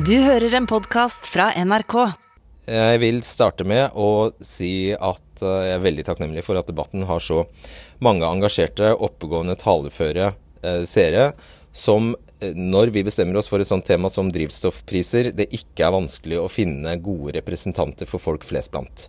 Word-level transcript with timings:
Du 0.00 0.14
hører 0.22 0.54
en 0.56 0.64
podkast 0.70 1.26
fra 1.28 1.50
NRK. 1.60 1.94
Jeg 2.70 3.00
vil 3.02 3.18
starte 3.26 3.66
med 3.68 3.92
å 3.98 4.30
si 4.40 4.94
at 4.94 5.42
eh, 5.42 5.56
jeg 5.66 5.74
er 5.74 5.82
veldig 5.84 6.04
takknemlig 6.06 6.44
for 6.46 6.56
at 6.56 6.68
debatten 6.70 7.02
har 7.04 7.20
så 7.20 7.42
mange 8.00 8.24
engasjerte, 8.24 8.94
oppegående, 8.94 9.58
taleføre 9.60 10.30
eh, 10.62 10.84
seere 10.88 11.26
som 11.76 12.14
eh, 12.38 12.54
når 12.56 12.94
vi 12.94 13.02
bestemmer 13.04 13.36
oss 13.40 13.50
for 13.50 13.60
et 13.60 13.68
sånt 13.68 13.84
tema 13.90 14.08
som 14.12 14.30
drivstoffpriser, 14.32 15.32
det 15.36 15.50
ikke 15.58 15.84
er 15.88 15.96
vanskelig 15.98 16.38
å 16.40 16.48
finne 16.48 16.94
gode 17.04 17.34
representanter 17.36 18.08
for 18.08 18.22
folk 18.22 18.46
flest 18.48 18.72
blant. 18.72 19.08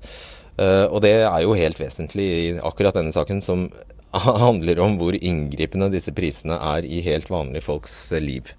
Eh, 0.58 0.90
og 0.90 1.06
det 1.06 1.14
er 1.22 1.46
jo 1.46 1.56
helt 1.56 1.80
vesentlig 1.80 2.26
i 2.34 2.50
akkurat 2.58 2.98
denne 2.98 3.14
saken, 3.16 3.40
som 3.46 3.70
handler 4.44 4.84
om 4.84 5.00
hvor 5.00 5.16
inngripende 5.16 5.92
disse 5.94 6.12
prisene 6.18 6.60
er 6.74 6.90
i 6.90 7.00
helt 7.06 7.32
vanlige 7.32 7.70
folks 7.70 7.96
liv. 8.20 8.52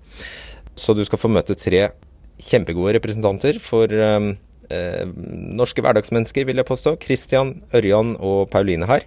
Så 0.78 0.96
du 0.96 1.04
skal 1.04 1.20
få 1.20 1.28
møte 1.28 1.58
tre 1.58 1.90
kjempegode 2.40 2.96
representanter 2.96 3.58
for 3.62 3.92
eh, 3.92 4.32
eh, 4.72 5.04
norske 5.58 5.82
hverdagsmennesker, 5.84 6.46
vil 6.48 6.60
jeg 6.60 6.68
påstå. 6.68 6.96
Christian, 7.02 7.56
Ørjan 7.76 8.16
og 8.20 8.48
Pauline 8.52 8.88
her. 8.90 9.06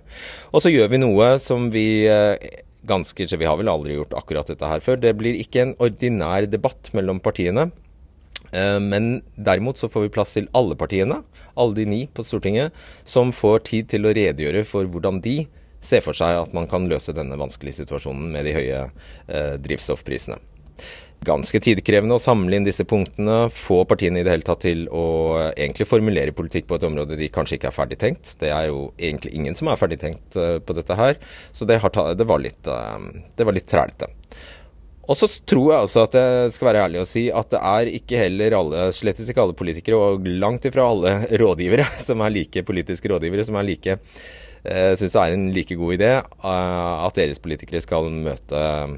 Og 0.53 0.63
så 0.63 0.73
gjør 0.73 0.91
vi 0.93 1.01
noe 1.01 1.35
som 1.43 1.69
vi 1.73 2.05
eh, 2.09 2.61
ganske 2.85 3.25
Vi 3.25 3.47
har 3.49 3.57
vel 3.57 3.71
aldri 3.71 3.97
gjort 3.97 4.13
akkurat 4.13 4.47
dette 4.51 4.69
her 4.69 4.83
før. 4.83 5.01
Det 5.01 5.15
blir 5.17 5.39
ikke 5.41 5.63
en 5.63 5.75
ordinær 5.81 6.45
debatt 6.45 6.91
mellom 6.93 7.19
partiene. 7.19 7.71
Eh, 8.51 8.79
Men 8.79 9.21
derimot 9.35 9.81
så 9.81 9.89
får 9.89 10.07
vi 10.07 10.15
plass 10.17 10.37
til 10.37 10.49
alle 10.53 10.77
partiene, 10.77 11.23
alle 11.55 11.75
de 11.75 11.85
ni 11.85 12.05
på 12.07 12.23
Stortinget, 12.23 12.73
som 13.03 13.33
får 13.33 13.65
tid 13.71 13.93
til 13.95 14.05
å 14.05 14.15
redegjøre 14.15 14.65
for 14.67 14.85
hvordan 14.85 15.21
de 15.25 15.45
ser 15.85 16.01
for 16.01 16.17
seg 16.17 16.39
at 16.39 16.53
man 16.53 16.65
kan 16.67 16.87
løse 16.89 17.13
denne 17.13 17.37
vanskelige 17.37 17.83
situasjonen 17.83 18.31
med 18.33 18.47
de 18.47 18.55
høye 18.55 18.79
drivstoffprisene. 19.61 20.39
Ganske 21.25 21.61
tidkrevende 21.63 22.17
å 22.17 22.21
samle 22.21 22.57
inn 22.57 22.67
disse 22.67 22.85
punktene, 22.87 23.45
få 23.53 23.81
partiene 23.89 24.21
i 24.21 24.25
det 24.25 24.33
hele 24.33 24.47
tatt 24.47 24.63
til 24.65 24.85
å 24.93 25.05
eh, 25.39 25.51
egentlig 25.53 25.87
formulere 25.89 26.35
politikk 26.35 26.69
på 26.69 26.79
et 26.79 26.87
område 26.87 27.17
de 27.19 27.31
kanskje 27.33 27.59
ikke 27.59 27.71
er 27.71 27.77
ferdig 27.77 27.99
tenkt. 28.01 28.35
Det 28.41 28.51
er 28.53 28.69
jo 28.69 28.89
egentlig 28.97 29.33
ingen 29.37 29.57
som 29.57 29.71
er 29.71 29.79
ferdig 29.81 30.01
tenkt 30.03 30.37
eh, 30.39 30.57
på 30.59 30.75
dette 30.77 30.97
her, 30.99 31.17
så 31.55 31.67
det, 31.69 31.79
har 31.83 32.15
det 32.15 32.29
var 32.29 32.43
litt, 32.43 32.69
eh, 32.69 33.09
det 33.37 33.49
litt 33.55 33.69
trælete. 33.71 34.11
Og 35.05 35.17
så 35.19 35.27
tror 35.45 35.67
jeg 35.69 35.85
også 35.85 36.05
at 36.07 36.15
jeg 36.17 36.53
skal 36.55 36.69
være 36.71 36.85
ærlig 36.87 37.01
og 37.03 37.09
si 37.09 37.27
at 37.29 37.51
det 37.53 37.59
er 37.61 37.91
ikke 37.99 38.21
heller 38.23 38.55
alle, 38.57 38.87
slettes 38.95 39.29
ikke 39.29 39.43
alle 39.43 39.57
politikere, 39.57 39.99
og 39.99 40.25
langt 40.41 40.65
ifra 40.65 40.87
alle 40.89 41.13
rådgivere 41.41 41.85
som 42.01 42.23
er 42.25 42.33
like 42.33 42.65
politiske 42.65 43.11
rådgivere, 43.13 43.45
som 43.45 43.59
er 43.61 43.69
like 43.69 43.99
uh, 44.65 44.93
syns 44.97 45.13
det 45.13 45.21
er 45.21 45.35
en 45.35 45.49
like 45.55 45.77
god 45.77 45.97
idé 45.97 46.11
eh, 46.15 47.05
at 47.05 47.19
deres 47.19 47.41
politikere 47.41 47.83
skal 47.83 48.09
møte 48.13 48.61
eh, 48.61 48.95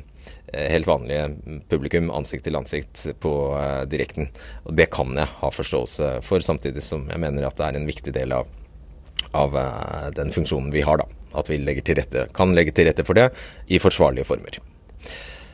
helt 0.53 0.87
vanlige 0.87 1.27
publikum 1.69 2.11
ansikt 2.13 2.45
til 2.47 2.55
ansikt 2.55 3.03
på 3.23 3.33
eh, 3.59 3.83
direkten. 3.89 4.29
Og 4.65 4.77
det 4.79 4.89
kan 4.93 5.11
jeg 5.17 5.27
ha 5.41 5.51
forståelse 5.51 6.11
for, 6.25 6.43
samtidig 6.43 6.83
som 6.85 7.07
jeg 7.11 7.21
mener 7.21 7.47
at 7.47 7.57
det 7.59 7.67
er 7.67 7.79
en 7.79 7.89
viktig 7.89 8.13
del 8.15 8.35
av, 8.35 8.49
av 9.35 9.57
eh, 9.59 10.09
den 10.15 10.31
funksjonen 10.35 10.71
vi 10.73 10.85
har, 10.87 11.03
da. 11.03 11.09
At 11.37 11.51
vi 11.51 11.59
til 11.59 11.99
rette, 11.99 12.29
kan 12.33 12.55
legge 12.55 12.73
til 12.73 12.87
rette 12.87 13.03
for 13.05 13.19
det 13.19 13.29
i 13.67 13.79
forsvarlige 13.83 14.25
former. 14.25 14.59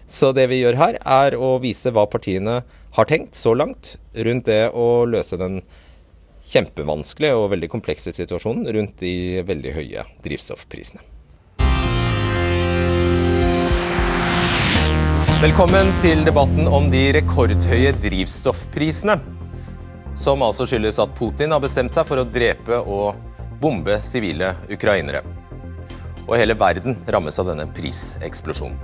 Så 0.08 0.30
det 0.36 0.46
vi 0.52 0.62
gjør 0.62 0.78
her, 0.78 1.00
er 1.02 1.36
å 1.36 1.58
vise 1.64 1.90
hva 1.92 2.06
partiene 2.06 2.62
har 2.94 3.10
tenkt 3.10 3.36
så 3.36 3.56
langt 3.58 3.96
rundt 4.14 4.46
det 4.46 4.68
å 4.70 5.06
løse 5.10 5.40
den 5.42 5.64
kjempevanskelige 6.54 7.40
og 7.40 7.50
veldig 7.56 7.72
komplekse 7.72 8.14
situasjonen 8.14 8.68
rundt 8.76 9.00
de 9.02 9.42
veldig 9.48 9.74
høye 9.80 10.06
drivstoffprisene. 10.28 11.02
Velkommen 15.44 15.90
til 16.00 16.22
debatten 16.24 16.70
om 16.72 16.86
de 16.88 17.02
rekordhøye 17.18 17.90
drivstoffprisene. 18.00 19.18
Som 20.16 20.46
altså 20.46 20.64
skyldes 20.70 21.02
at 21.04 21.12
Putin 21.18 21.52
har 21.52 21.60
bestemt 21.60 21.92
seg 21.92 22.08
for 22.08 22.22
å 22.22 22.24
drepe 22.24 22.78
og 22.80 23.18
bombe 23.60 23.98
sivile 24.08 24.54
ukrainere. 24.72 25.20
Og 26.30 26.38
hele 26.40 26.56
verden 26.56 26.96
rammes 27.12 27.42
av 27.44 27.52
denne 27.52 27.68
priseksplosjonen. 27.76 28.80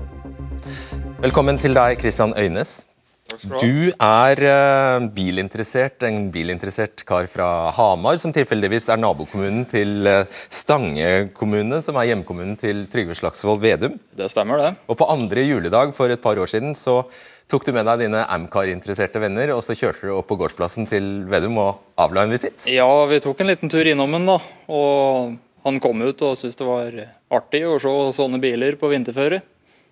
Velkommen 1.24 1.64
til 1.64 1.80
deg, 1.80 1.96
Christian 2.03 2.36
Øynes. 2.36 2.89
Du 3.38 3.92
er 3.94 4.42
eh, 4.42 5.08
bilinteressert, 5.14 6.02
en 6.08 6.30
bilinteressert 6.34 7.04
kar 7.08 7.28
fra 7.30 7.70
Hamar, 7.78 8.18
som 8.22 8.34
tilfeldigvis 8.36 8.90
er 8.90 9.02
nabokommunen 9.02 9.66
til 9.70 10.10
eh, 10.10 10.40
Stange 10.50 11.30
kommune, 11.38 11.82
som 11.86 12.00
er 12.00 12.10
hjemkommunen 12.12 12.58
til 12.60 12.86
Trygve 12.92 13.18
Slagsvold 13.18 13.62
Vedum. 13.64 14.00
Det 14.18 14.30
stemmer, 14.34 14.62
det. 14.64 14.72
Og 14.90 14.98
på 15.00 15.10
andre 15.12 15.46
juledag 15.46 15.94
for 15.98 16.12
et 16.12 16.24
par 16.24 16.42
år 16.42 16.50
siden 16.52 16.74
så 16.78 17.04
tok 17.50 17.66
du 17.66 17.74
med 17.76 17.88
deg 17.90 18.06
dine 18.06 18.24
Amcar-interesserte 18.30 19.22
venner, 19.22 19.54
og 19.56 19.62
så 19.66 19.78
kjørte 19.78 20.10
du 20.10 20.16
opp 20.18 20.30
på 20.30 20.38
gårdsplassen 20.40 20.90
til 20.90 21.12
Vedum 21.30 21.62
og 21.62 22.02
avla 22.02 22.26
en 22.26 22.34
visitt. 22.34 22.66
Ja, 22.70 22.90
vi 23.10 23.22
tok 23.24 23.42
en 23.42 23.52
liten 23.52 23.72
tur 23.72 23.86
innom 23.86 24.18
den, 24.18 24.28
da. 24.30 24.40
Og 24.74 25.38
han 25.66 25.80
kom 25.84 26.02
ut 26.02 26.26
og 26.26 26.38
syntes 26.40 26.60
det 26.60 26.68
var 26.68 27.00
artig 27.40 27.66
å 27.68 27.80
se 27.82 27.96
sånne 28.18 28.42
biler 28.42 28.78
på 28.80 28.92
vinterføre. 28.92 29.42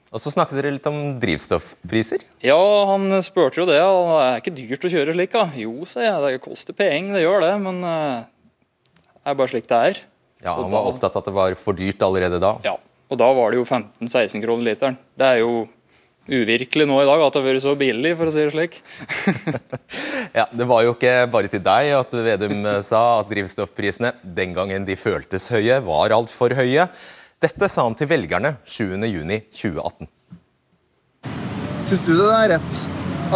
Og 0.07 0.21
så 0.23 0.31
snakket 0.31 0.55
dere 0.61 0.71
litt 0.71 0.87
om 0.87 1.17
drivstoffpriser. 1.19 2.21
Ja, 2.45 2.55
han 2.93 3.09
spurte 3.25 3.59
jo 3.59 3.65
det. 3.67 3.81
og 3.83 4.07
Det 4.13 4.19
er 4.23 4.41
ikke 4.41 4.55
dyrt 4.55 4.85
å 4.87 4.91
kjøre 4.93 5.15
slik, 5.17 5.33
da. 5.35 5.45
Jo, 5.59 5.73
sier 5.89 6.07
jeg, 6.07 6.21
det 6.23 6.43
koster 6.45 6.73
penger, 6.77 7.17
det 7.17 7.25
gjør 7.25 7.43
det. 7.43 7.53
Men 7.65 7.81
eh, 7.83 8.21
det 9.19 9.33
er 9.33 9.39
bare 9.41 9.51
slik 9.51 9.67
det 9.67 9.81
er. 9.91 9.99
Ja, 10.45 10.53
Han 10.55 10.71
var 10.71 10.85
da- 10.85 10.91
opptatt 10.93 11.15
av 11.17 11.23
at 11.25 11.27
det 11.31 11.35
var 11.35 11.55
for 11.59 11.75
dyrt 11.75 12.05
allerede 12.07 12.39
da. 12.39 12.53
Ja, 12.63 12.77
Og 13.11 13.17
da 13.19 13.27
var 13.35 13.51
det 13.51 13.59
jo 13.59 13.65
15-16 13.67 14.41
kroner 14.43 14.63
literen. 14.69 14.97
Det 15.17 15.27
er 15.27 15.41
jo 15.43 15.65
uvirkelig 16.27 16.83
nå 16.87 16.97
i 17.01 17.05
dag 17.07 17.21
at 17.23 17.35
det 17.35 17.39
har 17.39 17.45
vært 17.53 17.63
så 17.63 17.75
billig, 17.79 18.09
for 18.19 18.27
å 18.27 18.33
si 18.35 18.41
det 18.47 18.51
slik. 18.55 18.79
Ja, 20.37 20.43
Det 20.51 20.65
var 20.67 20.83
jo 20.83 20.91
ikke 20.95 21.13
bare 21.31 21.47
til 21.51 21.61
deg 21.63 21.91
at 21.97 22.11
Vedum 22.13 22.65
eh, 22.67 22.81
sa 22.85 23.19
at 23.21 23.29
drivstoffprisene 23.31 24.11
den 24.37 24.55
gangen 24.55 24.85
de 24.87 24.95
føltes 24.99 25.47
høye, 25.53 25.79
var 25.87 26.13
altfor 26.15 26.53
høye. 26.57 26.87
Dette 27.37 27.67
sa 27.69 27.83
han 27.85 27.93
til 27.93 28.07
velgerne 28.09 28.55
7.6.2018. 28.65 30.07
Syns 31.85 32.05
du 32.07 32.15
det 32.17 32.31
er 32.33 32.47
rett 32.55 32.79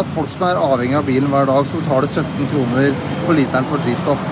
at 0.00 0.08
folk 0.10 0.30
som 0.32 0.42
er 0.48 0.58
avhengig 0.58 0.96
av 0.98 1.06
bilen 1.06 1.30
hver 1.30 1.46
dag, 1.46 1.68
skal 1.68 1.84
betale 1.84 2.08
17 2.10 2.48
kroner 2.50 2.96
for 3.22 3.38
literen 3.38 3.68
for 3.70 3.84
drivstoff? 3.84 4.24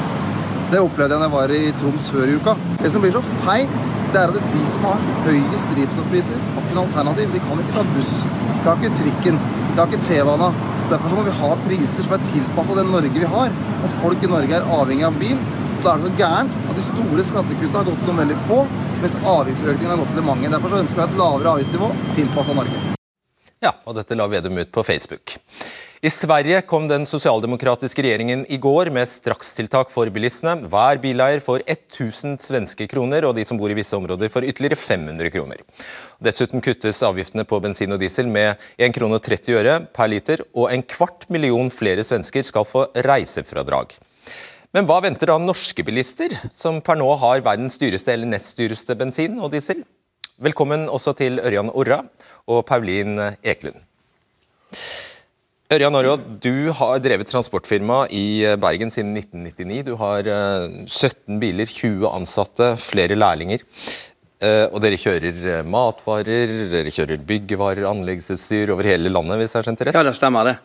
Det 0.73 0.83
opplevde 0.83 1.15
jeg 1.15 1.23
da 1.23 1.29
jeg 1.29 1.35
var 1.37 1.55
i 1.55 1.71
Troms 1.79 2.11
før 2.17 2.33
i 2.33 2.35
uka. 2.41 2.57
Det 2.83 2.91
som 2.91 3.07
blir 3.07 3.15
så 3.15 3.23
feil, 3.45 3.71
det 4.11 4.19
er 4.19 4.35
at 4.35 4.51
de 4.57 4.65
som 4.73 4.89
har 4.89 5.07
høyest 5.29 5.73
drivstoffpriser, 5.77 6.43
har 6.51 6.67
ikke 6.67 6.79
noe 6.81 6.87
alternativ. 6.89 7.31
De 7.31 7.47
kan 7.47 7.63
ikke 7.63 7.79
ta 7.79 7.87
buss. 7.95 8.13
De 8.27 8.61
har 8.67 8.83
ikke 8.83 9.01
trikken. 9.05 9.41
De 9.71 9.79
har 9.79 9.87
ikke 9.87 10.03
T-bana. 10.11 10.51
Derfor 10.91 11.15
må 11.15 11.29
vi 11.31 11.39
ha 11.39 11.55
priser 11.63 12.09
som 12.09 12.19
er 12.19 12.29
tilpassa 12.33 12.81
det 12.81 12.89
Norge 12.91 13.15
vi 13.15 13.35
har. 13.39 13.55
Og 13.85 13.99
folk 14.01 14.27
i 14.27 14.35
Norge 14.35 14.59
er 14.59 14.71
avhengig 14.81 15.07
av 15.07 15.23
bil. 15.23 15.39
Da 15.85 15.95
er 15.95 16.03
det 16.03 16.11
så 16.11 16.19
gærent 16.19 16.59
at 16.67 16.79
de 16.79 16.89
store 16.91 17.31
skattekuttene 17.31 17.79
har 17.79 17.87
gått 17.93 18.09
noen 18.09 18.25
veldig 18.25 18.41
få, 18.49 18.65
mens 19.01 19.19
avgiftsøkningen 19.25 19.93
har 19.95 20.01
gått 20.03 20.17
til 20.17 20.27
mange. 20.27 20.49
Derfor 20.53 20.81
ønsker 20.81 21.01
vi 21.01 21.07
et 21.09 21.21
lavere 21.21 21.55
avgiftsnivå 21.57 21.93
tilpassa 22.17 22.57
Norge. 22.57 22.83
Ja, 23.61 23.75
og 23.85 23.97
dette 23.99 24.17
la 24.17 24.29
Vedum 24.29 24.57
ut 24.61 24.73
på 24.73 24.85
Facebook. 24.85 25.37
I 26.01 26.09
Sverige 26.09 26.63
kom 26.65 26.87
den 26.89 27.03
sosialdemokratiske 27.05 28.01
regjeringen 28.01 28.47
i 28.49 28.57
går 28.57 28.89
med 28.89 29.05
strakstiltak 29.05 29.91
for 29.93 30.09
bilistene. 30.09 30.55
Hver 30.73 30.97
bileier 31.03 31.43
får 31.45 31.67
1000 31.67 32.39
svenske 32.41 32.87
kroner, 32.89 33.27
og 33.29 33.35
de 33.37 33.45
som 33.45 33.61
bor 33.61 33.69
i 33.69 33.77
visse 33.77 33.93
områder 33.99 34.33
får 34.33 34.49
ytterligere 34.49 34.81
500 34.81 35.29
kroner. 35.35 35.61
Dessuten 36.25 36.65
kuttes 36.65 37.03
avgiftene 37.05 37.45
på 37.45 37.61
bensin 37.61 37.93
og 37.93 38.01
diesel 38.01 38.33
med 38.33 38.57
1 38.81 38.97
kr 38.97 39.11
30 39.13 39.61
øre 39.61 39.77
per 39.93 40.09
liter, 40.09 40.41
og 40.57 40.73
en 40.73 40.87
kvart 40.97 41.29
million 41.29 41.69
flere 41.69 42.01
svensker 42.01 42.49
skal 42.49 42.65
få 42.65 42.87
reisefradrag. 42.97 43.93
Men 44.71 44.87
hva 44.87 45.01
venter 45.03 45.27
da 45.27 45.35
norske 45.43 45.83
bilister, 45.83 46.31
som 46.55 46.77
per 46.85 46.95
nå 47.01 47.09
har 47.19 47.41
verdens 47.43 47.75
dyreste 47.81 48.13
eller 48.15 48.29
nest 48.31 48.55
dyreste 48.55 48.95
bensin 48.99 49.41
og 49.43 49.51
diesel? 49.51 49.81
Velkommen 50.39 50.85
også 50.87 51.11
til 51.19 51.41
Ørjan 51.43 51.73
Orra 51.75 52.05
og 52.47 52.61
Paulin 52.69 53.19
Ekelund. 53.43 53.81
Ørjan 55.75 55.99
Orra, 55.99 56.15
du 56.19 56.71
har 56.79 57.03
drevet 57.03 57.27
transportfirma 57.31 58.05
i 58.15 58.47
Bergen 58.63 58.95
siden 58.95 59.11
1999. 59.19 59.81
Du 59.91 59.93
har 59.99 60.31
eh, 60.31 60.79
17 60.87 61.43
biler, 61.43 61.67
20 61.67 62.07
ansatte, 62.13 62.71
flere 62.79 63.19
lærlinger. 63.19 63.67
Eh, 64.39 64.69
Og 64.71 64.79
dere 64.87 65.03
kjører 65.03 65.43
eh, 65.57 65.67
matvarer, 65.67 66.55
dere 66.71 66.95
kjører 66.95 67.27
byggevarer, 67.27 67.91
anleggsutstyr 67.91 68.71
over 68.71 68.87
hele 68.87 69.11
landet, 69.11 69.43
hvis 69.43 69.55
jeg 69.55 69.65
har 69.65 69.69
skjønt 69.69 69.83
det 69.83 69.91
rett? 69.91 69.99
Ja, 69.99 70.07
det 70.07 70.17
stemmer 70.19 70.53
det. 70.53 70.57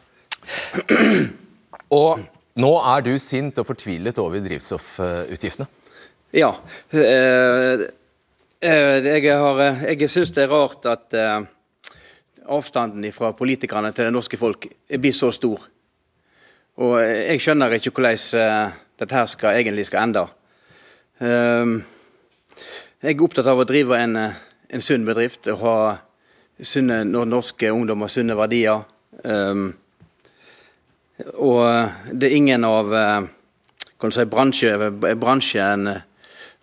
Og 1.89 2.21
nå 2.61 2.71
er 2.79 3.03
du 3.05 3.13
sint 3.19 3.57
og 3.59 3.67
fortvilet 3.67 4.19
over 4.21 4.43
drivstoffutgiftene. 4.43 5.67
Ja. 6.35 6.53
eh, 6.91 7.85
eh, 8.61 9.05
Jeg, 9.05 9.37
har, 9.39 9.59
eh, 9.59 9.83
jeg 9.95 10.09
syns 10.09 10.31
det 10.35 10.43
er 10.43 10.51
rart 10.51 10.85
at 10.85 11.15
avstanden 12.45 13.11
fra 13.11 13.31
politikerne 13.33 13.91
til 13.93 14.05
det 14.05 14.13
norske 14.13 14.37
folk 14.37 14.67
blir 14.87 15.13
så 15.15 15.31
stor. 15.33 15.63
Og 16.77 16.99
jeg 17.01 17.39
skjønner 17.41 17.71
ikke 17.77 17.93
hvordan 17.95 18.73
dette 18.99 19.15
her 19.15 19.25
skal, 19.31 19.55
egentlig 19.55 19.85
skal 19.87 20.09
ende. 20.09 20.25
Eh, 21.19 21.65
Jeg 23.05 23.15
er 23.15 23.23
opptatt 23.23 23.47
av 23.47 23.59
å 23.59 23.67
drive 23.67 23.97
en, 23.99 24.15
en 24.17 24.81
sunn 24.81 25.05
bedrift 25.05 25.47
og 25.51 25.59
ha 25.61 25.77
sunne, 26.63 27.03
norske 27.05 27.69
ungdommer 27.71 28.07
sunne 28.07 28.35
verdier. 28.37 28.85
Um, 29.23 29.73
Og 31.35 31.61
det 32.11 32.27
er 32.27 32.35
ingen 32.35 32.65
av 32.67 32.91
du 34.05 34.11
si, 34.11 34.25
bransje, 34.29 34.73
bransjen, 35.15 35.87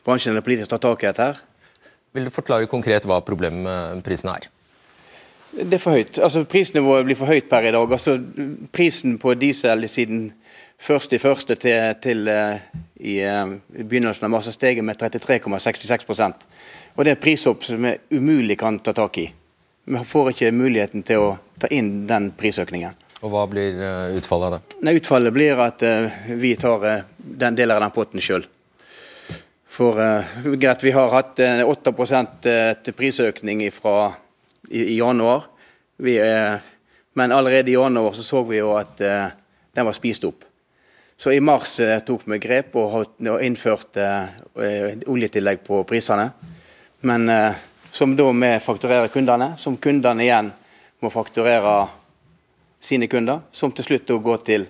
bransjen 0.04 0.34
eller 0.34 0.44
politisk 0.44 0.70
tar 0.70 0.82
tak 0.82 1.02
i 1.02 1.08
dette. 1.08 1.22
her. 1.22 1.40
Vil 2.12 2.28
du 2.28 2.30
forklare 2.34 2.68
konkret 2.68 3.06
hva 3.08 3.22
problemet 3.24 3.64
med 3.64 4.04
prisen 4.04 4.30
er? 4.32 4.50
Det 5.52 5.76
er 5.76 5.80
for 5.80 5.96
høyt. 5.96 6.18
Altså 6.20 6.44
Prisnivået 6.48 7.04
blir 7.04 7.16
for 7.16 7.28
høyt 7.28 7.48
per 7.48 7.66
i 7.68 7.72
dag. 7.72 7.92
Altså 7.92 8.18
Prisen 8.72 9.18
på 9.20 9.34
diesel 9.34 9.88
siden 9.88 10.30
først 10.80 11.12
i 11.12 11.20
første 11.20 11.56
til, 11.60 11.94
til 12.02 12.28
i, 12.28 13.18
uh, 13.20 13.52
begynnelsen 13.76 14.26
av 14.28 14.32
mars 14.32 14.48
har 14.48 14.56
steget 14.56 14.84
med 14.84 14.96
33,66 15.00 16.08
Og 16.96 17.04
Det 17.04 17.10
er 17.10 17.16
en 17.16 17.22
prishopp 17.22 17.64
som 17.64 17.82
vi 17.82 17.96
umulig 18.10 18.58
kan 18.58 18.78
ta 18.78 18.92
tak 18.92 19.18
i. 19.18 19.32
Vi 19.84 20.04
får 20.04 20.30
ikke 20.30 20.52
muligheten 20.52 21.02
til 21.02 21.18
å 21.18 21.38
ta 21.58 21.68
inn 21.68 22.06
den 22.06 22.30
prisøkningen. 22.38 22.94
Og 23.22 23.30
Hva 23.30 23.44
blir 23.50 23.78
uh, 23.78 24.16
utfallet 24.18 24.48
av 24.48 24.56
det? 24.56 24.78
Nei, 24.82 24.96
utfallet 24.98 25.34
blir 25.34 25.60
at 25.62 25.84
vi 26.42 26.56
tar 26.58 27.04
den 27.16 27.58
delen 27.58 27.76
av 27.76 27.84
den 27.84 27.94
potten 27.94 28.22
sjøl. 28.24 28.46
For 29.72 29.96
greit, 30.60 30.82
Vi 30.84 30.92
har 30.92 31.08
hatt 31.14 31.38
8 31.40 31.92
til 32.82 32.92
prisøkning 32.92 33.62
fra 33.72 34.12
i, 34.68 34.82
i 34.82 34.96
januar. 34.98 35.46
Vi, 35.96 36.18
men 37.14 37.32
allerede 37.32 37.70
i 37.70 37.78
januar 37.78 38.12
så, 38.12 38.22
så 38.26 38.42
vi 38.44 38.58
jo 38.58 38.74
at 38.76 39.00
den 39.00 39.86
var 39.86 39.96
spist 39.96 40.24
opp. 40.28 40.44
Så 41.22 41.32
i 41.32 41.40
mars 41.40 41.80
eh, 41.80 42.00
tok 42.02 42.24
vi 42.26 42.38
grep 42.42 42.74
og, 42.74 42.94
og 43.30 43.42
innførte 43.46 44.06
eh, 44.58 44.96
oljetillegg 45.06 45.60
på 45.62 45.84
prisene. 45.86 46.24
Men 47.06 47.28
eh, 47.30 47.60
som 47.94 48.16
da 48.18 48.26
vi 48.32 48.48
fakturerer 48.64 49.12
kundene, 49.12 49.52
som 49.54 49.76
kundene 49.78 50.24
igjen 50.24 50.50
må 50.98 51.10
fakturere 51.14 51.76
sine 52.82 53.08
kunder, 53.10 53.44
som 53.54 53.72
til 53.72 53.86
slutt 53.86 54.10
går 54.24 54.42
til 54.46 54.66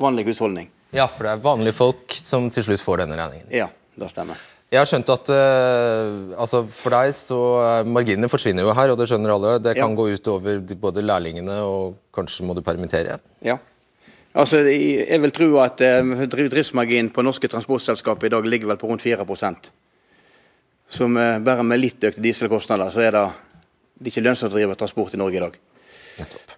vanlig 0.00 0.26
husholdning. 0.30 0.70
Ja, 0.94 1.06
for 1.10 1.26
det 1.26 1.34
er 1.34 1.44
vanlige 1.44 1.76
folk 1.76 2.14
som 2.16 2.48
til 2.54 2.66
slutt 2.66 2.82
får 2.82 3.02
denne 3.02 3.18
regningen. 3.18 3.48
Ja, 3.52 3.68
det 3.98 4.10
stemmer. 4.12 4.40
Jeg 4.72 4.80
har 4.80 4.88
skjønt 4.90 5.10
at 5.12 5.30
uh, 5.30 6.40
altså 6.40 6.64
for 6.66 6.94
deg 6.96 7.12
så 7.14 7.38
Marginene 7.86 8.30
forsvinner 8.30 8.64
jo 8.66 8.72
her, 8.74 8.90
og 8.90 8.98
det 8.98 9.06
skjønner 9.10 9.34
alle. 9.34 9.52
Det 9.62 9.76
kan 9.76 9.92
ja. 9.92 9.98
gå 10.00 10.08
ut 10.16 10.30
over 10.32 10.58
både 10.86 11.04
lærlingene 11.04 11.60
og 11.62 11.94
kanskje 12.14 12.46
må 12.48 12.56
du 12.56 12.62
permittere. 12.64 13.20
Ja. 13.44 13.58
Altså, 14.34 14.64
jeg 14.66 15.20
vil 15.22 15.34
tro 15.34 15.46
at 15.62 15.82
uh, 15.84 16.24
driftsmarginen 16.26 17.12
på 17.14 17.22
norske 17.22 17.50
transportselskap 17.50 18.26
i 18.26 18.32
dag 18.34 18.48
ligger 18.50 18.72
vel 18.72 18.80
på 18.80 18.90
rundt 18.90 19.04
4% 19.04 19.70
Som 20.90 21.20
uh, 21.20 21.38
bare 21.44 21.62
med 21.62 21.82
litt 21.82 22.10
økte 22.10 22.24
dieselkostnader, 22.24 22.90
så 22.90 23.06
er 23.06 23.14
det, 23.14 23.24
det 24.00 24.10
er 24.10 24.14
ikke 24.16 24.26
lønnsomt 24.26 24.50
å 24.50 24.58
drive 24.58 24.80
transport 24.80 25.14
i 25.14 25.22
Norge 25.22 25.38
i 25.38 25.46
dag. 25.46 25.62
Nettopp. 26.18 26.53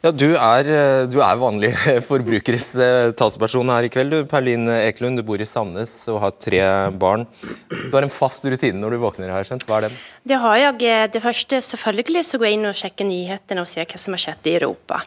Ja, 0.00 0.08
du 0.16 0.30
er, 0.32 0.64
eh, 0.64 1.02
du 1.12 1.18
er 1.20 1.36
vanlig 1.36 1.74
forbrukeres 2.08 2.70
eh, 2.80 3.10
talsperson 3.12 3.68
her 3.68 3.84
i 3.84 3.90
kveld. 3.92 4.14
Du, 4.14 4.28
Perlin 4.30 4.64
Ekelund, 4.72 5.20
du 5.20 5.24
bor 5.28 5.36
i 5.36 5.44
Sandnes 5.44 5.92
og 6.08 6.22
har 6.22 6.32
tre 6.40 6.62
barn. 6.96 7.26
Du 7.68 7.92
har 7.92 8.06
en 8.06 8.12
fast 8.14 8.48
rutine 8.48 8.80
når 8.80 8.96
du 8.96 9.02
våkner 9.02 9.28
her. 9.28 9.44
Skjønt. 9.44 9.68
Hva 9.68 9.82
er 9.82 9.88
den? 9.90 10.00
Det 10.24 10.40
har 10.40 10.56
jeg. 10.62 11.12
Det 11.12 11.20
første 11.20 11.60
selvfølgelig 11.68 12.24
så 12.30 12.40
går 12.40 12.48
jeg 12.48 12.58
inn 12.58 12.70
og 12.72 12.80
sjekker 12.80 13.10
nyhetene 13.10 13.66
og 13.66 13.68
ser 13.68 13.92
hva 13.92 14.00
som 14.00 14.16
har 14.16 14.24
skjedd 14.24 14.48
i 14.48 14.56
Europa. 14.62 15.02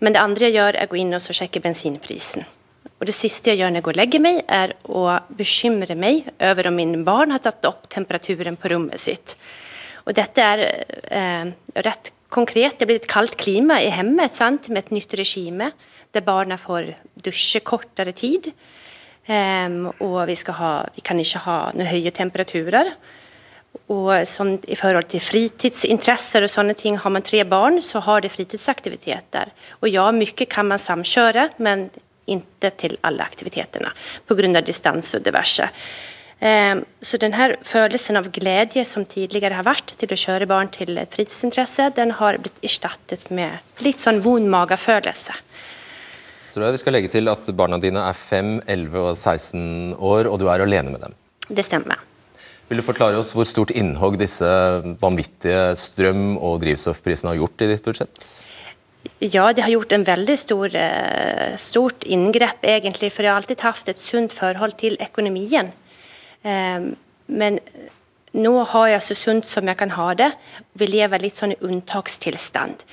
Men 0.00 0.16
det 0.16 0.24
andre 0.24 0.48
jeg 0.48 0.56
gjør, 0.56 0.80
er 0.80 0.88
å 0.88 0.94
gå 0.94 1.02
inn 1.04 1.20
og 1.20 1.28
sjekke 1.28 1.66
bensinprisen. 1.68 2.48
Og 2.98 3.06
Det 3.06 3.20
siste 3.20 3.52
jeg 3.52 3.60
gjør 3.60 3.76
når 3.76 3.82
jeg 3.82 3.90
går 3.92 3.98
og 3.98 4.02
legger 4.06 4.28
meg, 4.32 4.44
er 4.48 4.78
å 4.88 5.08
bekymre 5.36 5.94
meg 5.94 6.32
over 6.40 6.72
om 6.72 6.80
mine 6.80 7.04
barn 7.04 7.36
har 7.36 7.44
tatt 7.44 7.68
opp 7.68 7.84
temperaturen 7.92 8.56
på 8.56 8.72
rommet 8.72 9.04
sitt. 9.10 9.36
Og 10.08 10.16
Dette 10.16 10.40
er 10.56 10.68
eh, 11.12 11.50
rett 11.84 12.16
konkret. 12.32 12.78
Det 12.78 12.88
blir 12.88 13.00
et 13.00 13.10
kaldt 13.10 13.36
klima 13.40 13.80
i 13.82 13.90
hjemmet 13.90 14.34
sant? 14.36 14.68
med 14.68 14.86
et 14.86 14.94
nytt 14.98 15.14
regime, 15.18 15.72
der 16.12 16.24
barna 16.24 16.58
får 16.60 16.94
dusje 17.24 17.60
kortere 17.60 18.12
tid. 18.16 18.52
Um, 19.28 19.90
og 20.00 20.22
vi, 20.30 20.38
ha, 20.56 20.72
vi, 20.94 21.04
kan 21.04 21.18
ikke 21.20 21.42
ha 21.44 21.56
noen 21.76 21.90
høye 21.90 22.12
temperaturer. 22.16 22.94
Og 23.92 24.12
sånn, 24.28 24.56
I 24.68 24.76
forhold 24.76 25.10
til 25.12 25.20
fritidsinteresser 25.20 26.44
og 26.44 26.52
sånne 26.52 26.76
ting, 26.76 26.96
har 27.00 27.12
man 27.12 27.24
tre 27.24 27.42
barn, 27.48 27.80
så 27.84 28.00
har 28.04 28.24
det 28.24 28.32
fritidsaktiviteter. 28.32 29.52
Og 29.82 29.92
ja, 29.92 30.08
mye 30.12 30.48
kan 30.48 30.68
man 30.68 30.80
samkjøre, 30.80 31.50
men 31.64 31.88
ikke 32.28 32.72
til 32.76 32.96
alle 33.08 33.24
aktivitetene 33.24 33.92
pga. 34.28 34.60
distanse 34.60 35.16
og 35.16 35.24
diverse. 35.24 35.68
Ehm, 36.40 36.84
så 37.02 37.18
denne 37.18 37.56
følelsen 37.66 38.18
av 38.20 38.28
glede 38.30 38.84
som 38.86 39.06
tidligere 39.08 39.58
har 39.58 39.66
vært 39.66 39.96
til 39.98 40.12
å 40.14 40.18
kjøre 40.18 40.46
barn 40.50 40.70
til 40.70 40.94
fritidsinteresse, 41.10 41.90
den 41.96 42.14
har 42.20 42.38
blitt 42.38 42.60
erstattet 42.62 43.26
med 43.34 43.58
litt 43.82 43.98
sånn 44.02 44.22
vond 44.22 44.46
magefølelse. 44.52 45.34
Så 46.54 46.62
vi 46.62 46.80
skal 46.80 46.94
legge 46.94 47.10
til 47.12 47.28
at 47.30 47.50
barna 47.58 47.78
dine 47.82 48.02
er 48.08 48.16
5, 48.16 48.60
11 48.66 49.00
og 49.02 49.16
16 49.16 49.96
år, 49.98 50.30
og 50.30 50.38
du 50.40 50.46
er 50.48 50.62
alene 50.64 50.94
med 50.94 51.02
dem? 51.06 51.16
Det 51.48 51.66
stemmer. 51.66 51.98
Vil 52.68 52.80
du 52.80 52.84
forklare 52.84 53.18
oss 53.18 53.32
hvor 53.36 53.46
stort 53.48 53.72
innhogg 53.72 54.18
disse 54.20 54.48
vanvittige 55.00 55.72
strøm- 55.80 56.36
og 56.36 56.58
drivstoffprisene 56.62 57.32
har 57.32 57.40
gjort 57.40 57.64
i 57.64 57.70
ditt 57.70 57.84
budsjett? 57.84 58.22
Ja, 59.24 59.48
det 59.56 59.64
har 59.64 59.72
gjort 59.72 59.92
en 59.96 60.04
veldig 60.04 60.36
stor, 60.38 60.74
eh, 60.76 61.56
stort 61.56 62.04
inngrep, 62.04 62.62
egentlig. 62.62 63.10
For 63.12 63.22
jeg 63.22 63.32
har 63.32 63.40
alltid 63.40 63.60
hatt 63.64 63.88
et 63.88 63.98
sunt 63.98 64.32
forhold 64.32 64.76
til 64.78 64.98
økonomien. 65.00 65.72
Ehm, 66.48 66.94
men 67.26 67.60
nå 68.36 68.54
har 68.72 68.90
jeg 68.92 69.04
så 69.04 69.16
sunt 69.16 69.48
som 69.48 69.68
jeg 69.68 69.78
kan 69.80 69.94
ha 69.96 70.08
det. 70.16 70.32
Vi 70.78 70.88
lever 70.88 71.22
litt 71.22 71.38
sånn 71.38 71.54
i 71.54 71.62
unntakstilstand. 71.64 72.84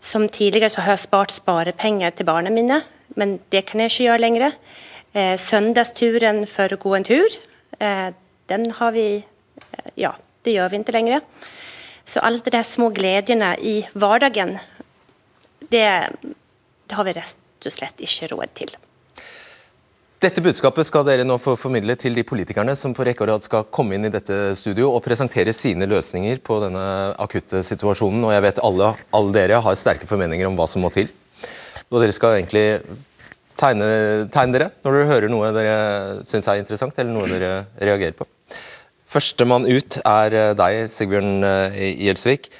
Som 0.00 0.28
tidligere 0.28 0.70
så 0.72 0.84
har 0.84 0.96
jeg 0.96 1.06
spart 1.06 1.34
sparepenger 1.34 2.14
til 2.14 2.28
barna 2.28 2.52
mine, 2.54 2.82
men 3.18 3.38
det 3.52 3.64
kan 3.68 3.82
jeg 3.82 3.92
ikke 3.92 4.06
gjøre 4.08 4.24
lenger. 4.24 4.56
Eh, 5.16 5.34
søndagsturen 5.40 6.44
for 6.50 6.70
å 6.70 6.80
gå 6.80 6.94
en 6.96 7.06
tur, 7.08 7.38
eh, 7.80 8.10
den 8.48 8.70
har 8.78 8.92
vi 8.92 9.08
eh, 9.16 9.90
Ja, 9.96 10.12
det 10.44 10.54
gjør 10.54 10.70
vi 10.70 10.78
ikke 10.78 10.94
lenger. 10.94 11.22
Så 12.04 12.20
alle 12.24 12.40
de 12.40 12.62
små 12.64 12.90
gledene 12.94 13.56
i 13.60 13.82
hverdagen, 13.92 14.58
det, 15.70 15.88
det 16.88 16.96
har 16.96 17.04
vi 17.04 17.16
rett 17.16 17.66
og 17.66 17.74
slett 17.74 18.00
ikke 18.00 18.30
råd 18.32 18.54
til. 18.54 18.76
Dette 20.18 20.42
budskapet 20.42 20.82
skal 20.88 21.04
dere 21.06 21.22
nå 21.22 21.36
få 21.38 21.52
formidle 21.54 21.94
til 21.94 22.16
de 22.18 22.24
politikerne 22.26 22.72
som 22.74 22.90
på 22.90 23.04
rekke 23.06 23.22
og 23.22 23.28
rad 23.30 23.44
skal 23.44 23.68
komme 23.70 23.94
inn 23.94 24.08
i 24.08 24.10
dette 24.10 24.34
studio 24.58 24.88
og 24.90 25.04
presentere 25.04 25.52
sine 25.54 25.86
løsninger 25.86 26.40
på 26.42 26.56
denne 26.64 26.80
akutte 27.22 27.60
situasjonen. 27.62 28.24
Og 28.26 28.32
jeg 28.34 28.42
vet 28.48 28.58
alle, 28.66 28.88
alle 29.14 29.36
dere 29.36 29.60
har 29.62 29.78
sterke 29.78 30.08
formeninger 30.10 30.48
om 30.48 30.58
hva 30.58 30.66
som 30.66 30.82
må 30.82 30.90
til. 30.90 31.12
Og 31.86 32.02
dere 32.02 32.16
skal 32.16 32.40
egentlig 32.40 32.64
tegne, 33.54 34.26
tegne 34.34 34.58
dere 34.58 34.68
når 34.82 34.98
dere 34.98 35.10
hører 35.12 35.30
noe 35.30 35.54
dere 35.54 35.78
syns 36.26 36.50
er 36.50 36.64
interessant, 36.64 36.98
eller 36.98 37.14
noe 37.14 37.30
dere 37.30 37.52
reagerer 37.78 38.18
på. 38.18 38.26
Førstemann 39.08 39.70
ut 39.70 40.00
er 40.02 40.40
deg, 40.58 40.80
Sigbjørn 40.98 41.46
eh, 41.46 41.82
Gjelsvik. 42.08 42.50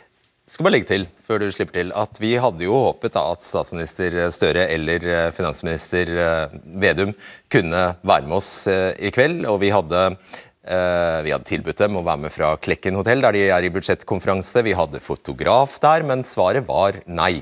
Skal 0.47 0.69
bare 0.69 0.79
legge 0.79 0.93
til 0.95 1.11
før 1.29 1.45
du 1.45 1.51
slipper 1.53 1.77
til, 1.77 1.93
at 1.93 2.19
vi 2.23 2.33
hadde 2.41 2.65
jo 2.65 2.77
håpet 2.87 3.13
da, 3.13 3.27
at 3.35 3.45
statsminister 3.45 4.17
Støre 4.33 4.65
eller 4.73 5.05
eh, 5.05 5.31
finansminister 5.37 6.13
eh, 6.25 6.59
Vedum 6.81 7.15
kunne 7.53 7.83
være 8.01 8.29
med 8.29 8.37
oss 8.39 8.53
eh, 8.71 8.95
i 8.97 9.13
kveld. 9.15 9.45
og 9.47 9.61
vi 9.65 9.73
hadde 9.75 10.11
vi 10.69 11.31
hadde 11.33 11.49
tilbudt 11.49 11.79
dem 11.81 11.95
å 11.97 12.03
være 12.05 12.21
med 12.27 12.33
fra 12.35 12.51
Klekken 12.61 12.99
hotell, 12.99 13.23
der 13.25 13.33
de 13.33 13.47
er 13.55 13.65
i 13.65 13.71
budsjettkonferanse. 13.73 14.61
Vi 14.67 14.75
hadde 14.77 15.01
fotograf 15.01 15.79
der, 15.81 16.05
men 16.05 16.27
svaret 16.29 16.67
var 16.67 16.99
nei. 17.09 17.39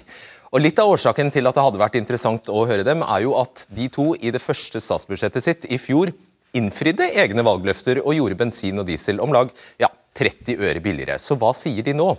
Og 0.55 0.63
Litt 0.63 0.79
av 0.79 0.93
årsaken 0.93 1.33
til 1.35 1.51
at 1.51 1.57
det 1.57 1.65
hadde 1.65 1.81
vært 1.81 1.99
interessant 1.99 2.47
å 2.47 2.63
høre 2.71 2.87
dem, 2.87 3.03
er 3.03 3.25
jo 3.25 3.35
at 3.41 3.65
de 3.75 3.89
to 3.91 4.13
i 4.15 4.31
det 4.31 4.39
første 4.45 4.79
statsbudsjettet 4.79 5.43
sitt 5.43 5.67
i 5.67 5.81
fjor 5.83 6.15
innfridde 6.55 7.11
egne 7.19 7.43
valgløfter 7.49 8.05
og 8.05 8.15
gjorde 8.15 8.39
bensin 8.45 8.79
og 8.79 8.87
diesel 8.87 9.19
om 9.25 9.35
lag 9.35 9.51
ja, 9.83 9.91
30 10.15 10.63
øre 10.63 10.85
billigere. 10.85 11.19
Så 11.19 11.35
hva 11.41 11.51
sier 11.57 11.83
de 11.83 11.99
nå? 11.99 12.13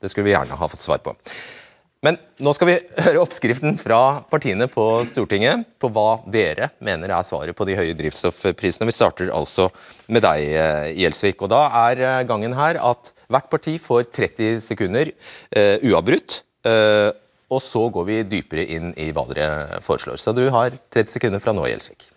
Det 0.00 0.10
skulle 0.12 0.28
vi 0.28 0.34
gjerne 0.34 0.58
ha 0.58 0.68
fått 0.68 0.84
svar 0.84 1.00
på. 1.04 1.14
Men 2.04 2.18
nå 2.44 2.52
skal 2.54 2.68
vi 2.68 2.76
høre 3.02 3.22
oppskriften 3.22 3.78
fra 3.80 4.20
partiene 4.30 4.68
på 4.70 4.84
Stortinget 5.08 5.64
på 5.80 5.88
hva 5.90 6.20
dere 6.30 6.68
mener 6.84 7.10
er 7.16 7.26
svaret 7.26 7.56
på 7.56 7.66
de 7.66 7.74
høye 7.78 7.96
drivstoffprisene. 7.98 8.86
Vi 8.86 8.94
starter 8.94 9.32
altså 9.34 9.70
med 10.12 10.22
deg, 10.26 10.44
eh, 10.44 10.90
Gjelsvik. 11.00 11.40
Og 11.42 11.50
da 11.50 11.64
er 11.88 12.04
eh, 12.04 12.24
gangen 12.28 12.54
her 12.58 12.78
at 12.84 13.14
hvert 13.32 13.48
parti 13.50 13.78
får 13.82 14.06
30 14.12 14.60
sekunder 14.62 15.10
uh, 15.10 15.82
uavbrutt. 15.82 16.42
Uh, 16.62 17.10
og 17.50 17.58
så 17.62 17.82
går 17.90 18.06
vi 18.06 18.22
dypere 18.28 18.68
inn 18.76 18.92
i 19.00 19.08
hva 19.14 19.24
dere 19.32 19.80
foreslår. 19.82 20.20
Så 20.22 20.34
du 20.36 20.44
har 20.54 20.76
30 20.94 21.16
sekunder 21.16 21.42
fra 21.42 21.56
nå, 21.56 21.66
Gjelsvik. 21.72 22.10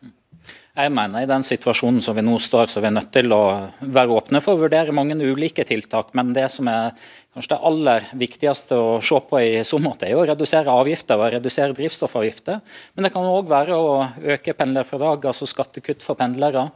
Jeg 0.80 0.94
mener 0.96 1.26
i 1.26 1.28
den 1.28 1.44
situasjonen 1.44 2.00
som 2.00 2.16
vi 2.16 2.22
nå 2.24 2.38
står, 2.40 2.70
så 2.72 2.80
er 2.80 2.86
vi 2.86 2.92
nødt 2.96 3.10
til 3.12 3.34
å 3.36 3.42
være 3.82 4.16
åpne 4.16 4.40
for 4.40 4.56
å 4.56 4.62
vurdere 4.62 4.94
mange 4.96 5.18
ulike 5.20 5.66
tiltak. 5.68 6.14
Men 6.16 6.32
det 6.36 6.46
som 6.54 6.70
er 6.72 6.94
kanskje 7.36 7.52
det 7.52 7.60
aller 7.68 8.08
viktigste 8.22 8.78
å 8.80 8.94
se 9.04 9.20
på 9.28 9.42
i 9.44 9.50
så 9.68 9.82
måte, 9.84 10.08
er 10.08 10.16
å 10.16 10.24
redusere 10.30 10.72
avgifter 10.72 11.20
og 11.20 11.34
redusere 11.36 11.76
drivstoffavgifter. 11.76 12.64
Men 12.96 13.08
det 13.08 13.12
kan 13.12 13.28
òg 13.28 13.52
være 13.52 13.76
å 13.76 13.92
øke 14.38 14.56
pendlerfradrag, 14.56 15.28
altså 15.34 15.50
skattekutt 15.52 16.06
for 16.06 16.20
pendlere. 16.20 16.70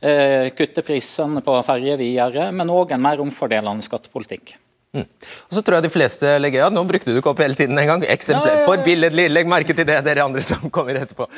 Eh, 0.00 0.48
kutte 0.56 0.86
prisene 0.86 1.44
på 1.44 1.60
ferje 1.68 2.00
videre, 2.00 2.48
men 2.56 2.72
òg 2.72 2.96
en 2.96 3.04
mer 3.04 3.20
omfordelende 3.20 3.84
skattepolitikk. 3.84 4.56
Mm. 4.92 5.06
Og 5.48 5.56
så 5.56 5.62
tror 5.64 5.78
jeg 5.78 5.86
de 5.86 5.92
fleste 5.92 6.32
legger 6.42 6.66
ja, 6.66 6.68
nå 6.68 6.82
brukte 6.84 7.08
du 7.08 7.16
ikke 7.16 7.30
opp 7.32 7.40
hele 7.40 7.56
tiden 7.56 7.78
en 7.80 7.88
gang. 7.94 8.02
Eksempler. 8.12 8.50
Ja, 8.52 8.58
ja, 8.60 8.66
Forbilledlig. 8.68 9.24
Legg 9.32 9.48
merke 9.48 9.76
til 9.76 9.88
det, 9.88 9.96
dere 10.04 10.26
andre 10.26 10.44
som 10.44 10.68
kommer 10.74 11.02
etterpå. 11.02 11.28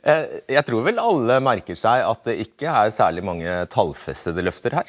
Eh, 0.00 0.38
jeg 0.54 0.64
tror 0.64 0.84
vel 0.86 0.96
alle 1.02 1.34
merker 1.44 1.76
seg 1.76 2.06
at 2.06 2.22
det 2.24 2.38
ikke 2.40 2.70
er 2.72 2.92
særlig 2.94 3.20
mange 3.26 3.56
tallfestede 3.68 4.40
løfter 4.46 4.72
her. 4.78 4.86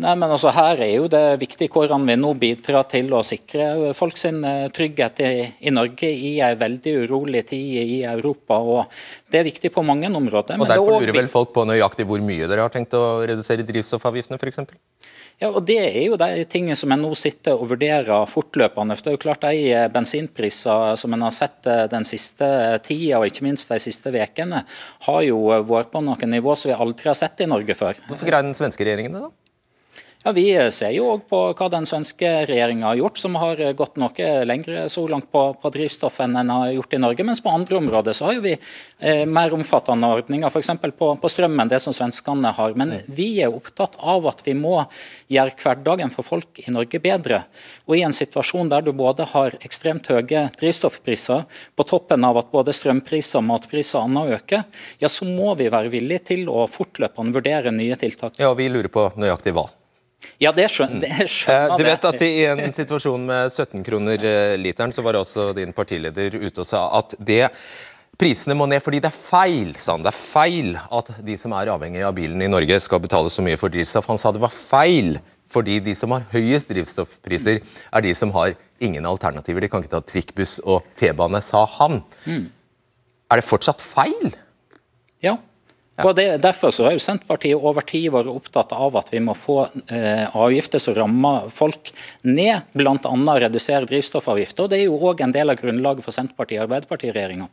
Nei, 0.00 0.14
men 0.16 0.30
altså 0.32 0.48
Her 0.56 0.80
er 0.80 0.94
jo 0.94 1.08
det 1.12 1.20
viktig 1.42 1.66
hvordan 1.72 2.06
vi 2.08 2.14
nå 2.16 2.30
bidrar 2.40 2.86
til 2.88 3.10
å 3.12 3.20
sikre 3.26 3.92
folk 3.96 4.16
sin 4.16 4.40
eh, 4.48 4.70
trygghet 4.72 5.20
i, 5.20 5.32
i 5.68 5.72
Norge 5.74 6.08
i 6.08 6.38
en 6.40 6.56
veldig 6.56 6.94
urolig 7.04 7.42
tid 7.50 7.82
i 7.82 7.98
Europa. 8.08 8.56
og 8.56 8.88
Det 9.28 9.42
er 9.42 9.48
viktig 9.50 9.68
på 9.74 9.84
mange 9.84 10.08
områder. 10.08 10.56
Og 10.56 10.70
Derfor 10.70 10.96
lurer 10.96 11.18
vel 11.18 11.28
folk 11.28 11.52
på 11.52 11.66
nøyaktig 11.68 12.08
hvor 12.08 12.24
mye 12.24 12.48
dere 12.48 12.64
har 12.64 12.72
tenkt 12.72 12.96
å 12.96 13.20
redusere 13.28 13.66
drivstoffavgiftene 13.68 14.40
f.eks.? 14.40 14.64
Ja, 15.42 15.50
og 15.50 15.60
Det 15.68 15.76
er 15.82 16.00
jo 16.06 16.16
de 16.16 16.46
tingene 16.48 16.78
som 16.78 16.92
en 16.94 17.04
nå 17.04 17.12
sitter 17.18 17.60
og 17.60 17.68
vurderer 17.74 18.24
fortløpende. 18.30 18.96
For 18.96 19.04
det 19.04 19.12
er 19.12 19.18
jo 19.18 19.22
klart 19.26 19.44
De 19.44 19.60
eh, 19.74 19.90
bensinpriser 19.92 20.96
som 21.04 21.12
en 21.12 21.26
har 21.28 21.36
sett 21.36 21.68
eh, 21.68 21.84
den 21.92 22.08
siste 22.08 22.48
tida, 22.88 23.20
og 23.20 23.28
ikke 23.28 23.44
minst 23.44 23.68
de 23.68 23.80
siste 23.82 24.08
ukene, 24.08 24.64
har 25.04 25.22
jo 25.28 25.44
vært 25.68 25.92
på 25.92 26.00
noen 26.00 26.34
nivå 26.38 26.56
som 26.56 26.72
vi 26.72 26.80
aldri 26.80 27.12
har 27.12 27.20
sett 27.20 27.44
i 27.44 27.50
Norge 27.52 27.76
før. 27.76 28.00
Hvorfor 28.08 28.32
greier 28.32 28.48
den 28.48 28.56
svenske 28.56 28.88
regjeringen 28.88 29.20
det, 29.20 29.24
da? 29.28 29.41
Ja, 30.24 30.32
Vi 30.32 30.70
ser 30.70 30.92
jo 30.94 31.08
òg 31.16 31.24
på 31.26 31.38
hva 31.58 31.66
den 31.72 31.86
svenske 31.88 32.28
regjeringa 32.46 32.86
har 32.86 32.98
gjort, 33.00 33.18
som 33.18 33.34
har 33.42 33.58
gått 33.74 33.96
noe 33.98 34.26
lenger 34.46 34.84
så 34.92 35.02
langt 35.10 35.26
på, 35.34 35.40
på, 35.58 35.72
drivstoff 35.74 36.20
enn 36.22 36.36
en 36.38 36.52
har 36.54 36.68
gjort 36.76 36.94
i 36.94 37.00
Norge. 37.02 37.26
Mens 37.26 37.42
på 37.42 37.50
andre 37.50 37.80
områder 37.80 38.14
så 38.14 38.28
har 38.28 38.36
jo 38.36 38.44
vi 38.44 38.52
eh, 38.54 39.24
mer 39.26 39.50
omfattende 39.56 40.12
ordninger, 40.14 40.46
f.eks. 40.46 40.70
På, 40.94 41.08
på 41.18 41.32
strømmen, 41.32 41.72
det 41.72 41.80
som 41.82 41.96
svenskene 41.96 42.54
har. 42.54 42.78
Men 42.78 42.94
vi 43.10 43.26
er 43.42 43.50
opptatt 43.50 43.98
av 43.98 44.30
at 44.30 44.46
vi 44.46 44.54
må 44.54 44.84
gjøre 45.26 45.58
hverdagen 45.58 46.14
for 46.14 46.28
folk 46.28 46.62
i 46.62 46.70
Norge 46.70 47.02
bedre. 47.02 47.42
Og 47.90 47.98
i 47.98 48.06
en 48.06 48.14
situasjon 48.14 48.70
der 48.70 48.86
du 48.86 48.92
både 48.94 49.26
har 49.34 49.58
ekstremt 49.58 50.06
høye 50.06 50.46
drivstoffpriser, 50.54 51.42
på 51.74 51.90
toppen 51.90 52.22
av 52.30 52.38
at 52.44 52.54
både 52.54 52.70
strømpriser, 52.78 53.42
matpriser 53.42 53.98
og 53.98 54.12
annet 54.12 54.38
øker, 54.38 54.66
ja 55.02 55.10
så 55.10 55.26
må 55.26 55.56
vi 55.58 55.66
være 55.66 55.90
villige 55.90 56.28
til 56.30 56.46
å 56.46 56.68
fortløpende 56.70 57.34
vurdere 57.34 57.74
nye 57.74 57.98
tiltak. 57.98 58.38
Ja, 58.38 58.54
og 58.54 58.60
vi 58.62 58.70
lurer 58.70 58.92
på 58.92 59.10
nøyaktig 59.18 59.58
hva. 59.58 59.72
Ja, 60.42 60.50
det 60.54 60.66
skjønner, 60.74 61.04
det 61.04 61.12
eh, 61.22 61.30
skjønner 61.30 61.78
Du 61.78 61.86
vet 61.86 62.06
at 62.08 62.24
I 62.26 62.32
en 62.50 62.74
situasjon 62.74 63.24
med 63.28 63.52
17 63.52 63.84
kroner 63.86 64.24
eh, 64.26 64.54
literen, 64.58 64.94
så 64.94 65.04
var 65.06 65.20
også 65.20 65.52
din 65.56 65.74
partileder 65.76 66.34
ute 66.34 66.64
og 66.64 66.68
sa 66.68 66.88
at 66.98 67.16
det 67.18 67.46
Prisene 68.18 68.54
må 68.54 68.66
ned 68.68 68.82
fordi 68.84 69.00
det 69.02 69.08
er 69.08 69.16
feil, 69.16 69.70
sa 69.80 69.96
han. 69.96 70.02
Det 70.04 70.10
er 70.12 70.18
feil 70.18 70.74
at 70.76 71.08
de 71.24 71.36
som 71.40 71.54
er 71.56 71.70
avhengig 71.72 72.02
av 72.06 72.12
bilen 72.14 72.42
i 72.44 72.50
Norge 72.50 72.76
skal 72.84 73.00
betale 73.02 73.30
så 73.32 73.42
mye 73.42 73.58
for 73.58 73.72
drivstoff. 73.72 74.06
Han 74.10 74.20
sa 74.20 74.30
det 74.34 74.42
var 74.42 74.52
feil 74.52 75.16
fordi 75.52 75.78
de 75.84 75.94
som 75.96 76.12
har 76.14 76.26
høyest 76.32 76.70
drivstoffpriser, 76.70 77.62
er 77.64 78.04
de 78.04 78.12
som 78.16 78.30
har 78.36 78.54
ingen 78.84 79.08
alternativer. 79.08 79.64
De 79.64 79.70
kan 79.72 79.82
ikke 79.82 79.94
ta 79.96 80.02
trikkbuss 80.04 80.58
og 80.62 80.86
T-bane, 81.00 81.40
sa 81.44 81.64
han. 81.78 82.00
Mm. 82.28 82.46
Er 83.32 83.40
det 83.40 83.48
fortsatt 83.48 83.84
feil? 83.84 84.36
Ja, 85.24 85.36
og 86.00 86.14
det, 86.16 86.26
Derfor 86.40 86.72
så 86.72 86.86
har 86.86 86.94
jo 86.96 87.02
Senterpartiet 87.02 87.60
over 87.60 87.84
tid 87.84 88.08
vært 88.14 88.30
opptatt 88.32 88.72
av 88.72 88.96
at 88.96 89.10
vi 89.12 89.20
må 89.20 89.34
få 89.36 89.58
eh, 89.92 90.24
avgifter 90.32 90.80
som 90.80 90.96
rammer 90.96 91.50
folk 91.52 91.92
ned, 92.24 92.64
bl.a. 92.72 92.96
redusere 93.44 93.88
drivstoffavgifter. 93.90 94.64
og 94.64 94.72
Det 94.72 94.80
er 94.80 94.86
jo 94.86 94.96
òg 94.96 95.20
en 95.24 95.34
del 95.34 95.52
av 95.52 95.60
grunnlaget 95.60 96.06
for 96.06 96.16
Senterpartiet- 96.16 96.62
og 96.62 96.70
Arbeiderparti-regjeringa. 96.70 97.48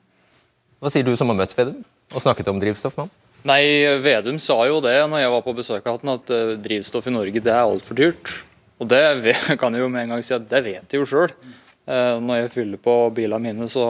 Hva 0.79 0.91
sier 0.93 1.03
du 1.03 1.12
som 1.19 1.31
har 1.31 1.36
møtt 1.41 1.55
Vedum 1.58 1.81
og 2.15 2.24
snakket 2.24 2.48
om 2.51 2.62
drivstoff 2.62 2.96
med 2.96 3.08
ham? 3.10 3.17
Nei, 3.50 3.63
Vedum 4.03 4.39
sa 4.41 4.58
jo 4.67 4.79
det 4.84 4.96
når 5.12 5.24
jeg 5.24 5.34
var 5.34 5.43
på 5.43 5.55
besøk 5.58 5.88
av 5.88 6.00
ham, 6.00 6.13
at 6.15 6.31
uh, 6.31 6.53
drivstoff 6.60 7.08
i 7.08 7.15
Norge 7.15 7.43
det 7.43 7.51
er 7.51 7.63
altfor 7.63 8.00
dyrt. 8.00 8.31
Og 8.79 8.88
det 8.88 9.36
kan 9.60 9.75
jeg 9.75 9.84
jo 9.84 9.91
med 9.91 10.05
en 10.05 10.15
gang 10.15 10.24
si 10.24 10.36
at 10.36 10.48
det 10.48 10.63
vet 10.63 10.96
jeg 10.96 11.03
jo 11.03 11.10
sjøl. 11.10 11.36
Uh, 11.84 11.91
eh, 11.91 12.15
når 12.24 12.46
jeg 12.46 12.53
fyller 12.55 12.81
på 12.88 12.96
bilene 13.19 13.51
mine, 13.51 13.67
så, 13.72 13.89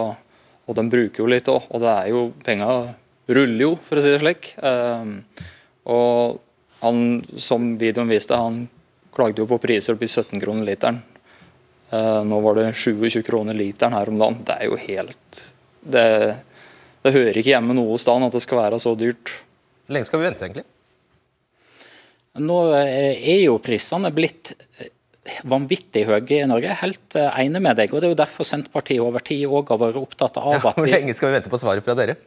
og 0.66 0.78
de 0.78 0.86
bruker 0.90 1.22
jo 1.22 1.30
litt 1.30 1.50
òg, 1.54 1.70
og 1.70 1.86
det 1.86 1.94
er 1.94 2.12
jo 2.16 2.26
penger 2.46 2.90
ruller 3.30 3.66
jo, 3.68 3.72
for 3.84 4.00
å 4.00 4.04
si 4.04 4.12
det 4.14 4.22
slik. 4.24 4.52
Ehm, 4.66 5.20
og 5.90 6.40
han, 6.84 7.22
som 7.38 7.74
videoen 7.80 8.12
viste, 8.12 8.38
han 8.38 8.64
klagde 9.16 9.44
jo 9.44 9.50
på 9.50 9.60
priser 9.62 9.96
opp 9.96 10.04
i 10.06 10.10
17 10.10 10.42
kroner 10.42 10.68
literen. 10.68 11.02
Ehm, 11.92 12.30
nå 12.30 12.42
var 12.46 12.60
det 12.60 12.72
27 12.74 13.22
kroner 13.28 13.58
literen 13.58 13.98
her 13.98 14.12
om 14.12 14.20
dagen. 14.22 14.44
Det 14.48 14.58
er 14.58 14.70
jo 14.70 14.80
helt 14.88 15.46
Det, 15.80 16.04
det 17.06 17.14
hører 17.16 17.38
ikke 17.40 17.54
hjemme 17.54 17.74
noe 17.78 17.98
sted 18.02 18.26
at 18.26 18.36
det 18.36 18.44
skal 18.44 18.60
være 18.66 18.82
så 18.84 18.92
dyrt. 19.00 19.32
Hvor 19.86 19.96
lenge 19.96 20.10
skal 20.10 20.22
vi 20.22 20.28
vente, 20.28 20.46
egentlig? 20.46 20.68
Nå 22.40 22.58
eh, 22.78 23.16
er 23.34 23.40
jo 23.46 23.56
prisene 23.64 24.12
blitt 24.14 24.52
eh, 24.78 24.92
vanvittig 25.50 26.06
høye 26.10 26.42
i 26.42 26.48
Norge. 26.50 26.68
Jeg 26.68 26.76
er 26.76 26.84
helt 26.84 27.18
eh, 27.18 27.40
enig 27.46 27.62
med 27.64 27.80
deg. 27.80 27.94
og 27.94 28.02
Det 28.02 28.10
er 28.10 28.14
jo 28.14 28.20
derfor 28.20 28.48
Senterpartiet 28.48 29.04
over 29.04 29.24
tid 29.26 29.48
òg 29.48 29.72
har 29.74 29.82
vært 29.82 30.02
opptatt 30.02 30.38
av 30.42 30.58
ja, 30.58 30.60
at 30.60 30.78
vi 30.78 30.84
Hvor 30.84 30.94
lenge 30.94 31.16
skal 31.18 31.32
vi 31.32 31.40
vente 31.40 31.52
på 31.52 31.62
svaret 31.62 31.86
fra 31.86 31.96
dere? 31.98 32.20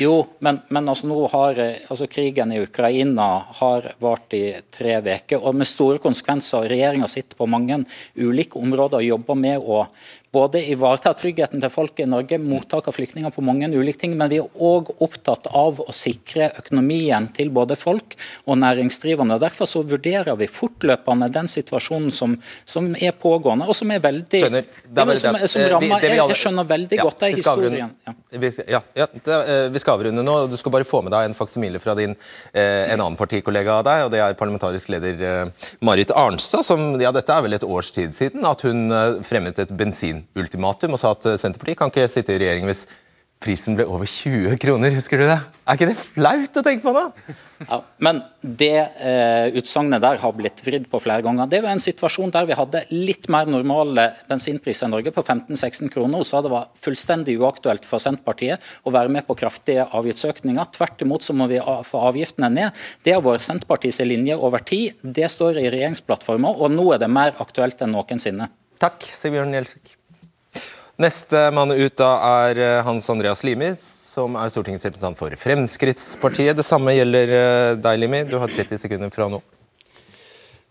Jo, 0.00 0.26
men, 0.44 0.58
men 0.68 0.88
altså 0.92 1.08
nå 1.08 1.22
har 1.32 1.56
altså 1.56 2.04
krigen 2.10 2.52
i 2.52 2.60
Ukraina 2.60 3.28
har 3.60 3.86
vart 4.02 4.34
i 4.36 4.44
tre 4.68 4.98
uker, 5.00 5.40
og 5.40 5.56
med 5.56 5.68
store 5.68 6.00
konsekvenser. 6.02 6.68
Regjeringa 6.68 7.08
sitter 7.08 7.38
på 7.38 7.48
mange 7.48 7.78
ulike 8.20 8.60
områder 8.60 9.00
og 9.00 9.08
jobber 9.08 9.40
med 9.40 9.64
å 9.64 9.86
både 10.32 10.62
ivareta 10.70 11.10
tryggheten 11.18 11.62
til 11.62 11.70
folk 11.72 11.98
i 12.00 12.06
Norge, 12.06 12.38
mottak 12.38 12.86
av 12.88 12.94
flyktninger 12.94 13.32
på 13.34 13.42
mange 13.42 13.66
ulike 13.72 14.04
ting, 14.04 14.12
men 14.18 14.30
vi 14.30 14.38
er 14.38 14.62
òg 14.62 14.92
opptatt 15.02 15.48
av 15.56 15.80
å 15.82 15.94
sikre 15.94 16.52
økonomien 16.60 17.26
til 17.34 17.50
både 17.54 17.74
folk 17.78 18.14
og 18.44 18.60
næringsdrivende. 18.62 19.40
Derfor 19.42 19.66
så 19.66 19.82
vurderer 19.82 20.38
vi 20.38 20.46
fortløpende 20.50 21.30
den 21.34 21.50
situasjonen 21.50 22.14
som, 22.14 22.36
som 22.64 22.92
er 22.94 23.16
pågående, 23.18 23.66
og 23.66 23.74
som 23.76 23.90
er 23.90 24.04
veldig 24.04 24.42
skjønner. 24.44 24.70
Er, 24.70 25.12
som, 25.18 25.40
som 25.50 25.64
eh, 25.64 25.68
rammer, 25.74 26.06
jeg, 26.06 26.20
jeg, 26.20 26.38
skjønner 26.44 26.70
veldig 26.70 27.00
ja, 27.00 27.08
godt 27.08 27.24
det 27.24 27.32
historien. 27.34 27.96
Ja. 28.06 28.16
Vi, 28.30 28.52
ja, 28.70 28.82
ja 29.02 29.10
det, 29.10 29.40
eh, 29.40 29.64
vi 29.74 29.82
skal 29.82 29.98
avrunde 29.98 30.24
nå. 30.26 30.36
Du 30.52 30.56
skal 30.60 30.76
bare 30.78 30.86
få 30.86 31.02
med 31.02 31.14
deg 31.14 31.32
en 31.32 31.36
faksimile 31.38 31.82
fra 31.82 31.96
din, 31.98 32.14
eh, 32.54 32.86
en 32.92 33.00
annen 33.00 33.18
partikollega 33.18 33.80
av 33.80 33.86
deg, 33.90 34.06
og 34.06 34.14
det 34.14 34.22
er 34.22 34.38
parlamentarisk 34.38 34.94
leder 34.94 35.50
Marit 35.82 36.14
Arnstad, 36.14 36.62
som 36.66 36.92
ja, 37.02 37.10
dette 37.14 37.34
er 37.34 37.42
vel 37.48 37.58
et 37.58 37.66
års 37.66 37.90
tid 37.94 38.14
siden, 38.14 38.46
at 38.46 38.62
hun 38.62 38.86
fremmet 39.26 39.58
et 39.58 39.74
bensin 39.74 40.19
ultimatum 40.38 40.96
og 40.96 41.02
sa 41.02 41.14
at 41.16 41.28
Senterpartiet 41.40 41.78
kan 41.80 41.92
ikke 41.92 42.08
sitte 42.10 42.36
i 42.36 42.42
regjering 42.42 42.68
hvis 42.68 42.86
prisen 43.40 43.76
ble 43.76 43.86
over 43.88 44.08
20 44.08 44.58
kroner. 44.60 44.92
Husker 44.92 45.20
du 45.20 45.24
det? 45.24 45.38
Er 45.64 45.78
ikke 45.78 45.88
det 45.88 45.96
flaut 45.96 46.58
å 46.60 46.62
tenke 46.64 46.84
på 46.84 46.92
nå? 46.92 47.04
Ja, 47.64 47.78
men 48.04 48.20
det 48.40 48.74
eh, 49.00 49.56
utsagnet 49.56 50.02
der 50.04 50.18
har 50.20 50.34
blitt 50.36 50.60
vridd 50.64 50.86
på 50.92 51.00
flere 51.00 51.24
ganger. 51.24 51.48
Det 51.48 51.62
var 51.64 51.72
en 51.72 51.82
situasjon 51.82 52.32
der 52.34 52.48
vi 52.48 52.58
hadde 52.58 52.82
litt 52.92 53.30
mer 53.32 53.48
normale 53.48 54.10
bensinpriser 54.28 54.90
i 54.90 54.92
Norge, 54.92 55.12
på 55.16 55.24
15-16 55.24 55.92
kroner. 55.92 56.20
Og 56.20 56.28
sa 56.28 56.42
det 56.44 56.52
var 56.52 56.68
fullstendig 56.84 57.38
uaktuelt 57.40 57.88
for 57.88 58.02
Senterpartiet 58.02 58.64
å 58.84 58.92
være 58.92 59.12
med 59.12 59.24
på 59.28 59.38
kraftige 59.40 59.88
avgiftsøkninger. 59.88 60.72
Tvert 60.76 61.06
imot 61.06 61.24
så 61.24 61.36
må 61.36 61.48
vi 61.52 61.62
få 61.88 62.02
avgiftene 62.10 62.52
ned. 62.52 62.82
Det 63.06 63.16
har 63.16 63.24
vært 63.24 63.46
Senterpartiets 63.46 64.02
linje 64.04 64.36
over 64.36 64.64
tid. 64.64 65.00
Det 65.00 65.30
står 65.32 65.62
i 65.62 65.70
regjeringsplattforma, 65.72 66.52
og 66.60 66.76
nå 66.76 66.90
er 66.92 67.00
det 67.00 67.12
mer 67.12 67.32
aktuelt 67.40 67.80
enn 67.80 67.96
noensinne. 67.96 68.52
Takk, 68.80 69.04
Sigbjørn 69.04 69.56
Gjelsvik. 69.56 69.99
Neste 71.00 71.46
mann 71.56 71.70
ut 71.72 71.94
da 71.96 72.10
er 72.44 72.58
eh, 72.60 72.78
Hans 72.84 73.06
Andreas 73.08 73.40
Limi, 73.46 73.70
som 73.80 74.34
er 74.36 74.50
stortingsrepresentant 74.52 75.16
for 75.16 75.32
Fremskrittspartiet. 75.32 76.58
Det 76.58 76.66
samme 76.66 76.92
gjelder 76.92 77.32
eh, 77.38 77.68
deg, 77.80 77.96
Limi. 78.02 78.20
Du 78.28 78.36
har 78.42 78.52
30 78.52 78.82
sekunder 78.82 79.14
fra 79.14 79.30
nå. 79.32 79.40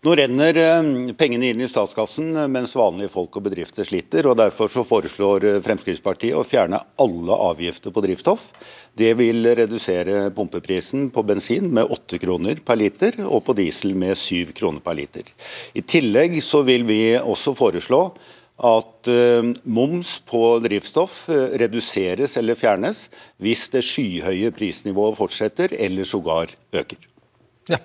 Nå 0.06 0.14
renner 0.14 0.60
eh, 0.62 0.92
pengene 1.18 1.50
inn 1.50 1.66
i 1.66 1.70
statskassen 1.72 2.30
mens 2.46 2.76
vanlige 2.78 3.10
folk 3.10 3.40
og 3.40 3.48
bedrifter 3.48 3.90
sliter. 3.90 4.30
og 4.30 4.38
Derfor 4.38 4.70
så 4.70 4.86
foreslår 4.86 5.48
Fremskrittspartiet 5.66 6.38
å 6.38 6.46
fjerne 6.46 6.78
alle 7.02 7.42
avgifter 7.50 7.90
på 7.90 8.06
drivstoff. 8.06 8.52
Det 8.94 9.10
vil 9.18 9.50
redusere 9.58 10.28
pumpeprisen 10.30 11.10
på 11.10 11.26
bensin 11.26 11.72
med 11.74 11.90
8 11.90 12.22
kroner 12.22 12.62
per 12.62 12.78
liter, 12.78 13.18
og 13.26 13.48
på 13.50 13.58
diesel 13.58 13.98
med 13.98 14.14
7 14.14 14.54
kroner 14.54 14.78
per 14.78 15.02
liter. 15.02 15.34
I 15.74 15.82
tillegg 15.82 16.38
så 16.38 16.62
vil 16.62 16.86
vi 16.86 17.00
også 17.18 17.58
foreslå 17.58 18.04
at 18.60 19.08
uh, 19.08 19.46
moms 19.64 20.18
på 20.28 20.42
drivstoff 20.64 21.22
uh, 21.32 21.48
reduseres 21.60 22.36
eller 22.36 22.58
fjernes 22.58 23.06
hvis 23.40 23.68
det 23.72 23.82
skyhøye 23.86 24.52
prisnivået 24.56 25.16
fortsetter 25.16 25.72
eller 25.78 26.04
sågar 26.08 26.52
øker. 26.76 27.00
Ja. 27.70 27.80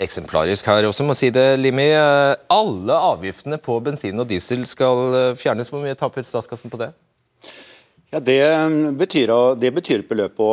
Eksemplarisk 0.00 0.70
her 0.70 0.86
også, 0.88 1.04
må 1.04 1.16
si 1.18 1.32
det, 1.34 1.58
Limi. 1.60 1.90
Eh, 1.92 2.32
alle 2.54 2.94
avgiftene 3.10 3.58
på 3.60 3.74
bensin 3.84 4.22
og 4.22 4.28
diesel 4.30 4.62
skal 4.64 5.34
fjernes. 5.36 5.68
Hvor 5.68 5.82
mye 5.82 5.98
taper 5.98 6.24
statskassen 6.24 6.72
på 6.72 6.80
det? 6.80 6.88
Ja, 8.10 8.18
Det 8.18 8.40
betyr, 8.96 9.34
det 9.60 9.74
betyr 9.74 10.00
et 10.00 10.08
beløp 10.08 10.38
på 10.40 10.48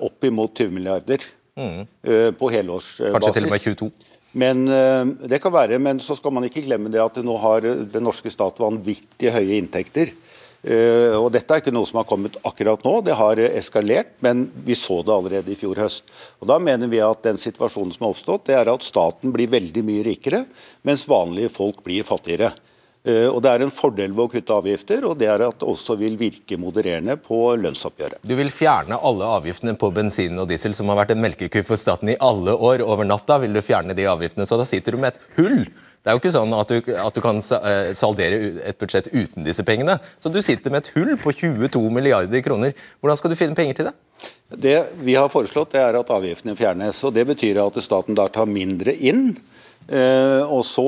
oppimot 0.00 0.56
20 0.56 0.72
milliarder 0.78 1.20
mm. 1.60 2.32
på 2.40 2.50
helårsbasis. 2.50 3.12
Kanskje 3.12 3.34
til 3.36 3.50
og 3.50 3.52
med 3.52 3.66
22? 3.66 3.90
Men 4.36 4.66
eh, 4.68 5.02
det 5.32 5.40
kan 5.42 5.54
være, 5.54 5.80
men 5.82 6.00
så 6.02 6.16
skal 6.18 6.34
man 6.36 6.44
ikke 6.48 6.64
glemme 6.66 6.92
det 6.92 7.02
at 7.02 7.18
nå 7.24 7.36
har 7.40 7.64
den 7.64 8.04
norske 8.04 8.32
stat 8.32 8.60
vanvittig 8.60 9.32
høye 9.32 9.56
inntekter 9.60 10.12
Uh, 10.66 11.14
og 11.20 11.28
Dette 11.30 11.54
er 11.54 11.60
ikke 11.62 11.70
noe 11.74 11.86
som 11.86 12.00
har 12.00 12.08
kommet 12.08 12.38
akkurat 12.46 12.82
nå, 12.82 12.96
det 13.06 13.14
har 13.14 13.38
eskalert, 13.44 14.16
men 14.24 14.48
vi 14.66 14.74
så 14.74 14.98
det 15.06 15.14
allerede 15.14 15.52
i 15.52 15.58
fjor 15.58 15.78
høst. 15.78 16.10
Og 16.42 16.48
Da 16.50 16.56
mener 16.58 16.90
vi 16.90 16.98
at 17.04 17.22
den 17.22 17.38
situasjonen 17.38 17.94
som 17.94 18.06
har 18.06 18.16
oppstått, 18.16 18.48
det 18.48 18.56
er 18.58 18.72
at 18.72 18.86
staten 18.86 19.34
blir 19.34 19.52
veldig 19.52 19.84
mye 19.86 20.06
rikere, 20.08 20.42
mens 20.82 21.06
vanlige 21.06 21.52
folk 21.54 21.84
blir 21.86 22.06
fattigere. 22.08 22.50
Uh, 23.06 23.28
og 23.30 23.40
Det 23.44 23.52
er 23.52 23.64
en 23.64 23.72
fordel 23.72 24.10
ved 24.10 24.24
å 24.24 24.30
kutte 24.32 24.56
avgifter, 24.56 25.06
og 25.06 25.16
det 25.20 25.30
er 25.30 25.46
at 25.46 25.60
det 25.60 25.70
også 25.70 25.94
vil 26.00 26.18
virke 26.20 26.58
modererende 26.58 27.14
på 27.22 27.40
lønnsoppgjøret. 27.62 28.20
Du 28.26 28.34
vil 28.38 28.50
fjerne 28.50 28.98
alle 28.98 29.32
avgiftene 29.38 29.76
på 29.78 29.92
bensin 29.94 30.42
og 30.42 30.50
diesel, 30.50 30.74
som 30.74 30.90
har 30.90 31.00
vært 31.04 31.14
en 31.14 31.22
melkeku 31.22 31.62
for 31.66 31.80
staten 31.80 32.10
i 32.12 32.20
alle 32.20 32.56
år. 32.56 32.84
Over 32.86 33.08
natta 33.08 33.38
vil 33.42 33.54
du 33.54 33.62
fjerne 33.64 33.94
de 33.96 34.08
avgiftene, 34.10 34.48
så 34.48 34.58
da 34.58 34.66
sitter 34.68 34.96
du 34.96 35.04
med 35.04 35.14
et 35.14 35.36
hull 35.40 35.66
det 36.06 36.12
er 36.12 36.14
jo 36.14 36.20
ikke 36.20 36.30
sånn 36.36 36.52
at 36.54 36.70
du, 36.70 36.90
at 37.02 37.16
du, 37.16 37.18
kan 37.18 37.40
eh, 37.42 37.88
saldere 37.98 38.36
et 38.70 38.76
budsjett 38.78 39.08
uten 39.10 39.42
disse 39.42 39.64
pengene. 39.66 39.96
Så 40.22 40.30
du 40.30 40.38
sitter 40.38 40.70
med 40.70 40.84
et 40.84 40.90
hull 40.94 41.16
på 41.18 41.32
22 41.34 41.80
milliarder 41.90 42.44
kroner. 42.46 42.76
Hvordan 43.02 43.18
skal 43.18 43.32
du 43.32 43.34
finne 43.34 43.58
penger 43.58 43.74
til 43.74 43.88
det? 43.88 43.94
Det 44.54 44.76
vi 45.02 45.16
har 45.18 45.26
foreslått, 45.32 45.74
er 45.74 45.98
at 45.98 46.12
avgiftene 46.14 46.54
fjernes. 46.54 47.02
og 47.02 47.10
Det 47.16 47.26
betyr 47.26 47.58
at 47.64 47.80
staten 47.82 48.14
da 48.14 48.28
tar 48.30 48.46
mindre 48.46 48.94
inn. 48.94 49.32
Eh, 49.86 50.42
og 50.50 50.64
Så 50.66 50.84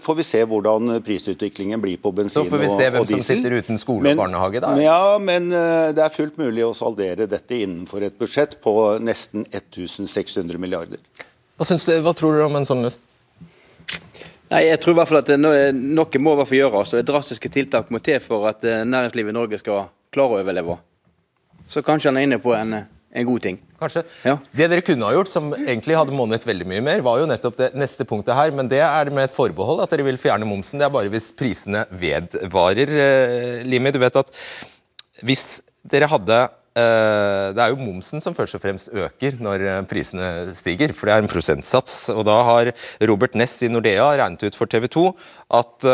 får 0.00 0.14
vi 0.14 0.26
se 0.26 0.44
hvordan 0.46 1.00
prisutviklingen 1.02 1.80
blir 1.82 1.98
på 1.98 2.12
bensin 2.14 2.38
og 2.40 2.46
diesel. 2.46 2.50
Så 2.50 2.54
får 2.54 2.62
vi 2.62 2.70
se 2.70 2.90
hvem 2.94 3.08
som 3.10 3.24
sitter 3.26 3.56
uten 3.58 3.80
skole 3.82 4.12
og 4.12 4.20
barnehage, 4.20 4.62
da? 4.62 4.74
Ja, 4.78 5.18
men 5.18 5.50
eh, 5.50 5.90
det 5.96 6.04
er 6.04 6.14
fullt 6.14 6.38
mulig 6.38 6.62
å 6.66 6.70
saldere 6.76 7.26
dette 7.26 7.58
innenfor 7.58 8.06
et 8.06 8.18
budsjett 8.18 8.60
på 8.62 8.74
nesten 9.02 9.42
1600 9.50 10.60
milliarder. 10.62 11.02
Hva, 11.58 11.66
du, 11.66 11.94
hva 12.06 12.14
tror 12.14 12.38
du 12.38 12.44
om 12.46 12.60
en 12.60 12.68
sånn 12.68 12.84
løsning? 12.86 13.04
Nei, 14.48 14.62
jeg 14.64 14.80
tror 14.80 14.94
i 14.94 14.96
hvert 14.96 15.10
fall 15.10 15.20
at 15.20 15.32
Noe 15.36 16.20
må 16.22 16.32
i 16.32 16.38
hvert 16.38 16.48
fall 16.48 16.56
gjøres. 16.56 16.94
Drastiske 17.04 17.50
tiltak 17.52 17.90
må 17.92 18.00
til 18.04 18.20
for 18.24 18.46
at 18.48 18.62
eh, 18.64 18.84
næringslivet 18.86 19.34
i 19.34 19.36
Norge 19.36 19.58
skal 19.60 19.90
klare 20.14 20.38
å 20.38 20.44
overleve. 20.44 20.78
Så 21.68 21.82
kanskje 21.84 22.12
han 22.12 22.20
er 22.20 22.28
inne 22.28 22.38
på 22.40 22.54
en, 22.56 22.78
en 23.18 23.28
god 23.28 23.44
ting. 23.44 23.58
Kanskje. 23.78 24.02
Ja. 24.26 24.36
Det 24.60 24.68
dere 24.72 24.84
kunne 24.86 25.06
ha 25.06 25.14
gjort, 25.14 25.30
som 25.30 25.50
egentlig 25.58 25.98
hadde 25.98 26.16
monnet 26.16 26.46
veldig 26.46 26.66
mye 26.70 26.84
mer, 26.84 27.04
var 27.06 27.20
jo 27.20 27.28
nettopp 27.30 27.58
det 27.60 27.72
neste 27.78 28.06
punktet 28.08 28.38
her, 28.38 28.54
men 28.54 28.70
det 28.70 28.82
er 28.84 29.12
med 29.14 29.28
et 29.28 29.34
forbehold 29.34 29.84
at 29.84 29.94
dere 29.94 30.06
vil 30.08 30.20
fjerne 30.20 30.48
momsen. 30.48 30.80
Det 30.80 30.88
er 30.88 30.94
bare 30.94 31.12
hvis 31.12 31.30
prisene 31.36 31.84
vedvarer. 31.90 32.94
Eh, 33.08 33.66
Limi, 33.68 33.94
du 33.94 34.00
vet 34.02 34.22
at 34.22 34.32
hvis 35.26 35.60
dere 35.88 36.10
hadde 36.10 36.46
Eh, 36.78 37.48
det 37.56 37.62
er 37.62 37.72
jo 37.72 37.80
momsen 37.80 38.22
som 38.22 38.36
først 38.36 38.58
og 38.58 38.62
fremst 38.62 38.90
øker 38.92 39.38
når 39.42 39.64
eh, 39.66 39.82
prisene 39.88 40.54
stiger, 40.54 40.92
for 40.94 41.08
det 41.08 41.16
er 41.16 41.24
en 41.24 41.30
prosentsats. 41.30 41.96
Og 42.14 42.24
da 42.28 42.38
har 42.50 42.72
Robert 43.08 43.34
Ness 43.38 43.56
i 43.66 43.72
Nordea 43.72 44.10
regnet 44.20 44.46
ut 44.46 44.58
for 44.58 44.70
TV 44.70 44.86
2 44.92 45.06
at 45.58 45.88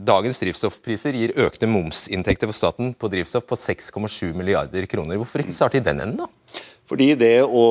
dagens 0.00 0.40
drivstoffpriser 0.40 1.16
gir 1.16 1.34
økte 1.44 1.68
momsinntekter 1.68 2.48
for 2.48 2.56
staten 2.56 2.94
på 2.96 3.10
drivstoff 3.12 3.48
på 3.48 3.58
6,7 3.58 4.30
milliarder 4.36 4.86
kroner. 4.90 5.18
Hvorfor 5.20 5.42
ikke 5.42 5.56
starte 5.56 5.80
i 5.80 5.84
den 5.84 6.00
enden, 6.00 6.22
da? 6.22 6.28
Fordi 6.90 7.12
det 7.14 7.36
å 7.46 7.64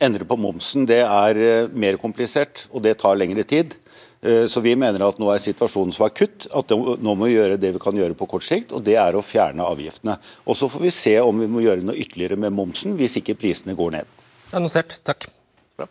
endre 0.00 0.24
på 0.24 0.38
momsen 0.40 0.86
det 0.88 1.02
er 1.04 1.68
mer 1.76 1.98
komplisert, 2.00 2.64
og 2.72 2.86
det 2.86 2.96
tar 3.02 3.18
lengre 3.20 3.44
tid. 3.44 3.76
Eh, 4.24 4.46
så 4.48 4.60
vi 4.64 4.72
mener 4.76 5.04
at 5.04 5.18
nå 5.20 5.28
er 5.28 5.42
situasjonen 5.42 5.92
så 5.92 6.06
akutt 6.06 6.46
at 6.56 6.72
nå 6.72 6.96
må 7.12 7.26
vi 7.26 7.34
gjøre 7.34 7.58
det 7.60 7.74
vi 7.76 7.82
kan 7.82 7.96
gjøre 7.98 8.16
på 8.16 8.28
kort 8.30 8.46
sikt, 8.46 8.72
og 8.72 8.84
det 8.86 8.96
er 9.00 9.16
å 9.16 9.24
fjerne 9.24 9.66
avgiftene. 9.68 10.16
Og 10.48 10.56
Så 10.56 10.70
får 10.72 10.86
vi 10.86 10.94
se 10.94 11.18
om 11.20 11.44
vi 11.44 11.50
må 11.50 11.64
gjøre 11.64 11.84
noe 11.84 11.98
ytterligere 12.00 12.40
med 12.40 12.56
momsen 12.56 12.96
hvis 12.96 13.18
ikke 13.20 13.36
prisene 13.36 13.76
går 13.76 13.98
ned. 13.98 14.18
Det 14.48 14.56
er 14.56 14.64
notert. 14.64 14.96
Takk. 15.04 15.28
Bra. 15.76 15.88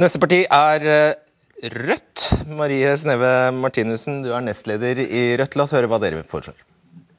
Neste 0.00 0.20
parti 0.22 0.44
er 0.48 0.88
eh, 0.88 1.20
Rødt. 1.74 2.30
Marie 2.48 2.96
Sneve 2.98 3.52
Martinussen, 3.56 4.22
du 4.24 4.32
er 4.32 4.44
nestleder 4.44 5.00
i 5.04 5.34
Rødt. 5.40 5.58
La 5.58 5.68
oss 5.68 5.76
høre 5.76 5.90
hva 5.90 6.00
dere 6.00 6.24
foreslår. 6.28 6.56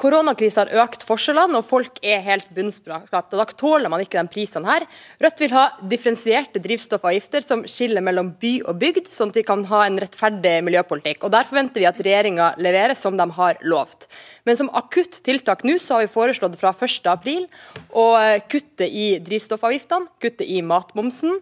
Koronakrisa 0.01 0.65
har 0.65 0.83
økt 0.83 1.05
forskjellene, 1.07 1.59
og 1.59 1.65
folk 1.67 1.99
er 2.03 2.23
helt 2.25 2.47
bunnskrapt. 2.55 3.31
Da 3.31 3.45
tåler 3.55 3.91
man 3.91 4.03
ikke 4.03 4.19
de 4.19 4.31
prisene 4.31 4.67
her. 4.67 4.85
Rødt 5.23 5.43
vil 5.43 5.53
ha 5.55 5.65
differensierte 5.91 6.61
drivstoffavgifter 6.63 7.45
som 7.45 7.63
skiller 7.69 8.03
mellom 8.03 8.33
by 8.41 8.53
og 8.67 8.79
bygd, 8.81 9.07
sånn 9.13 9.31
at 9.31 9.39
vi 9.39 9.45
kan 9.47 9.63
ha 9.71 9.83
en 9.85 9.99
rettferdig 10.01 10.57
miljøpolitikk. 10.67 11.23
Og 11.23 11.31
Der 11.35 11.47
forventer 11.47 11.83
vi 11.83 11.89
at 11.89 12.01
regjeringa 12.01 12.53
leverer 12.59 12.97
som 12.99 13.15
de 13.19 13.27
har 13.37 13.61
lovt. 13.63 14.09
Men 14.47 14.59
som 14.59 14.71
akutt 14.75 15.21
tiltak 15.23 15.63
nå, 15.67 15.77
så 15.79 15.97
har 15.97 16.05
vi 16.05 16.11
foreslått 16.15 16.59
fra 16.59 16.73
1.4 16.75 17.47
å 17.95 18.07
kutte 18.51 18.89
i 18.89 19.07
drivstoffavgiftene, 19.23 20.11
kutte 20.19 20.47
i 20.47 20.59
matmomsen 20.65 21.39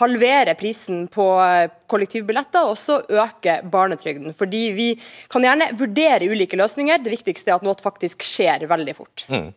halvere 0.00 0.54
prisen 0.58 1.06
på 1.12 1.26
eh, 1.42 1.72
kollektivbilletter 1.90 2.66
og 2.66 2.76
også 2.76 3.00
øke 3.22 3.58
barnetrygden. 3.72 4.34
Fordi 4.36 4.62
Vi 4.76 4.88
kan 5.32 5.44
gjerne 5.44 5.70
vurdere 5.78 6.28
ulike 6.28 6.58
løsninger, 6.58 7.02
det 7.02 7.14
viktigste 7.14 7.52
er 7.52 7.60
at 7.60 7.66
noe 7.66 7.76
faktisk 7.80 8.24
skjer 8.26 8.66
veldig 8.68 8.96
fort. 8.96 9.26
Mm. 9.32 9.52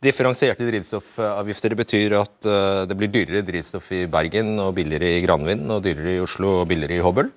Differensierte 0.00 0.64
drivstoffavgifter 0.64 1.74
betyr 1.76 2.14
at 2.22 2.48
eh, 2.48 2.84
det 2.88 2.96
blir 2.96 3.12
dyrere 3.12 3.44
drivstoff 3.44 3.90
i 3.96 4.06
Bergen 4.10 4.54
og 4.62 4.74
billigere 4.78 5.18
i 5.18 5.24
Granvin, 5.24 5.66
og 5.68 5.84
dyrere 5.84 6.16
i 6.16 6.22
Oslo 6.24 6.60
og 6.62 6.70
billigere 6.70 7.00
i 7.00 7.04
Hobøl? 7.04 7.28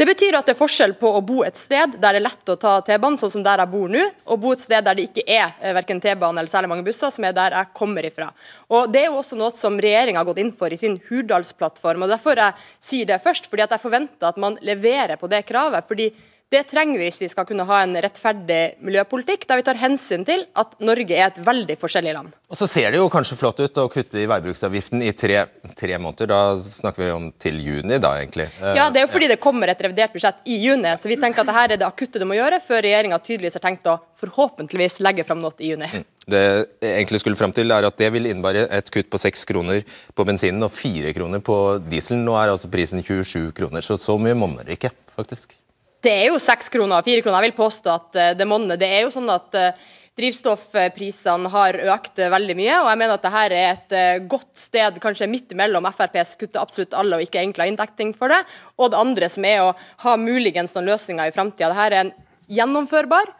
Det 0.00 0.06
betyr 0.08 0.32
at 0.32 0.46
det 0.48 0.54
er 0.54 0.56
forskjell 0.56 0.94
på 0.96 1.10
å 1.12 1.18
bo 1.20 1.42
et 1.44 1.58
sted 1.60 1.98
der 2.00 2.14
det 2.16 2.20
er 2.22 2.24
lett 2.24 2.48
å 2.48 2.54
ta 2.56 2.78
T-banen, 2.80 3.18
sånn 3.20 3.34
som 3.34 3.42
der 3.44 3.60
jeg 3.60 3.68
bor 3.68 3.90
nå, 3.92 4.00
og 4.32 4.38
bo 4.40 4.54
et 4.54 4.62
sted 4.64 4.86
der 4.86 4.96
det 4.96 5.10
ikke 5.10 5.26
er 5.28 5.50
eh, 5.60 5.74
verken 5.76 6.00
T-bane 6.00 6.40
eller 6.40 6.48
særlig 6.48 6.70
mange 6.72 6.86
busser, 6.86 7.12
som 7.12 7.26
er 7.28 7.34
der 7.36 7.52
jeg 7.58 7.68
kommer 7.76 8.08
ifra. 8.08 8.30
Og 8.72 8.88
Det 8.88 9.02
er 9.02 9.10
jo 9.10 9.18
også 9.20 9.36
noe 9.36 9.52
som 9.58 9.76
regjeringa 9.76 10.22
har 10.22 10.28
gått 10.30 10.40
inn 10.40 10.54
for 10.56 10.72
i 10.72 10.78
sin 10.80 10.96
Hurdalsplattform. 11.10 12.06
og 12.06 12.14
Derfor 12.14 12.40
jeg 12.40 12.56
sier 12.80 13.10
det 13.12 13.20
først, 13.20 13.50
fordi 13.52 13.66
at 13.66 13.76
jeg 13.76 13.84
forventer 13.84 14.30
at 14.30 14.40
man 14.40 14.56
leverer 14.64 15.20
på 15.20 15.28
det 15.28 15.42
kravet. 15.44 15.84
fordi 15.84 16.08
det 16.50 16.64
trenger 16.66 16.98
vi 16.98 17.06
hvis 17.06 17.20
vi 17.22 17.28
skal 17.30 17.46
kunne 17.46 17.62
ha 17.68 17.76
en 17.84 17.92
rettferdig 18.02 18.82
miljøpolitikk, 18.82 19.44
der 19.46 19.60
vi 19.60 19.64
tar 19.68 19.78
hensyn 19.78 20.24
til 20.26 20.42
at 20.58 20.72
Norge 20.82 21.14
er 21.14 21.28
et 21.28 21.38
veldig 21.46 21.76
forskjellig 21.78 22.14
land. 22.16 22.32
Og 22.50 22.58
Så 22.58 22.66
ser 22.66 22.90
det 22.90 22.98
jo 22.98 23.06
kanskje 23.12 23.38
flott 23.38 23.62
ut 23.62 23.78
å 23.78 23.86
kutte 23.92 24.18
i 24.18 24.26
veibruksavgiften 24.30 25.04
i 25.06 25.12
tre, 25.14 25.44
tre 25.78 25.98
måneder. 26.02 26.26
Da 26.32 26.40
snakker 26.58 27.04
vi 27.04 27.12
om 27.14 27.28
til 27.38 27.60
juni, 27.62 28.00
da 28.02 28.16
egentlig. 28.18 28.48
Ja, 28.58 28.88
det 28.90 28.98
er 28.98 29.06
jo 29.06 29.12
fordi 29.12 29.30
det 29.30 29.38
kommer 29.42 29.70
et 29.70 29.84
revidert 29.86 30.16
budsjett 30.16 30.42
i 30.50 30.58
juni. 30.64 30.96
Så 30.98 31.12
vi 31.12 31.20
tenker 31.22 31.44
at 31.44 31.52
dette 31.52 31.62
er 31.62 31.76
det 31.76 31.86
akutte 31.86 32.18
du 32.18 32.26
må 32.26 32.34
gjøre, 32.40 32.58
før 32.66 32.82
regjeringa 32.88 33.22
tydeligvis 33.22 33.60
har 33.60 33.66
tenkt 33.68 33.86
å 33.86 34.00
forhåpentligvis 34.18 34.98
legge 35.06 35.28
fram 35.30 35.38
noe 35.44 35.54
i 35.62 35.70
juni. 35.70 35.86
Mm. 35.94 36.06
Det 36.30 36.42
jeg 36.42 36.90
egentlig 36.90 37.22
skulle 37.22 37.38
fram 37.38 37.54
til, 37.54 37.70
er 37.70 37.86
at 37.86 38.02
det 38.02 38.10
vil 38.10 38.26
innebære 38.26 38.66
et 38.74 38.90
kutt 38.90 39.10
på 39.10 39.22
seks 39.22 39.46
kroner 39.46 39.86
på 40.18 40.26
bensinen 40.26 40.66
og 40.66 40.74
fire 40.74 41.14
kroner 41.14 41.46
på 41.46 41.62
dieselen. 41.86 42.26
Nå 42.26 42.34
er 42.42 42.50
altså 42.50 42.70
prisen 42.70 43.06
27 43.06 43.52
kroner, 43.54 43.86
så 43.86 43.94
så 44.00 44.18
mye 44.18 44.34
monner 44.38 44.66
det 44.66 44.80
ikke, 44.80 44.96
faktisk. 45.14 45.60
Det 46.04 46.12
er 46.12 46.28
jo 46.30 46.38
seks 46.40 46.70
kroner 46.72 47.00
og 47.00 47.06
fire 47.06 47.22
kroner. 47.24 47.42
Jeg 47.42 47.50
vil 47.50 47.58
påstå 47.60 47.92
at 47.92 48.20
eh, 48.20 48.36
det 48.38 48.46
monner. 48.48 48.78
Det 48.80 48.88
er 48.88 49.04
jo 49.04 49.12
sånn 49.12 49.28
at 49.32 49.56
eh, 49.58 49.88
drivstoffprisene 50.20 51.50
har 51.52 51.78
økt 51.96 52.22
eh, 52.22 52.32
veldig 52.32 52.56
mye, 52.56 52.78
og 52.80 52.88
jeg 52.88 53.00
mener 53.02 53.18
at 53.18 53.26
dette 53.26 53.42
er 53.44 53.56
et 53.58 54.24
godt 54.30 54.50
sted, 54.58 54.96
kanskje 55.02 55.28
midt 55.30 55.52
imellom 55.54 55.88
FrPs 55.92 56.34
kutte 56.40 56.60
absolutt 56.60 56.96
alle 56.98 57.20
og 57.20 57.26
ikke 57.26 57.42
egentlig 57.42 57.66
har 57.66 57.72
inndekning 57.72 58.14
for 58.16 58.32
det, 58.32 58.40
og 58.80 58.92
det 58.92 59.00
andre 59.00 59.28
som 59.32 59.46
er 59.48 59.62
å 59.64 59.74
ha 60.06 60.16
muligens 60.20 60.76
noen 60.76 60.90
løsninger 60.90 61.30
i 61.30 61.36
framtida. 61.36 61.70
Dette 61.70 61.86
er 61.90 61.98
en 62.00 62.16
gjennomførbar 62.50 63.36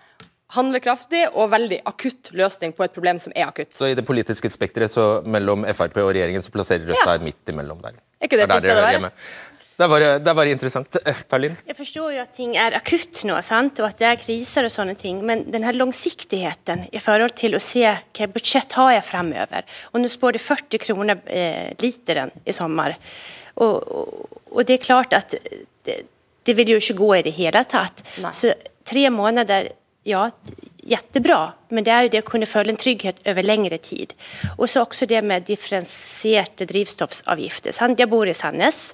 handlekraftig 0.55 1.29
og 1.31 1.53
veldig 1.53 1.79
akutt 1.87 2.33
løsning 2.37 2.73
på 2.77 2.85
et 2.85 2.95
problem 2.95 3.21
som 3.23 3.35
er 3.37 3.47
akutt. 3.47 3.73
Så 3.77 3.91
i 3.91 3.97
det 3.99 4.05
politiske 4.07 4.51
spekteret 4.51 4.97
mellom 5.31 5.65
Frp 5.77 6.01
og 6.03 6.11
regjeringen 6.11 6.43
så 6.43 6.53
plasserer 6.55 6.91
Rødt 6.91 7.07
seg 7.07 7.25
midt 7.25 7.53
imellom 7.53 7.81
der? 7.85 8.01
Er 8.21 8.29
ikke 8.29 8.41
det, 8.41 8.49
det 8.51 8.57
er 8.57 8.67
der 8.67 8.81
dere 8.81 8.91
hjemme? 8.97 9.13
Det 9.81 9.87
er, 9.87 9.89
bare, 9.89 10.09
det 10.21 10.29
er 10.29 10.37
bare 10.37 10.51
interessant. 10.53 10.97
Eh, 11.09 11.21
Perlin? 11.25 11.55
Jeg 11.65 11.77
forstår 11.79 12.11
jo 12.13 12.21
at 12.21 12.35
ting 12.37 12.51
er 12.61 12.75
akutt 12.77 13.23
nå, 13.25 13.39
sant? 13.41 13.79
og 13.81 13.87
at 13.89 13.97
det 13.97 14.09
er 14.11 14.19
kriser 14.21 14.67
og 14.69 14.73
sånne 14.75 14.93
ting. 15.01 15.23
Men 15.25 15.47
den 15.49 15.65
her 15.65 15.73
langsiktigheten 15.73 16.83
i 16.93 17.01
forhold 17.01 17.33
til 17.41 17.57
å 17.57 17.63
se 17.65 17.87
hva 17.89 18.29
budsjett 18.29 18.77
har 18.77 18.91
jeg 18.93 19.07
fremover. 19.09 19.65
Og 19.95 20.03
nå 20.03 20.11
spår 20.13 20.37
det 20.37 20.43
40 20.45 20.83
kroner 20.83 21.23
eh, 21.33 21.71
literen 21.81 22.29
i 22.45 22.53
sommer. 22.53 22.99
Og, 23.57 23.79
og, 23.81 24.37
og, 24.51 24.61
det 24.69 24.77
er 24.77 24.85
klart 24.85 25.17
at 25.17 25.33
det, 25.33 25.97
det, 26.45 26.57
vil 26.59 26.75
jo 26.75 26.81
ikke 26.83 26.99
gå 26.99 27.09
i 27.17 27.23
det 27.31 27.33
hele 27.39 27.63
tatt. 27.65 28.05
Nei. 28.21 28.35
Så 28.37 28.53
tre 28.85 29.07
måneder, 29.15 29.71
ja, 30.05 30.27
jättebra. 30.93 31.39
Men 31.73 31.87
det 31.89 31.95
er 31.95 32.05
jo 32.05 32.13
det 32.19 32.23
å 32.27 32.29
kunne 32.35 32.51
føle 32.51 32.75
en 32.75 32.83
trygghet 32.85 33.25
over 33.33 33.49
lengre 33.49 33.81
tid. 33.81 34.13
Og 34.59 34.69
så 34.69 34.85
også 34.85 35.09
det 35.09 35.25
med 35.25 35.49
differensierte 35.49 36.69
drivstoffavgifter. 36.69 37.73
Sant? 37.73 37.97
Jeg 37.97 38.13
bor 38.13 38.29
i 38.29 38.37
Sandnes. 38.37 38.91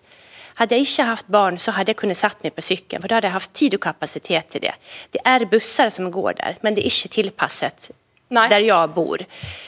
Hadde 0.56 0.78
jeg 0.78 0.88
ikke 0.88 1.04
hatt 1.10 1.28
barn, 1.32 1.58
så 1.60 1.74
hadde 1.76 1.92
jeg 1.92 2.00
kunnet 2.00 2.16
satt 2.16 2.40
meg 2.44 2.54
på 2.56 2.64
sykkelen, 2.64 3.02
for 3.04 3.12
da 3.12 3.18
hadde 3.18 3.28
jeg 3.28 3.36
hatt 3.36 3.54
tid 3.60 3.76
og 3.76 3.82
kapasitet 3.84 4.50
til 4.54 4.64
det. 4.64 4.74
Det 5.12 5.20
er 5.28 5.44
busser 5.50 5.90
som 5.92 6.08
går 6.12 6.38
der, 6.40 6.60
men 6.64 6.76
det 6.76 6.84
er 6.84 6.92
ikke 6.92 7.12
tilpasset 7.18 7.90
Nei. 8.32 8.46
der 8.52 8.64
jeg 8.64 8.92
bor. 8.94 9.24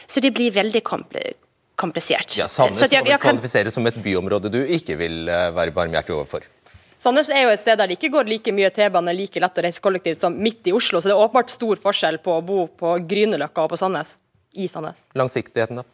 Så 0.08 0.22
det 0.24 0.32
blir 0.36 0.54
veldig 0.54 0.80
komplisert. 0.88 2.38
Ja, 2.40 2.48
Sandnes 2.48 2.80
må 2.80 3.02
vel 3.04 3.20
kvalifisere 3.20 3.72
som 3.74 3.86
et 3.90 3.98
byområde 4.02 4.52
du 4.52 4.62
ikke 4.64 4.96
vil 5.00 5.28
eh, 5.28 5.50
være 5.56 5.76
barmhjertig 5.76 6.16
overfor? 6.16 6.46
Sandnes 6.98 7.28
er 7.30 7.44
jo 7.44 7.52
et 7.52 7.62
sted 7.62 7.78
der 7.78 7.90
det 7.90 7.98
ikke 7.98 8.10
går 8.16 8.30
like 8.32 8.54
mye 8.54 8.70
T-bane 8.74 9.12
like 9.14 9.42
lett 9.44 9.60
å 9.60 9.66
reise 9.68 9.84
kollektivt 9.84 10.24
som 10.24 10.34
midt 10.34 10.66
i 10.66 10.74
Oslo, 10.74 11.02
så 11.02 11.12
det 11.12 11.14
er 11.14 11.20
åpenbart 11.20 11.52
stor 11.52 11.78
forskjell 11.84 12.18
på 12.24 12.40
å 12.40 12.42
bo 12.42 12.64
på 12.80 12.96
Grünerløkka 13.06 13.68
og 13.68 13.76
på 13.76 13.78
Sandnes 13.78 14.16
i 14.58 14.68
Sandnes. 14.68 15.06
Langsiktigheten, 15.18 15.80
da? 15.80 15.86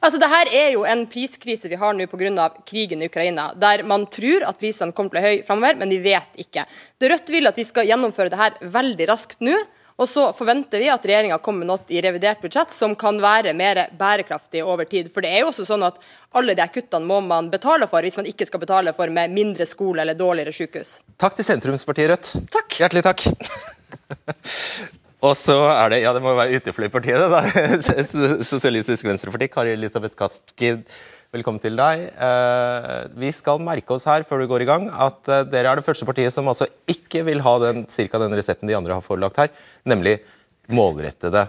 Altså, 0.00 0.20
det 0.22 0.30
her 0.32 0.52
er 0.56 0.68
jo 0.74 0.84
en 0.88 1.04
priskrise 1.10 1.70
vi 1.70 1.78
har 1.80 1.96
nå 1.96 2.08
pga. 2.10 2.48
krigen 2.66 3.02
i 3.02 3.10
Ukraina, 3.10 3.50
der 3.54 3.82
man 3.84 4.06
tror 4.06 4.48
at 4.48 4.58
prisene 4.58 4.92
kommer 4.92 5.12
til 5.12 5.18
å 5.18 5.20
bli 5.20 5.26
høye 5.28 5.46
framover, 5.46 5.80
men 5.80 5.92
de 5.92 6.00
vet 6.00 6.40
ikke. 6.46 6.66
Det 6.98 7.10
Rødt 7.12 7.30
vil 7.30 7.46
at 7.46 7.58
vi 7.58 7.64
skal 7.64 7.88
gjennomføre 7.88 8.32
det 8.32 8.40
her 8.40 8.60
veldig 8.60 9.08
raskt 9.12 9.40
nå. 9.44 9.56
Og 9.96 10.08
så 10.08 10.26
forventer 10.36 10.82
vi 10.82 10.90
at 10.92 11.04
regjeringa 11.08 11.38
kommer 11.40 11.64
med 11.64 11.70
noe 11.70 11.94
i 11.96 12.02
revidert 12.04 12.42
budsjett 12.42 12.72
som 12.74 12.92
kan 13.00 13.16
være 13.20 13.54
mer 13.56 13.86
bærekraftig 13.96 14.60
over 14.60 14.84
tid. 14.84 15.08
For 15.12 15.24
det 15.24 15.30
er 15.32 15.40
jo 15.40 15.48
også 15.52 15.64
sånn 15.64 15.86
at 15.86 15.96
alle 16.36 16.52
de 16.58 16.66
kuttene 16.74 17.08
må 17.08 17.22
man 17.24 17.48
betale 17.52 17.88
for, 17.88 18.04
hvis 18.04 18.20
man 18.20 18.28
ikke 18.28 18.48
skal 18.50 18.60
betale 18.60 18.92
for 18.96 19.08
med 19.08 19.32
mindre 19.32 19.64
skole 19.68 20.04
eller 20.04 20.18
dårligere 20.18 20.52
sykehus. 20.52 20.98
Takk 21.16 21.38
til 21.38 21.48
sentrumspartiet 21.48 22.12
Rødt. 22.12 22.32
Takk. 22.52 22.78
Hjertelig 22.82 23.06
takk. 23.08 23.26
Og 25.24 25.32
så 25.38 25.56
er 25.70 25.92
det, 25.92 26.02
ja 26.04 26.12
det 26.12 26.20
må 26.24 26.34
jo 26.34 26.38
være 26.38 26.58
utefløypartiet, 26.60 27.16
det 27.16 27.28
da. 27.32 28.42
Sosialistisk 28.50 29.06
Venstreparti. 29.08 29.48
Kari 29.52 29.72
Elisabeth 29.72 30.16
Kaski, 30.18 30.74
velkommen 31.32 31.62
til 31.62 31.78
deg. 31.78 32.04
Eh, 32.12 33.06
vi 33.16 33.32
skal 33.32 33.62
merke 33.64 33.96
oss 33.96 34.04
her 34.10 34.26
før 34.28 34.44
du 34.44 34.50
går 34.50 34.66
i 34.66 34.68
gang 34.68 34.90
at 34.92 35.32
eh, 35.32 35.46
dere 35.48 35.72
er 35.72 35.80
det 35.80 35.86
første 35.86 36.08
partiet 36.08 36.36
som 36.36 36.52
altså 36.52 36.68
ikke 36.92 37.24
vil 37.30 37.40
ha 37.46 37.56
den, 37.64 37.86
cirka 37.92 38.20
den 38.20 38.36
resepten 38.36 38.68
de 38.68 38.76
andre 38.76 38.98
har 38.98 39.04
forelagt 39.04 39.40
her, 39.40 39.52
nemlig 39.88 40.18
målrettede, 40.68 41.46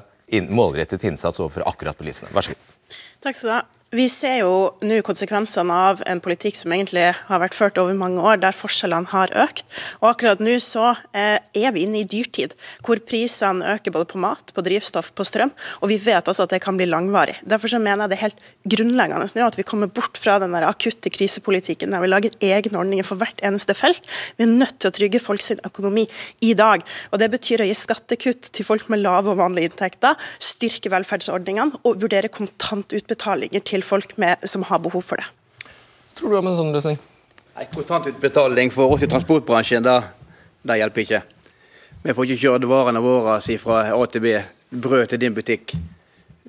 målrettet 0.47 1.03
innsats 1.09 1.41
overfor 1.43 1.67
akkurat 1.67 1.99
bilistene. 1.99 2.31
Vær 2.35 2.47
så 2.47 2.55
god. 2.55 3.01
Takk 3.25 3.35
skal 3.35 3.51
du 3.51 3.57
ha. 3.57 3.65
Vi 3.95 4.03
ser 4.11 4.41
jo 4.41 4.73
nå 4.83 4.97
konsekvensene 5.07 5.71
av 5.71 6.01
en 6.11 6.19
politikk 6.19 6.57
som 6.59 6.73
egentlig 6.75 7.05
har 7.29 7.39
vært 7.39 7.55
ført 7.55 7.77
over 7.79 7.95
mange 7.95 8.19
år, 8.19 8.35
der 8.43 8.51
forskjellene 8.51 9.07
har 9.13 9.31
økt. 9.31 9.63
Og 10.01 10.09
akkurat 10.09 10.41
nå 10.43 10.57
så 10.59 10.89
eh, 11.15 11.37
er 11.55 11.71
vi 11.71 11.85
inne 11.85 12.01
i 12.01 12.07
dyrtid, 12.07 12.51
hvor 12.83 12.99
prisene 13.07 13.77
øker 13.77 13.95
både 13.95 14.09
på 14.11 14.19
mat, 14.19 14.51
på 14.51 14.63
drivstoff, 14.65 15.13
på 15.15 15.23
strøm. 15.23 15.53
Og 15.79 15.93
vi 15.93 15.99
vet 16.03 16.27
også 16.27 16.43
at 16.43 16.55
det 16.57 16.59
kan 16.65 16.75
bli 16.75 16.89
langvarig. 16.91 17.37
Derfor 17.47 17.71
så 17.71 17.79
mener 17.79 18.03
jeg 18.03 18.11
det 18.11 18.17
er 18.17 18.23
helt 18.25 18.43
grunnleggende 18.67 19.29
nå 19.37 19.47
at 19.47 19.55
vi 19.55 19.65
kommer 19.67 19.87
bort 19.87 20.19
fra 20.19 20.35
den 20.43 20.51
der 20.55 20.67
akutte 20.67 21.07
krisepolitikken 21.13 21.95
der 21.95 22.03
vi 22.03 22.11
lager 22.11 22.35
egne 22.43 22.81
ordninger 22.81 23.07
for 23.07 23.23
hvert 23.23 23.39
eneste 23.39 23.71
felt. 23.77 24.03
Vi 24.35 24.43
er 24.49 24.51
nødt 24.51 24.81
til 24.81 24.91
å 24.91 24.97
trygge 24.99 25.23
folks 25.23 25.53
økonomi 25.55 26.03
i 26.43 26.51
dag. 26.59 26.83
Og 27.13 27.23
det 27.23 27.31
betyr 27.31 27.63
å 27.63 27.69
gi 27.71 27.79
skattekutt 27.85 28.51
til 28.51 28.67
folk 28.67 28.91
med 28.91 29.05
lave 29.05 29.31
og 29.31 29.39
vanlige 29.39 29.71
inntekter, 29.71 30.19
styrke 30.43 30.91
velferdsordningene 30.91 31.85
og 31.87 32.03
vurdere 32.03 32.31
kontantutbetalinger 32.35 33.63
til 33.63 33.76
folk 33.85 34.17
med, 34.17 34.41
som 34.47 34.63
har 34.69 34.79
behov 34.79 35.03
for 35.05 35.21
det. 35.21 35.27
Tror 36.17 36.33
du 36.33 36.37
om 36.39 36.49
en 36.49 36.57
sånn 36.57 36.73
løsning? 36.73 36.97
Nei, 37.57 37.65
Kontantutbetaling 37.73 38.71
for 38.73 38.93
oss 38.93 39.05
i 39.05 39.09
transportbransjen, 39.09 39.85
da, 39.85 39.99
det 40.65 40.79
hjelper 40.79 41.03
ikke. 41.03 41.21
Vi 42.03 42.15
får 42.15 42.27
ikke 42.27 42.41
kjørt 42.45 42.67
varene 42.69 43.01
våre 43.03 43.37
si 43.43 43.57
fra 43.61 43.83
A 43.91 44.01
til 44.09 44.23
B. 44.23 44.33
Brød 44.71 45.09
til 45.11 45.21
din 45.21 45.35
butikk. 45.35 45.73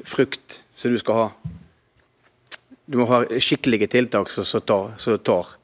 Frukt 0.06 0.60
som 0.76 0.92
du 0.92 0.98
skal 1.00 1.18
ha. 1.18 1.28
Du 2.88 3.00
må 3.00 3.08
ha 3.10 3.24
skikkelige 3.36 3.90
tiltak 3.92 4.30
som 4.30 4.46
tar. 4.64 4.94
Som 5.02 5.18
tar. 5.18 5.57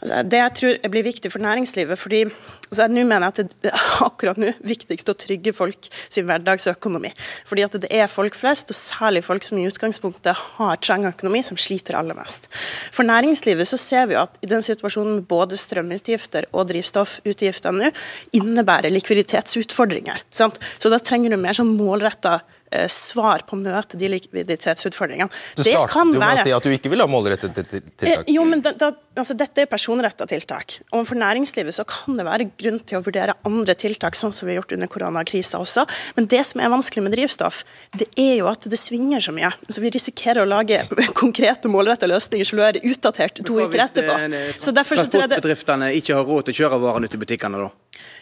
Altså, 0.00 0.20
det 0.24 0.38
jeg 0.40 0.52
tror 0.56 0.90
blir 0.92 1.04
viktig 1.04 1.30
for 1.32 1.42
næringslivet, 1.44 1.98
fordi 2.00 2.22
altså, 2.24 2.86
nå 2.88 3.04
mener 3.04 3.26
jeg 3.26 3.34
at 3.34 3.56
det 3.64 3.72
er 3.72 3.88
akkurat 4.08 4.40
nå 4.40 4.52
viktigst 4.64 5.12
å 5.12 5.16
trygge 5.18 5.52
folk 5.56 5.90
sin 6.08 6.26
hverdagsøkonomi. 6.28 7.12
Fordi 7.48 7.66
at 7.66 7.76
det 7.82 7.90
er 7.92 8.08
folk 8.10 8.36
flest, 8.38 8.72
og 8.72 8.78
særlig 8.78 9.24
folk 9.26 9.44
som 9.44 9.60
i 9.60 9.66
utgangspunktet 9.68 10.44
har 10.56 10.80
trang 10.80 11.04
økonomi, 11.08 11.42
som 11.46 11.60
sliter 11.60 11.98
aller 11.98 12.16
mest. 12.16 12.48
For 12.94 13.06
næringslivet 13.06 13.68
så 13.68 13.80
ser 13.80 14.08
vi 14.10 14.18
at 14.20 14.40
i 14.40 14.50
den 14.50 14.64
situasjonen 14.64 15.20
både 15.28 15.58
strømutgifter 15.60 16.48
og 16.54 16.70
drivstoffutgifter 16.72 17.76
nå, 17.76 17.92
innebærer 18.36 18.92
likviditetsutfordringer. 18.94 20.24
Sant? 20.32 20.56
Så 20.80 20.92
da 20.92 21.00
trenger 21.02 21.34
du 21.34 21.40
mer 21.40 21.56
sånn 21.56 21.76
målretta 21.76 22.40
svar 22.90 23.42
på 23.48 23.56
å 23.56 23.60
møte 23.60 23.98
de 23.98 24.10
likviditetsutfordringene. 24.12 25.30
Du 25.56 25.62
startet 25.64 25.96
jo 25.96 26.20
med 26.20 26.40
å 26.40 26.44
si 26.44 26.52
at 26.54 26.66
du 26.66 26.74
ikke 26.74 26.92
vil 26.92 27.02
ha 27.02 27.08
målrettede 27.10 27.64
tiltak. 27.66 28.06
Eh, 28.06 28.22
jo, 28.34 28.44
men 28.48 28.62
da, 28.64 28.72
da, 28.78 28.92
altså, 29.18 29.34
Dette 29.38 29.64
er 29.64 29.70
personretta 29.70 30.26
tiltak. 30.30 30.78
Og 30.94 31.06
For 31.08 31.18
næringslivet 31.18 31.74
så 31.76 31.86
kan 31.88 32.18
det 32.18 32.26
være 32.28 32.48
grunn 32.60 32.80
til 32.86 33.00
å 33.00 33.02
vurdere 33.04 33.34
andre 33.48 33.74
tiltak, 33.78 34.18
sånn 34.18 34.34
som 34.36 34.48
vi 34.48 34.54
har 34.54 34.60
gjort 34.60 34.76
under 34.78 34.90
koronakrisa 34.90 35.60
også. 35.62 35.86
Men 36.18 36.30
det 36.30 36.44
som 36.50 36.62
er 36.62 36.72
vanskelig 36.72 37.06
med 37.06 37.16
drivstoff, 37.16 37.62
det 37.98 38.08
er 38.20 38.36
jo 38.40 38.50
at 38.50 38.68
det 38.70 38.78
svinger 38.80 39.24
så 39.24 39.34
mye. 39.34 39.52
Så 39.68 39.82
Vi 39.82 39.92
risikerer 39.94 40.44
å 40.44 40.48
lage 40.48 40.84
konkrete 41.22 41.70
målretta 41.72 42.08
løsninger 42.10 42.46
som 42.46 42.62
er 42.64 42.80
utdatert 42.82 43.42
to 43.42 43.60
uker 43.60 43.86
etterpå. 43.86 44.18
Eh, 44.28 44.54
så 44.58 44.74
derfor 44.76 45.00
så 45.00 45.06
tror 45.06 45.26
jeg 45.26 45.34
det... 45.34 45.40
Transportbedriftene 45.40 45.92
ikke 45.98 46.18
har 46.18 46.28
råd 46.28 46.48
til 46.48 46.56
å 46.56 46.60
kjøre 46.64 46.82
varene 46.86 47.10
ut 47.10 47.16
i 47.16 47.24
butikkene, 47.24 47.66
da? 47.66 47.72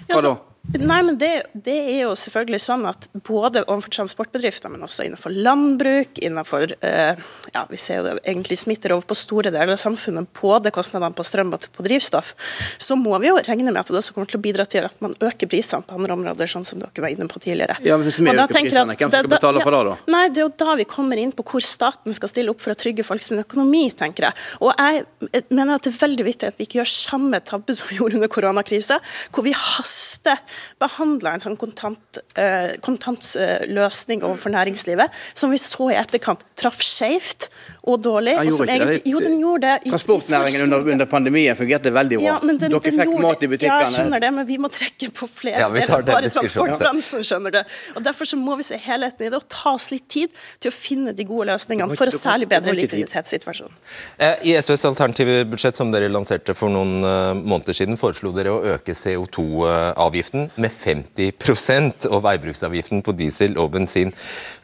Hva 0.08 0.22
da? 0.24 0.36
Nei, 0.76 0.98
men 1.02 1.16
det, 1.16 1.30
det, 1.54 1.74
er 1.94 2.02
jo 2.02 2.10
selvfølgelig 2.18 2.58
sånn 2.60 2.82
at 2.90 3.06
både 3.24 3.62
overfor 3.64 3.92
transportbedrifter, 3.94 4.68
men 4.68 4.82
også 4.84 5.06
innenfor 5.06 5.32
landbruk, 5.32 6.18
innenfor 6.20 6.74
eh, 6.84 7.16
ja, 7.54 7.62
Vi 7.70 7.78
ser 7.80 8.00
jo 8.00 8.04
det 8.04 8.12
egentlig 8.20 8.58
smitter 8.60 8.92
over 8.92 9.08
på 9.08 9.16
store 9.16 9.52
deler 9.54 9.72
av 9.72 9.80
samfunnet, 9.80 10.28
både 10.36 10.72
kostnadene 10.74 11.16
på 11.16 11.24
strøm 11.24 11.54
og 11.56 11.64
på 11.72 11.86
drivstoff. 11.86 12.34
Så 12.76 12.98
må 13.00 13.16
vi 13.22 13.30
jo 13.30 13.38
regne 13.40 13.72
med 13.72 13.80
at 13.80 13.88
det 13.88 13.96
også 14.02 14.16
kommer 14.16 14.28
til 14.28 14.40
å 14.40 14.44
bidra 14.44 14.66
til 14.68 14.84
at 14.84 14.98
man 15.04 15.16
øker 15.24 15.48
prisene 15.48 15.88
på 15.88 15.96
andre 15.96 16.18
områder, 16.18 16.52
sånn 16.52 16.68
som 16.68 16.82
dere 16.82 17.06
var 17.06 17.16
inne 17.16 17.30
på 17.32 17.40
tidligere. 17.40 17.78
Ja, 17.86 17.96
men 17.96 18.04
Hvis 18.10 18.20
vi 18.20 18.28
øker 18.28 18.52
prisene, 18.52 18.98
hvem 19.00 19.14
skal 19.14 19.32
betale 19.32 19.64
for 19.64 19.78
det, 19.78 19.82
da? 19.88 19.96
Nei, 20.18 20.26
Det 20.28 20.44
er 20.44 20.48
jo 20.50 20.52
da 20.66 20.76
vi 20.82 20.88
kommer 20.90 21.22
inn 21.22 21.32
på 21.32 21.48
hvor 21.48 21.64
staten 21.64 22.12
skal 22.16 22.32
stille 22.34 22.52
opp 22.52 22.60
for 22.60 22.76
å 22.76 22.78
trygge 22.78 23.08
folks 23.08 23.32
økonomi, 23.38 23.86
tenker 23.96 24.28
jeg. 24.28 24.44
Og 24.60 24.76
jeg 24.76 25.42
mener 25.48 25.78
at 25.78 25.88
det 25.88 25.94
er 25.94 26.00
veldig 26.04 26.28
viktig 26.28 26.52
at 26.52 26.60
vi 26.60 26.68
ikke 26.68 26.82
gjør 26.82 26.92
samme 26.92 27.40
tabbe 27.40 27.72
som 27.72 27.88
vi 27.88 28.02
gjorde 28.02 28.20
under 28.20 28.32
koronakrisa, 28.36 29.00
hvor 29.32 29.48
vi 29.48 29.56
haster 29.56 30.36
behandla 30.82 31.34
en 31.34 31.44
sånn 31.44 31.58
kontant, 31.60 32.20
eh, 32.38 32.74
kontantløsning 32.84 34.24
overfor 34.26 34.54
næringslivet, 34.54 35.14
som 35.34 35.50
vi 35.54 35.60
så 35.62 35.90
i 35.92 35.98
etterkant 35.98 36.44
traff 36.58 36.80
skjevt 36.84 37.48
og 37.88 38.02
dårlig. 38.04 38.34
Den 38.38 38.50
gjorde 38.50 38.66
ikke 38.66 38.76
egentlig. 38.76 39.12
Jo, 39.12 39.20
den 39.24 39.36
gjorde 39.42 39.66
det. 39.66 39.90
Transportnæringen 39.90 40.64
under, 40.66 40.90
under, 40.94 41.08
pandemien 41.08 41.56
fungerte 41.56 41.92
veldig 41.94 42.18
bra. 42.20 42.26
Ja, 42.26 42.36
den, 42.42 42.58
Dere 42.60 42.80
fikk 42.84 43.00
gjorde, 43.02 43.22
mat 43.24 43.44
i 43.44 43.50
butikkene. 43.52 43.78
Ja, 43.78 43.86
jeg 43.86 43.94
skjønner 43.96 44.24
det, 44.24 44.30
men 44.38 44.48
vi 44.48 44.58
må 44.60 44.70
trekke 44.72 45.10
på 45.18 45.28
flere 45.30 45.62
ja, 45.62 45.68
vi 45.72 45.84
tar 45.88 46.04
den 46.04 46.16
bare 46.16 46.32
transportbransjen, 46.34 47.24
skjønner 47.26 47.56
du. 47.56 47.60
Og 47.96 48.04
Derfor 48.08 48.28
så 48.28 48.38
må 48.40 48.56
vi 48.60 48.66
se 48.68 48.78
helheten 48.82 49.26
i 49.26 49.30
det 49.32 49.40
og 49.40 49.46
ta 49.52 49.74
oss 49.76 49.88
litt 49.92 50.06
tid 50.12 50.34
til 50.62 50.72
å 50.72 50.74
finne 50.74 51.14
de 51.16 51.26
gode 51.28 51.48
løsningene 51.52 51.96
for 51.98 52.10
å 52.10 52.14
særlig 52.14 52.48
bedre 52.50 52.74
likviditetssituasjonen. 52.78 53.80
Eh, 54.18 54.36
I 54.52 54.56
SVs 54.60 54.86
alternative 54.90 55.40
budsjett 55.50 55.78
som 55.78 55.92
dere 55.94 56.10
lanserte 56.12 56.56
for 56.58 56.72
noen 56.72 56.98
eh, 57.06 57.32
måneder 57.38 57.76
siden, 57.76 57.98
foreslo 58.00 58.32
dere 58.36 58.54
å 58.54 58.60
øke 58.74 58.96
CO2-avgiften 58.96 60.48
med 60.60 60.74
50% 60.74 62.08
og 62.10 62.22
veibruksavgiften 62.26 63.04
på 63.06 63.16
diesel 63.18 63.58
og 63.60 63.72
bensin. 63.76 64.12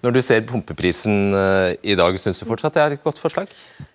Når 0.04 0.12
du 0.12 0.20
ser 0.20 0.44
pumpeprisen 0.44 1.32
eh, 1.32 1.74
i 1.80 1.96
dag, 1.96 2.16
syns 2.20 2.42
du 2.42 2.44
fortsatt 2.44 2.76
det 2.76 2.82
er 2.82 2.94
et 2.98 3.04
godt 3.04 3.20
forslag? 3.22 3.48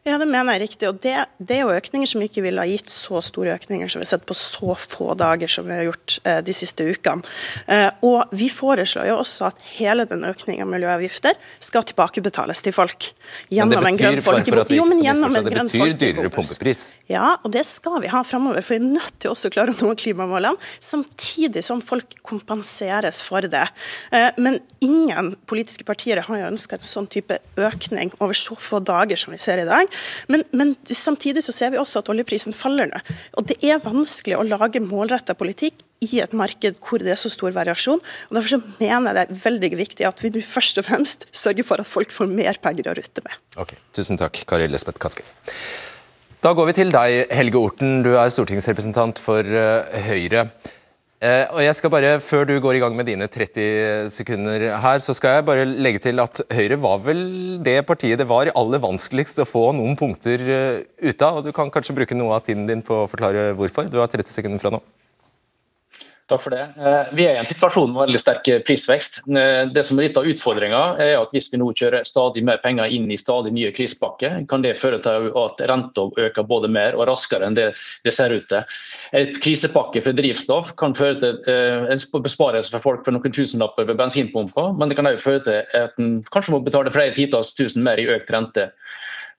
Ja, 0.07 0.15
det 0.17 0.25
mener 0.25 0.55
jeg 0.55 0.63
riktig. 0.63 0.87
og 0.89 0.97
det, 1.03 1.13
det, 1.37 1.59
er 1.59 1.67
jo 1.67 1.75
økninger 1.75 2.09
som 2.09 2.23
ikke 2.25 2.41
ville 2.41 2.63
ha 2.63 2.65
gitt 2.65 2.89
så 2.89 3.19
store 3.21 3.53
økninger 3.59 3.91
som 3.91 4.01
vi 4.01 4.07
har 4.07 4.11
sett 4.15 4.25
på 4.25 4.37
så 4.37 4.73
få 4.73 5.13
dager 5.19 5.51
som 5.51 5.67
vi 5.67 5.75
har 5.75 5.85
gjort 5.85 6.15
eh, 6.23 6.39
de 6.45 6.55
siste 6.55 6.87
ukene. 6.87 7.21
Eh, 7.69 7.89
og 8.07 8.33
vi 8.33 8.47
foreslår 8.49 9.11
jo 9.11 9.19
også 9.19 9.49
at 9.51 9.61
hele 9.75 10.07
den 10.09 10.25
økningen 10.25 10.65
av 10.65 10.71
miljøavgifter 10.71 11.37
skal 11.61 11.85
tilbakebetales 11.91 12.63
til 12.65 12.73
folk. 12.73 13.11
Gjennom 13.53 13.85
en 13.85 13.99
grønn 13.99 14.17
folkebok. 14.25 14.73
Jo, 14.73 14.87
men 14.89 15.03
gjennom 15.05 15.29
en 15.29 15.45
grønn 15.45 15.69
Det 15.69 15.83
betyr 15.83 15.99
dyrere 16.01 16.33
pumpepris? 16.33 16.87
Ja, 17.11 17.35
og 17.43 17.53
det 17.53 17.67
skal 17.69 18.01
vi 18.01 18.09
ha 18.09 18.23
framover. 18.25 18.65
For 18.65 18.79
vi 18.79 18.81
er 18.81 18.89
nødt 18.97 19.19
til 19.21 19.35
også 19.35 19.51
å 19.51 19.57
klare 19.59 19.75
å 19.75 19.79
nå 19.83 19.93
klimamålene, 19.99 20.57
samtidig 20.81 21.61
som 21.65 21.83
folk 21.85 22.17
kompenseres 22.25 23.21
for 23.25 23.45
det. 23.45 23.67
Eh, 24.15 24.31
men 24.41 24.57
ingen 24.81 25.35
politiske 25.49 25.85
partier 25.85 25.98
partier 25.99 26.21
har 26.23 26.39
jo 26.39 26.47
ønska 26.53 26.77
en 26.79 26.85
sånn 26.85 27.09
type 27.11 27.39
økning 27.59 28.13
over 28.19 28.37
så 28.37 28.55
få 28.55 28.79
dager 28.79 29.19
som 29.19 29.33
vi 29.33 29.39
ser 29.41 29.59
i 29.59 29.67
dag. 29.67 29.89
Men, 30.31 30.45
men 30.55 30.75
samtidig 30.85 31.43
så 31.43 31.55
ser 31.55 31.73
vi 31.73 31.81
også 31.81 31.99
at 31.99 32.09
oljeprisen 32.09 32.55
faller 32.55 32.89
nå. 32.89 33.01
Og 33.37 33.49
det 33.49 33.59
er 33.65 33.81
vanskelig 33.83 34.37
å 34.39 34.47
lage 34.47 34.81
målretta 34.83 35.35
politikk 35.35 35.83
i 35.99 36.21
et 36.23 36.31
marked 36.31 36.79
hvor 36.79 37.03
det 37.03 37.11
er 37.11 37.19
så 37.19 37.31
stor 37.31 37.51
variasjon. 37.51 37.99
og 37.99 38.37
Derfor 38.37 38.55
så 38.55 38.61
mener 38.79 39.09
jeg 39.09 39.17
det 39.17 39.25
er 39.25 39.43
veldig 39.43 39.71
viktig 39.81 40.07
at 40.07 40.23
vi 40.23 40.31
først 40.39 40.79
og 40.79 40.87
fremst 40.87 41.27
sørger 41.35 41.67
for 41.67 41.83
at 41.83 41.89
folk 41.89 42.15
får 42.15 42.31
mer 42.31 42.59
penger 42.63 42.87
å 42.87 42.95
rutte 42.95 43.25
med. 43.25 43.35
Ok, 43.59 43.75
Tusen 43.95 44.19
takk, 44.19 44.39
Kari 44.47 44.69
Lesbeth 44.71 45.01
Kaski. 45.01 45.27
Da 46.39 46.53
går 46.55 46.69
vi 46.69 46.77
til 46.77 46.93
deg, 46.93 47.25
Helge 47.35 47.59
Orten. 47.59 47.97
Du 48.05 48.13
er 48.15 48.31
stortingsrepresentant 48.31 49.19
for 49.19 49.43
uh, 49.43 49.99
Høyre. 50.07 50.47
Eh, 51.19 51.49
og 51.51 51.59
jeg 51.59 51.75
skal 51.75 51.91
bare, 51.91 52.11
Før 52.23 52.45
du 52.47 52.53
går 52.63 52.77
i 52.77 52.79
gang 52.79 52.93
med 52.95 53.09
dine 53.09 53.27
30 53.27 54.07
sekunder 54.13 54.63
her, 54.79 55.01
så 55.03 55.11
skal 55.13 55.35
jeg 55.35 55.45
bare 55.49 55.65
legge 55.67 55.99
til 55.99 56.19
at 56.23 56.39
Høyre 56.55 56.77
var 56.79 57.01
vel 57.03 57.59
det 57.63 57.81
partiet 57.85 58.21
det 58.21 58.27
var 58.29 58.53
aller 58.55 58.79
vanskeligst 58.79 59.41
å 59.43 59.47
få 59.47 59.65
noen 59.75 59.99
punkter 59.99 60.39
uh, 60.47 60.79
ut 61.03 61.21
av. 61.21 61.41
og 61.41 61.43
Du 61.43 61.51
kan 61.51 61.71
kanskje 61.71 61.97
bruke 61.97 62.15
noe 62.15 62.39
av 62.39 62.47
tiden 62.47 62.63
din 62.69 62.85
på 62.85 63.03
å 63.03 63.09
forklare 63.11 63.51
hvorfor. 63.59 63.91
Du 63.91 63.99
har 63.99 64.07
30 64.07 64.31
sekunder 64.31 64.63
fra 64.63 64.71
nå. 64.71 64.79
Takk 66.29 66.43
for 66.43 66.53
det. 66.53 66.61
Eh, 66.77 67.07
vi 67.17 67.23
er 67.25 67.33
i 67.33 67.39
en 67.41 67.47
situasjon 67.47 67.89
med 67.89 68.03
veldig 68.03 68.19
sterk 68.21 68.47
prisvekst. 68.67 69.23
Eh, 69.33 69.63
det 69.73 69.81
som 69.87 69.97
er 69.97 70.05
litt 70.05 70.17
av 70.19 70.27
utfordringa, 70.29 70.81
er 71.01 71.15
at 71.17 71.33
hvis 71.33 71.49
vi 71.49 71.57
nå 71.57 71.71
kjører 71.73 72.05
stadig 72.05 72.43
mer 72.45 72.59
penger 72.61 72.91
inn 72.93 73.07
i 73.09 73.17
stadig 73.17 73.49
nye 73.55 73.71
krisepakker, 73.73 74.43
kan 74.51 74.61
det 74.61 74.75
føre 74.77 74.99
til 75.01 75.31
at 75.41 75.63
renta 75.71 76.05
øker 76.21 76.45
både 76.45 76.69
mer 76.69 76.99
og 76.99 77.07
raskere 77.09 77.49
enn 77.49 77.57
det 77.57 77.71
det 78.05 78.13
ser 78.13 78.35
ut 78.35 78.45
til. 78.51 78.77
Et 79.17 79.41
krisepakke 79.41 80.03
for 80.05 80.13
drivstoff 80.13 80.75
kan 80.77 80.93
føre 80.97 81.17
til 81.23 81.41
eh, 81.49 81.89
en 81.89 82.05
besparelse 82.21 82.75
for 82.75 82.85
folk 82.85 83.05
for 83.07 83.17
noen 83.17 83.33
tusenlapper 83.33 83.89
ved 83.89 83.97
bensinpumpa, 83.97 84.69
men 84.77 84.89
det 84.89 84.99
kan 84.99 85.09
også 85.09 85.25
føre 85.25 85.45
til 85.49 85.77
at 85.81 85.97
en 85.97 86.19
kanskje 86.29 86.53
må 86.53 86.61
betale 86.61 86.93
flere 86.93 87.17
titalls 87.17 87.55
tusen 87.57 87.81
mer 87.85 87.97
i 87.97 88.05
økt 88.05 88.29
rente. 88.29 88.69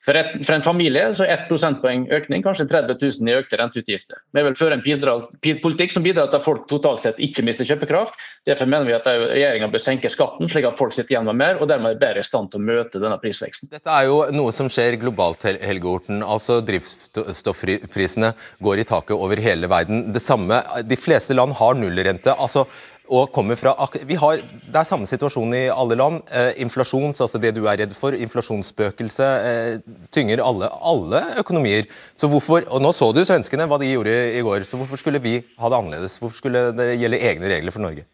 For, 0.00 0.16
et, 0.16 0.32
for, 0.46 0.54
en 0.54 0.64
familie 0.64 1.02
så 1.16 1.26
er 1.26 1.34
1 1.34 1.48
prosentpoeng 1.50 2.06
økning 2.16 2.44
kanskje 2.44 2.64
30 2.70 2.96
000 3.02 3.28
i 3.28 3.34
økte 3.36 3.58
renteutgifter. 3.60 4.22
Vi 4.32 4.44
vil 4.46 4.56
føre 4.56 4.78
en 4.78 5.60
politikk 5.60 5.92
som 5.92 6.04
bidrar 6.06 6.30
til 6.32 6.40
at 6.40 6.44
folk 6.46 6.64
totalt 6.70 7.02
sett 7.02 7.20
ikke 7.20 7.44
mister 7.44 7.68
kjøpekraft. 7.68 8.16
Derfor 8.48 8.70
mener 8.70 8.88
vi 8.88 8.94
at 8.96 9.04
regjeringa 9.04 9.68
bør 9.68 9.82
senke 9.84 10.08
skatten, 10.12 10.48
slik 10.48 10.64
at 10.70 10.80
folk 10.80 10.96
sitter 10.96 11.18
igjen 11.18 11.28
med 11.28 11.36
mer, 11.42 11.60
og 11.60 11.68
dermed 11.68 11.98
er 11.98 12.00
bedre 12.00 12.24
i 12.24 12.28
stand 12.28 12.48
til 12.52 12.62
å 12.62 12.68
møte 12.70 13.02
denne 13.02 13.18
prisveksten. 13.20 13.68
Dette 13.74 13.92
er 13.92 14.08
jo 14.08 14.22
noe 14.32 14.54
som 14.56 14.70
skjer 14.72 14.96
globalt, 15.02 15.44
Helge 15.60 15.92
Orten. 15.92 16.24
Altså 16.24 16.62
Drivstoffprisene 16.64 18.32
går 18.64 18.80
i 18.80 18.88
taket 18.88 19.16
over 19.18 19.44
hele 19.44 19.68
verden. 19.68 20.08
Det 20.14 20.24
samme, 20.24 20.62
De 20.80 20.96
fleste 20.96 21.36
land 21.36 21.52
har 21.60 21.76
nullrente. 21.76 22.32
altså 22.40 22.64
og 23.10 23.32
kommer 23.34 23.58
fra 23.58 23.74
har, 23.74 24.42
Det 24.70 24.78
er 24.78 24.86
samme 24.86 25.06
situasjon 25.06 25.54
i 25.54 25.64
alle 25.68 25.96
land. 25.98 26.22
Eh, 26.30 26.62
inflasjon, 26.62 27.10
altså 27.10 27.40
det 27.42 27.54
du 27.56 27.64
er 27.66 27.82
redd 27.82 27.94
for, 27.96 28.14
inflasjonsspøkelse, 28.14 29.26
eh, 29.50 29.80
tynger 30.14 30.42
alle, 30.44 30.70
alle, 30.70 31.24
økonomier. 31.42 31.90
Så 32.14 32.30
hvorfor, 32.30 32.64
og 32.70 32.80
Nå 32.80 32.92
så 32.94 33.10
du 33.12 33.24
svenskene, 33.24 33.66
hva 33.66 33.80
de 33.80 33.90
gjorde 33.90 34.14
i 34.38 34.42
går. 34.46 34.62
så 34.62 34.78
Hvorfor 34.78 34.96
skulle 34.96 35.20
vi 35.20 35.42
ha 35.58 35.68
det 35.68 35.76
annerledes? 35.76 36.18
Hvorfor 36.18 36.36
skulle 36.36 36.72
det 36.72 36.98
gjelde 37.00 37.20
egne 37.20 37.50
regler 37.50 37.74
for 37.74 37.80
Norge? 37.80 38.06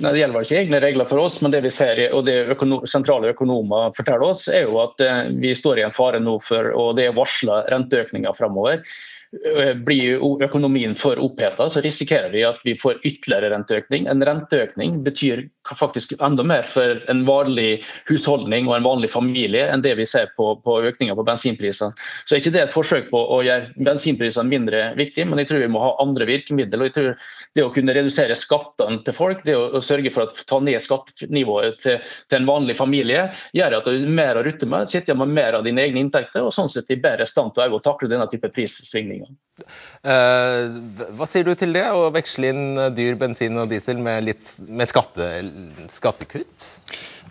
Nei, 0.00 0.12
Det 0.12 0.20
gjelder 0.22 0.46
ikke 0.46 0.58
egne 0.58 0.80
regler 0.80 1.04
for 1.04 1.20
oss, 1.20 1.40
men 1.42 1.52
det 1.52 1.60
vi 1.62 1.70
ser 1.70 2.00
og 2.14 2.24
det 2.24 2.36
økonom, 2.54 2.86
sentrale 2.88 3.34
økonomer 3.34 3.92
forteller 3.92 4.30
oss, 4.30 4.46
er 4.48 4.64
jo 4.64 4.80
at 4.80 5.00
eh, 5.04 5.28
vi 5.42 5.52
står 5.54 5.78
i 5.78 5.84
en 5.84 5.94
fare 5.94 6.20
nå 6.22 6.38
for, 6.40 6.72
og 6.72 6.96
det 6.96 7.10
er 7.10 7.16
varsla 7.16 7.62
renteøkninger 7.68 8.32
framover. 8.36 8.80
Eh, 9.30 9.74
blir 9.86 10.18
økonomien 10.42 10.96
for 10.98 11.20
oppheta, 11.22 11.68
så 11.70 11.82
risikerer 11.84 12.32
vi 12.34 12.42
at 12.42 12.58
vi 12.66 12.74
får 12.78 12.98
ytterligere 13.06 13.52
renteøkning. 13.52 14.08
En 14.10 14.24
renteøkning 14.26 15.04
betyr 15.06 15.44
faktisk 15.78 16.12
enda 16.22 16.44
mer 16.46 16.62
for 16.66 17.00
en 17.10 17.22
vanlig 17.26 17.82
husholdning 18.08 18.68
og 18.68 18.76
en 18.76 18.86
vanlig 18.86 19.10
familie 19.12 19.66
enn 19.70 19.84
det 19.84 19.94
vi 19.98 20.06
ser 20.08 20.30
på, 20.36 20.52
på 20.64 20.76
økninga 20.88 21.16
på 21.18 21.24
bensinprisene. 21.26 21.94
Så 22.24 22.36
er 22.36 22.42
ikke 22.42 22.54
det 22.54 22.62
et 22.66 22.74
forsøk 22.74 23.10
på 23.12 23.20
å 23.20 23.40
gjøre 23.46 23.84
bensinprisene 23.86 24.50
mindre 24.50 24.82
viktig, 24.98 25.26
men 25.28 25.42
jeg 25.42 25.50
tror 25.50 25.64
vi 25.64 25.70
må 25.72 25.82
ha 25.84 25.92
andre 26.02 26.28
virkemidler. 26.30 26.80
og 26.80 26.90
jeg 26.90 26.96
tror 26.96 27.28
Det 27.54 27.64
å 27.66 27.72
kunne 27.74 27.94
redusere 27.96 28.36
skattene 28.38 29.02
til 29.04 29.14
folk, 29.16 29.44
det 29.44 29.56
å, 29.58 29.80
sørge 29.82 30.12
for 30.14 30.26
å 30.26 30.44
ta 30.46 30.60
ned 30.62 30.78
skattenivået 30.82 31.80
til, 31.82 31.98
til, 32.28 32.38
en 32.38 32.46
vanlig 32.46 32.76
familie, 32.78 33.28
gjør 33.56 33.78
at 33.80 33.86
du 33.86 33.90
har 33.90 34.16
mer 34.20 34.38
å 34.38 34.44
rutte 34.46 34.68
med, 34.70 34.88
sitter 34.88 35.18
med 35.18 35.34
mer 35.34 35.58
av 35.58 35.66
dine 35.66 35.82
egne 35.82 36.04
inntekter 36.04 36.46
og 36.46 36.54
sånn 36.54 36.70
sett 36.70 36.90
i 36.94 37.00
bedre 37.00 37.26
stand 37.26 37.56
til 37.56 37.74
å 37.74 37.82
takle 37.82 38.10
denne 38.10 38.28
type 38.30 38.52
prissvingninger 38.54 39.34
hva 40.02 41.28
sier 41.28 41.46
du 41.46 41.52
til 41.58 41.74
det, 41.76 41.86
å 41.92 42.08
veksle 42.14 42.52
inn 42.52 42.80
dyr 42.96 43.18
bensin 43.20 43.58
og 43.60 43.70
diesel 43.72 44.00
med, 44.02 44.24
litt, 44.28 44.46
med 44.68 44.90
skatte, 44.90 45.28
skattekutt? 45.92 46.68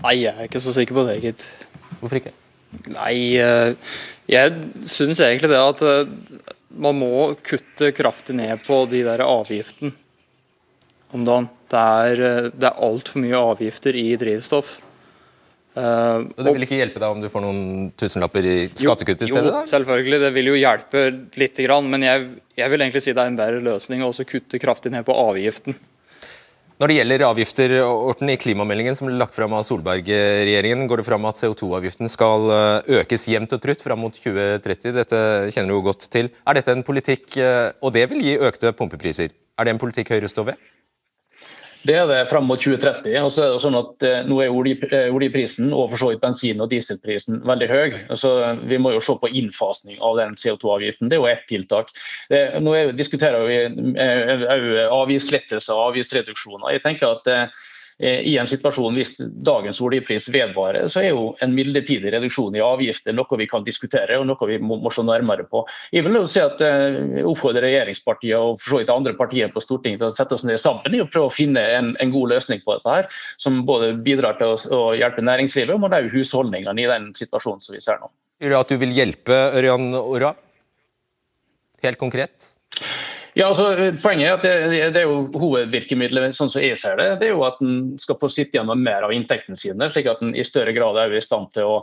Nei, 0.03 0.19
jeg 0.21 0.35
er 0.35 0.47
ikke 0.47 0.61
så 0.63 0.75
sikker 0.75 0.99
på 0.99 1.05
det, 1.09 1.17
gitt. 1.25 1.45
Hvorfor 1.99 2.21
ikke? 2.21 2.35
Nei, 2.93 3.15
uh, 3.41 3.73
jeg 4.29 4.53
syns 4.87 5.21
egentlig 5.25 5.49
det 5.51 5.59
at 5.59 5.81
man 6.79 6.99
må 6.99 7.31
kutte 7.41 7.91
kraftig 7.97 8.37
ned 8.37 8.61
på 8.67 8.83
de 8.91 9.01
der 9.07 9.23
avgiftene 9.25 9.95
om 11.15 11.25
dagen. 11.25 11.49
Det 11.69 11.79
er, 11.79 12.21
det 12.53 12.65
er 12.65 12.83
altfor 12.85 13.21
mye 13.21 13.41
avgifter 13.53 13.97
i 13.97 14.07
drivstoff. 14.17 14.77
Uh, 15.77 16.25
og 16.33 16.41
Det 16.41 16.53
vil 16.55 16.65
ikke 16.65 16.79
hjelpe 16.79 16.99
deg 16.99 17.13
om 17.13 17.21
du 17.21 17.29
får 17.29 17.43
noen 17.43 17.61
tusenlapper 17.99 18.47
i 18.47 18.55
skattekutt 18.73 19.21
i 19.21 19.29
stedet? 19.29 19.53
Jo, 19.53 19.61
selvfølgelig, 19.69 20.19
det 20.23 20.31
vil 20.35 20.49
jo 20.49 20.57
hjelpe 20.57 21.03
litt, 21.39 21.61
men 21.85 22.03
jeg, 22.07 22.25
jeg, 22.57 22.71
vil 22.73 22.83
egentlig 22.83 23.03
si 23.05 23.13
det 23.13 23.23
er 23.23 23.31
en 23.31 23.37
bedre 23.37 23.61
løsning 23.63 24.03
å 24.03 24.09
kutte 24.27 24.59
kraftig 24.61 24.91
ned 24.95 25.05
på 25.07 25.15
avgiften. 25.15 25.77
Når 26.79 26.87
det 26.87 26.95
gjelder 26.95 27.23
avgifter, 27.27 27.71
Orten, 27.83 28.29
I 28.31 28.37
klimameldingen 28.39 28.95
som 28.95 29.09
ble 29.09 29.17
lagt 29.19 29.35
fram 29.35 29.51
av 29.51 29.65
Solberg-regjeringen, 29.67 30.87
går 30.87 31.01
det 31.01 31.07
fram 31.09 31.27
at 31.27 31.35
CO2-avgiften 31.35 32.07
skal 32.07 32.47
eh, 32.55 33.01
økes 33.01 33.27
jevnt 33.27 33.51
og 33.57 33.59
trutt 33.65 33.83
fram 33.83 33.99
mot 33.99 34.15
2030. 34.15 34.93
Dette 34.95 35.19
kjenner 35.51 35.73
du 35.73 35.75
jo 35.75 35.83
godt 35.89 36.07
til. 36.07 36.31
Er 36.47 36.55
dette 36.55 36.71
en 36.71 36.85
politikk, 36.87 37.35
eh, 37.35 37.73
og 37.83 37.91
det 37.97 38.05
vil 38.13 38.23
gi 38.23 38.37
økte 38.47 38.71
pumpepriser, 38.79 39.35
er 39.35 39.67
det 39.67 39.75
en 39.75 39.81
politikk 39.81 40.13
Høyre 40.15 40.31
står 40.31 40.53
ved? 40.53 40.69
Det 41.87 41.95
er 41.95 42.09
det 42.09 42.17
fram 42.27 42.49
mot 42.49 42.59
2030. 42.59 43.13
og 43.23 43.31
så 43.31 43.45
er 43.45 43.53
det 43.53 43.61
sånn 43.63 43.77
at 43.79 44.03
eh, 44.03 44.17
Nå 44.27 44.41
er 44.43 44.49
eh, 44.89 45.13
oljeprisen 45.15 45.71
og 45.71 45.93
for 45.93 46.01
så 46.01 46.09
vidt 46.11 46.21
bensin- 46.23 46.59
og 46.59 46.69
dieselprisen 46.73 47.39
veldig 47.47 47.69
høy. 47.71 47.95
Så 48.19 48.33
vi 48.67 48.81
må 48.81 48.91
jo 48.95 49.03
se 49.03 49.15
på 49.21 49.31
innfasning 49.31 50.01
av 50.03 50.19
den 50.19 50.35
CO2-avgiften. 50.35 51.07
Det 51.07 51.17
er 51.17 51.23
jo 51.23 51.31
ett 51.31 51.47
tiltak. 51.47 51.93
Det, 52.29 52.43
nå 52.59 52.75
er, 52.75 52.91
diskuterer 52.97 53.47
vi 53.47 53.61
òg 53.69 53.95
eh, 53.95 54.85
avgiftslettelser 54.91 55.77
og 55.77 55.93
avgiftsreduksjoner. 55.93 56.75
Jeg 56.75 56.85
tenker 56.85 57.15
at 57.15 57.29
Eh, 57.29 57.65
i 57.99 58.37
en 58.39 58.47
situasjon 58.47 58.95
hvis 58.95 59.17
dagens 59.19 59.81
oljepris 59.83 60.29
vedvarer, 60.31 60.87
så 60.87 61.01
er 61.01 61.09
jo 61.09 61.23
en 61.43 61.51
midlertidig 61.55 62.13
reduksjon 62.13 62.55
i 62.55 62.63
avgifter 62.63 63.15
noe 63.15 63.39
vi 63.39 63.47
kan 63.49 63.65
diskutere 63.65 64.15
og 64.19 64.27
noe 64.29 64.47
vi 64.47 64.59
må, 64.63 64.77
må 64.79 64.91
se 64.93 65.03
nærmere 65.03 65.43
på. 65.49 65.65
Jeg 65.91 66.05
vil 66.05 66.15
jo 66.15 66.23
si 66.29 66.39
at 66.39 66.61
eh, 66.63 67.19
oppfordrer 67.27 67.67
regjeringspartiene 67.67 68.39
og 68.39 68.61
for 68.61 68.75
så 68.75 68.79
vidt 68.81 68.93
andre 68.93 69.15
partier 69.19 69.51
på 69.51 69.63
Stortinget 69.63 69.99
til 70.03 70.09
å 70.09 70.15
sette 70.15 70.37
oss 70.37 70.45
ned 70.47 70.61
sammen 70.61 70.95
i 70.95 71.01
å 71.03 71.09
prøve 71.11 71.27
å 71.27 71.33
finne 71.33 71.63
en, 71.75 71.91
en, 71.99 72.13
god 72.13 72.31
løsning 72.35 72.63
på 72.63 72.77
dette, 72.77 72.93
her, 72.95 73.09
som 73.41 73.63
både 73.67 73.91
bidrar 74.05 74.39
til 74.39 74.55
å, 74.55 74.59
å 74.75 74.83
hjelpe 74.97 75.25
næringslivet, 75.25 75.75
men 75.75 75.97
også 75.97 76.13
husholdningene 76.15 76.85
i 76.85 76.87
den 76.89 77.09
situasjonen 77.17 77.65
som 77.65 77.75
vi 77.75 77.83
ser 77.83 77.99
nå. 77.99 78.11
Gjør 78.39 78.55
det 78.55 78.61
at 78.63 78.71
du 78.71 78.79
vil 78.85 78.95
hjelpe 78.95 79.41
Ørjan 79.59 79.91
Ora? 79.99 80.31
Helt 81.83 81.99
konkret? 81.99 82.53
Ja, 83.39 83.45
altså, 83.53 83.93
Poenget 84.03 84.27
er 84.27 84.33
at 84.35 84.41
det, 84.43 84.79
det, 84.91 84.99
er 84.99 85.05
jo 85.07 85.19
hovedvirkemidlet 85.39 86.35
sånn 86.35 86.49
som 86.51 86.59
jeg 86.59 86.75
ser 86.81 86.97
det, 86.99 87.05
det 87.21 87.29
er 87.29 87.37
jo 87.37 87.45
at 87.47 87.61
en 87.63 87.93
skal 88.01 88.17
få 88.19 88.27
sitte 88.33 88.57
igjen 88.57 88.67
med 88.67 88.81
mer 88.83 89.05
av 89.07 89.13
inntektene 89.15 89.55
sine, 89.55 89.87
slik 89.93 90.09
at 90.11 90.19
en 90.25 90.33
i 90.35 90.43
større 90.43 90.73
grad 90.75 90.99
er 90.99 91.15
i 91.15 91.21
stand 91.23 91.47
til 91.55 91.63
å, 91.63 91.77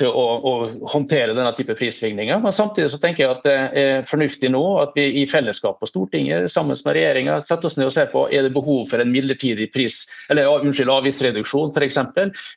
til 0.00 0.10
å, 0.10 0.24
å 0.42 0.54
håndtere 0.90 1.36
denne 1.36 1.52
type 1.54 1.76
prissvingninger. 1.78 2.42
Men 2.42 2.56
samtidig 2.56 2.90
så 2.90 2.98
tenker 3.04 3.22
jeg 3.22 3.36
at 3.36 3.46
det 3.46 3.54
er 3.84 4.08
fornuftig 4.10 4.50
nå 4.50 4.64
at 4.82 4.98
vi 4.98 5.06
i 5.22 5.24
fellesskap 5.30 5.78
på 5.78 5.90
Stortinget 5.92 6.50
sammen 6.50 6.74
med 6.74 6.98
regjeringa 6.98 7.38
setter 7.44 7.70
oss 7.70 7.78
ned 7.78 7.86
og 7.86 7.94
ser 7.94 8.10
på 8.10 8.26
er 8.26 8.48
det 8.48 8.54
behov 8.58 8.90
for 8.90 8.98
en 8.98 9.14
midlertidig 9.14 9.70
pris, 9.76 10.02
eller 10.32 10.50
unnskyld, 10.56 10.90
avgiftsreduksjon 10.90 11.70
f.eks. 11.76 12.02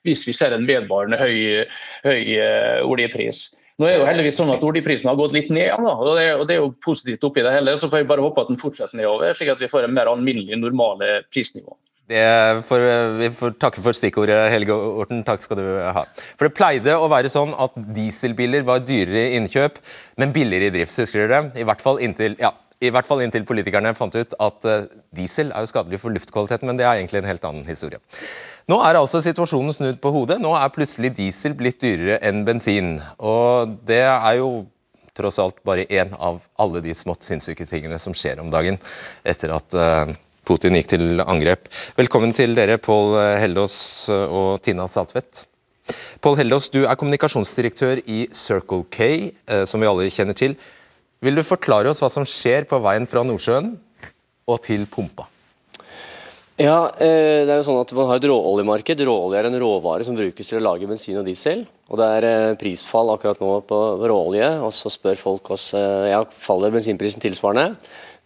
hvis 0.09 0.25
vi 0.25 0.37
ser 0.41 0.57
en 0.57 0.65
vedvarende 0.65 1.21
høy, 1.21 1.69
høy 2.07 2.21
uh, 2.41 2.81
oljepris. 2.89 3.51
Nå 3.79 3.87
er 3.87 3.95
det 3.95 3.99
jo 4.01 4.07
heldigvis 4.09 4.39
sånn 4.41 4.51
at 4.51 4.63
Oljeprisen 4.67 5.07
har 5.07 5.19
gått 5.19 5.35
litt 5.35 5.51
ned, 5.55 5.71
da, 5.71 5.93
og, 5.95 6.09
og 6.11 6.47
det 6.49 6.57
er 6.57 6.59
jo 6.59 6.71
positivt 6.83 7.23
oppi 7.23 7.45
det 7.45 7.53
hele. 7.55 7.77
Så 7.79 7.87
får 7.87 8.03
jeg 8.03 8.09
bare 8.09 8.25
håpe 8.25 8.43
at 8.43 8.51
den 8.51 8.59
fortsetter 8.59 8.99
nedover, 8.99 9.31
slik 9.37 9.53
at 9.53 9.61
vi 9.63 9.71
får 9.71 9.87
en 9.87 9.95
mer 9.95 10.11
alminnelig, 10.11 10.59
normale 10.59 11.21
prisnivå. 11.31 11.77
Får, 12.09 12.83
vi 13.19 13.29
får 13.37 13.51
takke 13.61 13.83
for 13.85 13.93
stikkordet, 13.93 14.37
Helge 14.49 14.73
Orten. 14.73 15.21
Takk 15.23 15.43
skal 15.45 15.59
du 15.61 15.65
ha. 15.85 16.03
For 16.39 16.49
Det 16.49 16.55
pleide 16.57 16.95
å 16.97 17.09
være 17.11 17.29
sånn 17.29 17.53
at 17.53 17.75
dieselbiler 17.95 18.65
var 18.65 18.81
dyrere 18.81 19.27
i 19.29 19.37
innkjøp, 19.37 19.77
men 20.19 20.33
billigere 20.33 20.71
i 20.71 20.73
drift. 20.73 20.97
Husker 20.97 21.23
dere 21.23 21.43
det? 21.45 21.61
I 21.61 21.67
hvert 21.69 21.85
fall 21.85 22.01
inntil, 22.01 22.35
ja, 22.41 22.51
i 22.79 22.89
hvert 22.95 23.07
fall 23.07 23.21
inntil 23.21 23.43
politikerne 23.43 23.91
fant 23.97 24.15
ut 24.15 24.33
at 24.39 24.67
uh, 24.67 24.87
diesel 25.15 25.49
er 25.51 25.65
jo 25.65 25.69
skadelig 25.71 25.99
for 26.01 26.15
luftkvaliteten, 26.15 26.69
men 26.69 26.79
det 26.79 26.87
er 26.87 26.97
egentlig 26.97 27.21
en 27.21 27.29
helt 27.29 27.45
annen 27.45 27.67
historie. 27.67 27.99
Nå 28.69 28.77
er 28.85 28.99
altså 28.99 29.17
situasjonen 29.25 29.73
snudd 29.73 29.97
på 29.97 30.11
hodet. 30.13 30.35
Nå 30.37 30.51
er 30.53 30.69
plutselig 30.69 31.09
diesel 31.17 31.55
blitt 31.57 31.79
dyrere 31.81 32.19
enn 32.27 32.43
bensin. 32.45 32.99
Og 33.17 33.71
det 33.89 34.03
er 34.05 34.35
jo 34.37 34.67
tross 35.17 35.39
alt 35.41 35.57
bare 35.65 35.87
én 35.89 36.11
av 36.13 36.43
alle 36.61 36.83
de 36.85 36.93
smått 36.93 37.25
sinnssyke 37.25 37.65
tingene 37.65 37.97
som 37.99 38.13
skjer 38.13 38.37
om 38.43 38.51
dagen 38.53 38.77
etter 39.25 39.55
at 39.55 39.73
uh, 39.73 40.11
Putin 40.45 40.77
gikk 40.77 40.91
til 40.91 41.23
angrep. 41.23 41.65
Velkommen 41.97 42.35
til 42.37 42.53
dere, 42.59 42.77
Pål 42.77 43.17
Hellås 43.41 43.79
og 44.11 44.61
Tina 44.61 44.85
Saltvedt. 44.85 45.47
Pål 46.21 46.37
Hellås, 46.43 46.69
du 46.69 46.83
er 46.83 46.93
kommunikasjonsdirektør 46.93 48.03
i 48.05 48.27
Circle 48.37 48.85
K, 48.93 49.09
som 49.65 49.81
vi 49.81 49.89
alle 49.89 50.11
kjenner 50.13 50.37
til. 50.37 50.53
Vil 51.25 51.41
du 51.41 51.45
forklare 51.45 51.89
oss 51.89 52.05
hva 52.05 52.13
som 52.13 52.27
skjer 52.27 52.69
på 52.69 52.81
veien 52.85 53.09
fra 53.09 53.25
Nordsjøen 53.25 53.73
og 54.45 54.61
til 54.65 54.85
pumpa? 54.93 55.25
Ja, 56.59 56.89
eh, 56.99 57.47
det 57.47 57.53
er 57.53 57.61
jo 57.61 57.67
sånn 57.69 57.79
at 57.79 57.91
Man 57.95 58.09
har 58.09 58.17
et 58.19 58.25
råoljemarked. 58.27 58.99
Råolje 59.07 59.39
er 59.39 59.47
en 59.47 59.61
råvare 59.61 60.03
som 60.03 60.17
brukes 60.17 60.49
til 60.49 60.59
å 60.59 60.65
lage 60.65 60.89
bensin 60.89 61.15
og 61.21 61.23
diesel. 61.23 61.61
Og 61.87 61.95
Det 62.01 62.07
er 62.17 62.27
eh, 62.27 62.55
prisfall 62.59 63.13
akkurat 63.13 63.39
nå 63.39 63.53
på 63.63 63.79
råolje, 64.03 64.49
og 64.59 64.73
så 64.75 64.91
spør 64.91 65.15
folk 65.15 65.53
oss 65.55 65.69
eh, 65.73 66.09
ja, 66.11 66.19
faller 66.27 66.75
bensinprisen 66.75 67.23
tilsvarende. 67.23 67.77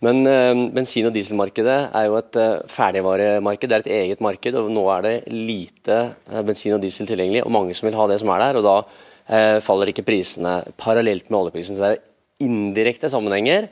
Men 0.04 0.26
bensin- 0.74 1.06
og 1.08 1.14
dieselmarkedet 1.16 1.78
er 1.96 2.08
jo 2.10 2.18
et 2.18 2.36
ferdigvaremarked, 2.68 3.70
det 3.70 3.78
er 3.78 3.84
et 3.86 3.94
eget 4.02 4.20
marked. 4.26 4.58
og 4.60 4.74
Nå 4.74 4.84
er 4.98 5.06
det 5.06 5.14
lite 5.32 6.00
bensin 6.44 6.74
og 6.76 6.82
diesel 6.84 7.08
tilgjengelig, 7.08 7.46
og 7.46 7.54
mange 7.56 7.78
som 7.78 7.88
vil 7.88 7.96
ha 7.96 8.10
det 8.10 8.18
som 8.20 8.34
er 8.34 8.44
der. 8.44 8.60
og 8.60 8.66
Da 8.68 9.62
faller 9.64 9.94
ikke 9.94 10.04
prisene 10.04 10.58
parallelt 10.76 11.30
med 11.30 11.40
oljeprisen. 11.40 11.78
Så 11.78 11.86
det 11.86 11.94
er 11.94 12.50
indirekte 12.50 13.08
sammenhenger. 13.14 13.70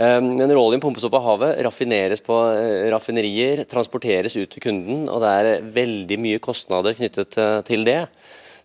Ehm, 0.00 0.30
men 0.38 0.48
råoljen 0.48 0.80
pumpes 0.80 1.04
opp 1.04 1.18
av 1.18 1.26
havet, 1.26 1.58
raffineres 1.66 2.22
på 2.24 2.36
eh, 2.54 2.88
raffinerier, 2.92 3.66
transporteres 3.68 4.36
ut 4.38 4.48
til 4.48 4.64
kunden. 4.64 5.08
og 5.12 5.20
Det 5.20 5.32
er 5.36 5.66
veldig 5.76 6.20
mye 6.20 6.40
kostnader 6.40 6.96
knyttet 6.96 7.36
eh, 7.36 7.58
til 7.68 7.84
det. 7.84 8.04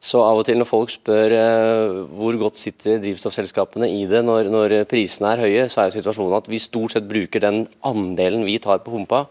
Så 0.06 0.22
av 0.22 0.38
og 0.38 0.46
til 0.46 0.60
når 0.60 0.68
folk 0.70 0.92
spør 0.94 1.34
hvor 2.14 2.36
godt 2.38 2.60
sitter 2.60 3.00
drivstoffselskapene 3.02 3.88
i 3.90 4.04
det 4.06 4.20
når, 4.28 4.52
når, 4.54 4.76
prisene 4.92 5.32
er 5.32 5.42
høye, 5.42 5.64
så 5.72 5.82
er 5.82 5.88
jo 5.88 5.96
situasjonen 5.96 6.36
at 6.38 6.50
vi 6.52 6.60
stort 6.62 6.94
sett 6.94 7.08
bruker 7.10 7.42
den 7.42 7.64
andelen 7.90 8.44
vi 8.46 8.60
tar 8.62 8.84
på 8.84 8.94
pumpa 8.94 9.24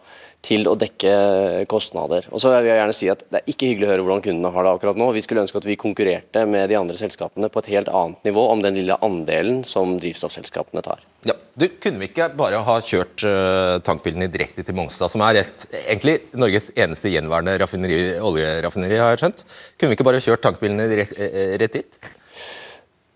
til 0.44 0.68
å 0.68 0.74
dekke 0.78 1.64
kostnader. 1.70 2.28
Og 2.30 2.42
så 2.42 2.52
vil 2.52 2.68
jeg 2.68 2.78
gjerne 2.80 2.96
si 2.96 3.10
at 3.12 3.24
Det 3.24 3.40
er 3.40 3.50
ikke 3.50 3.68
hyggelig 3.70 3.86
å 3.86 3.92
høre 3.92 4.04
hvordan 4.06 4.24
kundene 4.26 4.52
har 4.54 4.66
det 4.66 4.72
akkurat 4.76 5.00
nå. 5.00 5.08
Vi 5.16 5.22
skulle 5.24 5.44
ønske 5.44 5.60
at 5.60 5.68
vi 5.68 5.78
konkurrerte 5.80 6.44
med 6.50 6.68
de 6.70 6.78
andre 6.78 6.98
selskapene 6.98 7.50
på 7.52 7.62
et 7.62 7.70
helt 7.74 7.90
annet 7.90 8.28
nivå 8.28 8.44
om 8.52 8.62
den 8.64 8.76
lille 8.78 8.98
andelen 9.04 9.62
som 9.68 9.96
drivstoffselskapene 10.00 10.84
tar. 10.84 11.04
Ja, 11.24 11.36
du, 11.56 11.68
Kunne 11.80 12.02
vi 12.02 12.10
ikke 12.10 12.28
bare 12.36 12.60
ha 12.66 12.76
kjørt 12.84 13.24
uh, 13.26 13.78
tankbilene 13.84 14.28
direkte 14.32 14.64
til 14.66 14.76
Mongstad, 14.76 15.12
som 15.12 15.24
er 15.26 15.40
et, 15.44 15.66
egentlig 15.84 16.18
Norges 16.36 16.70
eneste 16.76 17.12
gjenværende 17.12 17.56
raffineri, 17.62 18.02
oljeraffineri, 18.20 19.00
har 19.00 19.14
jeg 19.14 19.24
skjønt? 19.24 19.46
Kunne 19.78 19.92
vi 19.92 19.98
ikke 19.98 20.08
bare 20.10 20.22
kjørt 20.24 20.44
tankbilene 20.44 20.90
direkt, 20.92 21.16
uh, 21.16 21.56
rett 21.62 21.80
dit? 21.80 22.04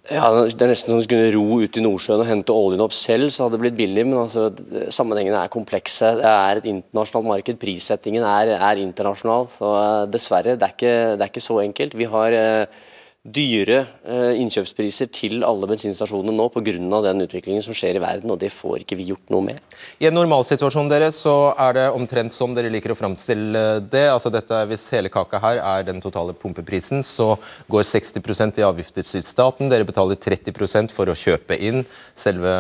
Ja, 0.09 0.29
Det 0.33 0.65
er 0.65 0.71
nesten 0.71 0.95
som 0.95 1.03
du 1.03 1.07
kunne 1.11 1.33
ro 1.35 1.59
ut 1.61 1.77
i 1.77 1.83
Nordsjøen 1.85 2.23
og 2.23 2.29
hente 2.31 2.55
oljen 2.55 2.81
opp 2.81 2.95
selv, 2.97 3.29
så 3.29 3.45
hadde 3.45 3.59
det 3.59 3.65
blitt 3.67 3.77
billig. 3.77 4.07
Men 4.09 4.23
altså, 4.23 4.47
sammenhengene 4.95 5.43
er 5.43 5.53
komplekse. 5.53 6.15
Det 6.17 6.31
er 6.31 6.61
et 6.61 6.69
internasjonalt 6.71 7.29
marked. 7.29 7.59
Prissettingen 7.61 8.25
er, 8.25 8.55
er 8.57 8.81
internasjonal. 8.81 9.51
Så 9.53 9.69
uh, 9.69 10.07
dessverre, 10.09 10.57
det 10.57 10.65
er, 10.65 10.73
ikke, 10.73 10.95
det 11.13 11.27
er, 11.27 11.29
ikke, 11.29 11.45
så 11.45 11.59
enkelt. 11.61 11.99
Vi 12.01 12.09
har 12.09 12.39
uh, 12.39 12.88
dyre 13.35 13.83
uh, 14.09 14.33
innkjøpspriser 14.39 15.11
til 15.15 15.45
alle 15.47 15.69
bensinstasjonene 15.71 16.35
nå 16.35 16.49
pga. 16.55 16.75
den 17.05 17.25
utviklingen 17.25 17.65
som 17.65 17.77
skjer 17.77 17.99
i 17.99 18.03
verden, 18.03 18.31
og 18.31 18.39
det 18.41 18.51
får 18.55 18.85
ikke 18.85 18.99
vi 18.99 19.09
gjort 19.11 19.33
noe 19.33 19.45
med. 19.51 19.61
I 20.01 20.09
en 20.09 20.17
normalsituasjon 20.17 20.91
dere, 20.91 21.11
så 21.15 21.55
er 21.59 21.77
det 21.79 21.87
omtrent 21.97 22.35
som 22.35 22.55
dere 22.57 22.73
liker 22.73 22.93
å 22.93 22.99
framstille 22.99 23.81
det. 23.91 24.07
altså 24.11 24.31
dette, 24.31 24.65
Hvis 24.71 24.89
hele 24.95 25.13
kaka 25.13 25.41
her 25.43 25.63
er 25.63 25.87
den 25.89 26.01
totale 26.01 26.35
pumpeprisen, 26.35 27.03
så 27.03 27.37
går 27.69 27.83
60 27.83 28.59
i 28.59 28.67
avgifter 28.67 29.03
til 29.03 29.23
staten. 29.23 29.69
Dere 29.69 29.89
betaler 29.89 30.17
30% 30.17 30.95
for 30.95 31.09
å 31.09 31.17
kjøpe 31.17 31.59
inn 31.59 31.85
selve 32.15 32.53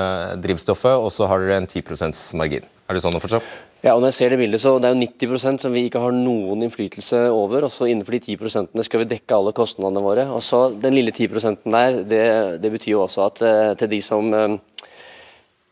drivstoffet, 0.42 0.96
og 0.96 1.12
så 1.12 1.28
har 1.28 1.40
dere 1.44 1.62
en 1.62 1.68
10% 1.68 2.36
margin. 2.38 2.66
Er 2.88 2.96
det 2.96 3.04
sånn 3.04 3.16
å 3.16 3.20
forstå? 3.20 3.42
Ja, 3.78 3.92
og 3.94 4.00
når 4.02 4.10
jeg 4.10 4.16
ser 4.16 4.32
Det 4.34 4.38
bildet, 4.40 4.60
så 4.60 4.72
det 4.82 4.88
er 4.88 4.94
jo 4.96 5.06
90% 5.06 5.62
som 5.62 5.74
vi 5.74 5.84
ikke 5.86 6.00
har 6.02 6.14
noen 6.14 6.64
innflytelse 6.66 7.28
over. 7.30 7.62
og 7.62 7.70
så 7.70 7.86
Innenfor 7.86 8.16
de 8.16 8.34
10 8.34 8.82
skal 8.82 9.04
vi 9.04 9.10
dekke 9.12 9.36
alle 9.36 9.52
kostnadene 9.54 10.02
våre. 10.02 10.26
og 10.26 10.42
så 10.42 10.74
Den 10.74 10.94
lille 10.94 11.12
10 11.12 11.28
der, 11.64 12.02
det, 12.02 12.62
det 12.62 12.72
betyr 12.72 12.92
jo 12.92 13.02
også 13.02 13.26
at 13.26 13.42
eh, 13.42 13.74
til 13.78 13.90
de 13.90 14.00
som 14.02 14.34
eh, 14.34 14.58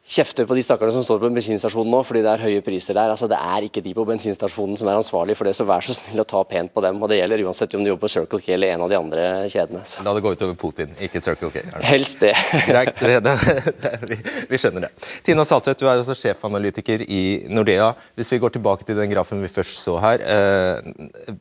kjefter 0.07 0.47
på 0.47 0.55
de 0.55 0.63
stakkarene 0.63 0.95
som 0.95 1.03
står 1.03 1.19
på 1.25 1.29
bensinstasjonen 1.35 1.91
nå 1.91 2.01
fordi 2.07 2.23
det 2.23 2.31
er 2.31 2.43
høye 2.47 2.63
priser 2.65 2.95
der. 2.95 3.11
Altså, 3.11 3.27
det 3.31 3.39
er 3.43 3.67
ikke 3.67 3.83
de 3.83 3.95
på 3.97 4.05
bensinstasjonen 4.07 4.79
som 4.79 4.91
er 4.91 4.99
ansvarlig 4.99 5.35
for 5.39 5.49
det, 5.49 5.57
så 5.59 5.67
vær 5.67 5.83
så 5.83 5.97
snill 5.97 6.23
å 6.23 6.27
ta 6.29 6.43
pent 6.47 6.71
på 6.75 6.85
dem. 6.85 7.01
og 7.03 7.11
Det 7.11 7.19
gjelder 7.19 7.43
uansett 7.47 7.75
om 7.75 7.83
du 7.83 7.91
jobber 7.91 8.07
på 8.07 8.13
Circle 8.15 8.41
K 8.45 8.53
eller 8.55 8.77
en 8.77 8.85
av 8.87 8.93
de 8.93 8.99
andre 9.01 9.25
kjedene. 9.53 9.83
Så. 9.89 10.05
La 10.07 10.15
det 10.15 10.23
gå 10.25 10.33
utover 10.37 10.59
Putin, 10.61 10.95
ikke 11.03 11.23
Circle 11.25 11.51
K? 11.51 11.65
Altså. 11.73 11.87
Helst 11.91 12.23
det. 12.23 12.35
Greit, 12.71 13.03
vi, 14.07 14.21
vi, 14.53 14.61
skjønner 14.63 14.87
det. 14.87 14.93
Tina 15.27 15.47
Saltvedt, 15.49 15.83
du 15.83 15.89
er 15.89 15.97
altså 15.97 16.15
sjefanalytiker 16.19 17.03
i 17.03 17.25
Nordea. 17.51 17.91
Hvis 18.15 18.31
vi 18.37 18.41
går 18.45 18.55
tilbake 18.59 18.87
til 18.87 19.01
den 19.01 19.11
grafen 19.11 19.43
vi 19.43 19.51
først 19.51 19.83
så 19.83 19.99
her. 20.05 20.23
Eh, 20.23 21.35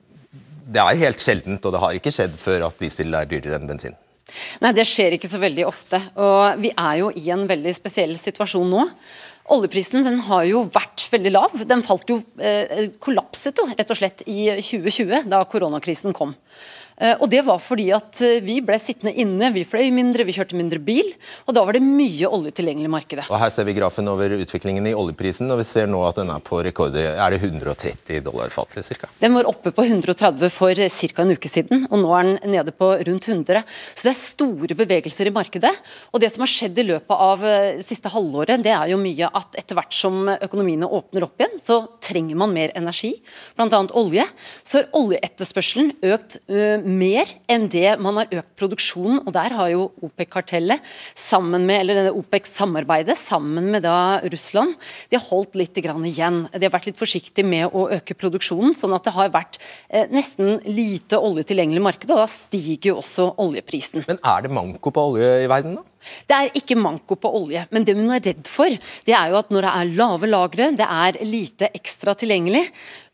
det 0.65 0.82
er 0.82 1.04
helt 1.06 1.21
sjeldent, 1.21 1.62
og 1.62 1.75
det 1.75 1.84
har 1.84 1.99
ikke 1.99 2.13
skjedd 2.13 2.34
før 2.41 2.65
at 2.71 2.82
diesel 2.82 3.13
er 3.13 3.30
dyrere 3.30 3.60
enn 3.60 3.69
bensin. 3.69 3.93
Nei, 4.63 4.74
det 4.76 4.88
skjer 4.89 5.15
ikke 5.15 5.30
så 5.30 5.41
veldig 5.41 5.65
ofte. 5.67 6.00
Og 6.21 6.62
vi 6.63 6.71
er 6.71 7.00
jo 7.02 7.12
i 7.15 7.30
en 7.34 7.45
veldig 7.50 7.74
spesiell 7.76 8.15
situasjon 8.19 8.69
nå. 8.71 8.86
Oljeprisen 9.56 10.06
den 10.06 10.17
har 10.26 10.45
jo 10.50 10.63
vært 10.74 11.06
veldig 11.12 11.34
lav. 11.36 11.60
Den 11.69 11.84
falt 11.86 12.10
jo, 12.10 12.21
eh, 12.41 12.89
kollapset 13.00 13.62
jo 13.62 13.67
rett 13.69 13.91
og 13.93 14.00
slett 14.00 14.24
i 14.26 14.50
2020, 14.58 15.30
da 15.30 15.43
koronakrisen 15.45 16.15
kom. 16.17 16.34
Eh, 16.95 17.15
og 17.19 17.27
det 17.31 17.41
var 17.43 17.60
fordi 17.60 17.89
at 17.95 18.21
eh, 18.23 18.38
vi 18.43 18.62
ble 18.63 18.77
sittende 18.79 19.12
inne, 19.19 19.49
vi 19.55 19.65
fløy 19.67 19.89
mindre, 19.93 20.23
vi 20.27 20.36
kjørte 20.36 20.55
mindre 20.55 20.79
bil. 20.79 21.10
Og 21.45 21.55
da 21.58 21.63
var 21.67 21.75
det 21.75 21.84
mye 21.84 22.29
olje 22.29 22.53
tilgjengelig 22.55 22.88
i 22.88 22.93
markedet. 22.93 23.25
Og 23.27 23.39
Her 23.41 23.51
ser 23.51 23.67
vi 23.67 23.75
grafen 23.75 24.08
over 24.08 24.31
utviklingen 24.38 24.88
i 24.88 24.95
oljeprisen, 24.95 25.51
og 25.51 25.60
vi 25.60 25.67
ser 25.67 25.89
nå 25.91 25.99
at 26.08 26.21
den 26.21 26.31
er 26.31 26.43
på 26.45 26.62
rekorder. 26.65 27.17
Er 27.19 27.36
det 27.36 27.41
130 27.43 28.23
dollar 28.25 28.53
fatet 28.53 28.88
ca.? 28.88 29.10
Den 29.19 29.36
var 29.36 29.49
oppe 29.49 29.73
på 29.75 29.84
130 29.84 30.53
for 30.53 30.71
ca. 30.75 31.25
en 31.25 31.36
uke 31.36 31.51
siden, 31.51 31.84
og 31.89 31.99
nå 31.99 32.13
er 32.15 32.29
den 32.29 32.55
nede 32.55 32.75
på 32.75 32.91
rundt 32.95 33.27
100. 33.27 33.65
Så 33.91 34.08
det 34.08 34.13
er 34.13 34.19
store 34.21 34.79
bevegelser 34.79 35.27
i 35.27 35.36
markedet. 35.36 35.73
Og 36.13 36.23
det 36.23 36.31
som 36.31 36.45
har 36.45 36.53
skjedd 36.53 36.79
i 36.79 36.88
løpet 36.93 37.25
av 37.27 37.43
eh, 37.43 37.84
siste 37.86 38.12
halvåret, 38.13 38.63
det 38.63 38.71
er 38.71 38.93
jo 38.93 39.01
mye 39.01 39.31
at 39.36 39.60
etter 39.60 39.75
hvert 39.75 39.95
som 39.95 40.31
økonomiene 40.36 40.88
åpner 40.88 41.27
opp 41.27 41.43
igjen, 41.43 41.60
så 41.60 41.81
trenger 42.03 42.39
man 42.39 42.55
mer 42.55 42.71
energi, 42.77 43.12
bl.a. 43.60 43.84
olje. 43.99 44.23
Så 44.63 44.79
har 44.79 44.89
oljeetterspørselen 44.95 45.91
økt 46.15 46.39
mer 46.86 47.30
enn 47.52 47.67
det 47.71 47.95
man 48.02 48.21
har 48.21 48.32
økt 48.41 48.54
produksjonen. 48.60 49.21
og 49.26 49.34
Der 49.36 49.56
har 49.58 49.71
jo 49.71 49.88
OPEC-kartellet, 50.06 50.84
sammen 51.15 51.65
med, 51.65 51.82
eller 51.82 52.00
denne 52.00 52.13
OPEC-samarbeidet 52.15 53.17
sammen 53.19 53.71
med 53.74 53.86
da 53.86 54.21
Russland, 54.32 54.76
de 55.10 55.19
har 55.19 55.26
holdt 55.30 55.58
litt 55.60 55.78
igjen. 55.78 56.45
De 56.54 56.63
har 56.63 56.74
vært 56.74 56.89
litt 56.91 57.00
forsiktige 57.00 57.48
med 57.48 57.74
å 57.74 57.88
øke 57.98 58.17
produksjonen, 58.17 58.76
sånn 58.78 58.95
at 58.95 59.08
det 59.08 59.15
har 59.15 59.34
vært 59.34 59.60
eh, 59.89 60.08
nesten 60.13 60.60
lite 60.65 61.19
olje 61.19 61.45
tilgjengelig 61.50 61.82
i 61.82 61.88
markedet, 61.89 62.15
og 62.15 62.24
da 62.24 62.30
stiger 62.32 62.93
jo 62.93 63.00
også 63.02 63.32
oljeprisen. 63.41 64.06
Men 64.08 64.21
er 64.21 64.45
det 64.45 64.54
manko 64.54 64.93
på 64.93 65.10
olje 65.12 65.43
i 65.43 65.52
verden, 65.52 65.80
da? 65.80 65.94
Det 66.28 66.38
er 66.38 66.58
ikke 66.58 66.78
manko 66.80 67.18
på 67.20 67.32
olje, 67.39 67.65
men 67.74 67.86
det 67.88 67.96
hun 67.98 68.12
er 68.13 68.24
redd 68.24 68.50
for, 68.50 68.72
det 69.06 69.15
er 69.15 69.32
jo 69.32 69.39
at 69.39 69.52
når 69.54 69.68
det 69.68 69.74
er 69.80 69.94
lave 70.02 70.30
lagre, 70.30 70.70
det 70.78 70.88
er 70.88 71.20
lite 71.26 71.70
ekstra 71.78 72.15
tilgjengelig, 72.18 72.63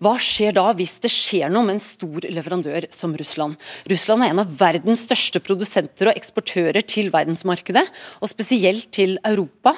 hva 0.01 0.15
skjer 0.21 0.55
da 0.57 0.65
hvis 0.77 0.97
det 1.03 1.11
skjer 1.13 1.51
noe 1.53 1.67
med 1.67 1.77
en 1.77 1.83
stor 1.83 2.25
leverandør 2.25 2.87
som 2.93 3.13
Russland? 3.17 3.59
Russland 3.91 4.25
er 4.25 4.33
en 4.33 4.41
av 4.41 4.55
verdens 4.61 5.05
største 5.05 5.41
produsenter 5.43 6.09
og 6.09 6.17
eksportører 6.17 6.81
til 6.87 7.11
verdensmarkedet, 7.13 7.85
og 8.21 8.31
spesielt 8.31 8.89
til 8.95 9.17
Europa. 9.27 9.75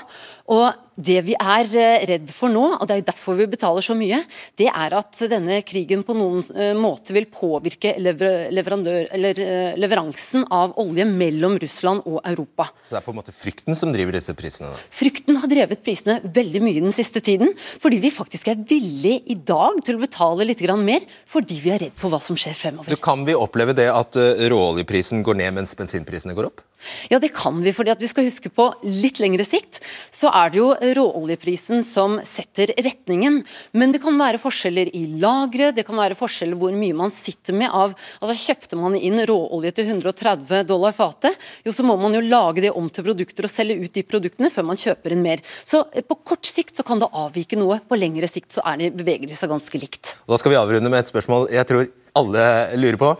Og 0.54 0.70
det 0.96 1.20
vi 1.26 1.36
er 1.40 1.70
eh, 1.80 2.06
redd 2.10 2.32
for 2.34 2.52
nå, 2.54 2.64
og 2.78 2.86
det 2.88 2.96
er 2.96 3.02
jo 3.02 3.08
derfor 3.08 3.38
vi 3.38 3.48
betaler 3.50 3.86
så 3.86 3.96
mye, 3.98 4.20
det 4.60 4.70
er 4.70 4.96
at 4.98 5.22
denne 5.32 5.60
krigen 5.66 6.04
på 6.06 6.16
noen 6.18 6.44
eh, 6.54 6.74
måte 6.78 7.16
vil 7.16 7.28
påvirke 7.34 7.96
eh, 7.98 9.78
leveransen 9.80 10.46
av 10.54 10.76
olje 10.82 11.06
mellom 11.10 11.58
Russland 11.62 12.06
og 12.10 12.20
Europa. 12.30 12.68
Så 12.86 12.96
det 12.96 13.02
er 13.02 13.08
på 13.08 13.14
en 13.14 13.20
måte 13.22 13.36
frykten 13.36 13.78
som 13.78 13.94
driver 13.96 14.18
disse 14.18 14.36
prisene? 14.38 14.74
Da. 14.74 14.82
Frykten 14.94 15.40
har 15.42 15.52
drevet 15.52 15.84
prisene 15.86 16.20
veldig 16.24 16.64
mye 16.66 16.84
den 16.86 16.96
siste 16.96 17.24
tiden, 17.24 17.54
fordi 17.82 18.02
vi 18.04 18.14
faktisk 18.14 18.52
er 18.54 18.62
villige 18.62 19.24
i 19.34 19.38
dag 19.38 19.82
til 19.86 19.98
å 19.98 20.04
betale 20.04 20.48
litt 20.48 20.62
mer, 20.64 21.04
fordi 21.30 21.58
vi 21.60 21.74
er 21.74 21.82
redd 21.88 21.98
for 22.00 22.14
hva 22.14 22.20
som 22.24 22.38
skjer 22.40 22.56
fremover. 22.56 22.94
Du, 22.94 23.00
kan 23.02 23.26
vi 23.28 23.36
oppleve 23.36 23.76
det 23.76 23.90
at 23.92 24.16
råoljeprisen 24.16 25.24
går 25.26 25.42
ned 25.42 25.58
mens 25.60 25.76
bensinprisene 25.78 26.36
går 26.38 26.48
opp? 26.50 26.64
Ja, 27.12 27.20
det 27.20 27.34
kan 27.36 27.62
vi. 27.64 27.74
fordi 27.74 27.94
at 27.94 28.02
vi 28.02 28.10
skal 28.12 28.28
huske 28.28 28.52
på 28.54 28.70
litt 28.84 29.20
lengre 29.24 29.46
sikt 29.48 29.80
så 30.14 30.32
er 30.34 30.54
det 30.54 30.60
jo 30.60 30.70
råoljeprisen 31.00 31.84
som 31.86 32.20
setter 32.26 32.74
retningen. 32.84 33.42
Men 33.72 33.94
det 33.94 34.02
kan 34.04 34.18
være 34.20 34.42
forskjeller 34.42 34.92
i 34.96 35.06
lagre, 35.22 35.72
det 35.76 35.86
kan 35.88 36.00
være 36.00 36.18
forskjeller 36.18 36.60
hvor 36.60 36.76
mye 36.76 36.98
man 36.98 37.14
sitter 37.14 37.58
med 37.58 37.72
av 37.72 37.96
altså 38.20 38.40
Kjøpte 38.44 38.76
man 38.76 38.96
inn 38.98 39.22
råolje 39.24 39.72
til 39.78 39.88
130 39.94 40.66
dollar 40.68 40.92
fatet, 40.96 41.38
jo 41.64 41.72
så 41.76 41.86
må 41.88 41.96
man 42.02 42.16
jo 42.18 42.22
lage 42.26 42.66
det 42.66 42.74
om 42.76 42.90
til 42.92 43.06
produkter 43.08 43.48
og 43.48 43.52
selge 43.52 43.78
ut 43.80 43.96
de 43.96 44.04
produktene 44.04 44.52
før 44.52 44.68
man 44.68 44.80
kjøper 44.80 45.16
inn 45.16 45.24
mer. 45.24 45.44
Så 45.64 45.86
eh, 45.94 46.04
på 46.06 46.20
kort 46.28 46.48
sikt 46.50 46.78
så 46.78 46.86
kan 46.88 47.02
det 47.02 47.10
avvike 47.10 47.60
noe, 47.60 47.80
på 47.88 48.00
lengre 48.00 48.30
sikt 48.30 48.58
så 48.58 48.64
er 48.68 48.82
det, 48.82 48.94
beveger 49.00 49.30
de 49.30 49.38
seg 49.38 49.52
ganske 49.54 49.80
likt. 49.80 50.16
Da 50.28 50.40
skal 50.40 50.54
vi 50.54 50.60
avrunde 50.60 50.92
med 50.92 51.04
et 51.04 51.12
spørsmål 51.14 51.50
jeg 51.54 51.70
tror 51.70 51.90
alle 52.20 52.46
lurer 52.78 53.00
på. 53.02 53.14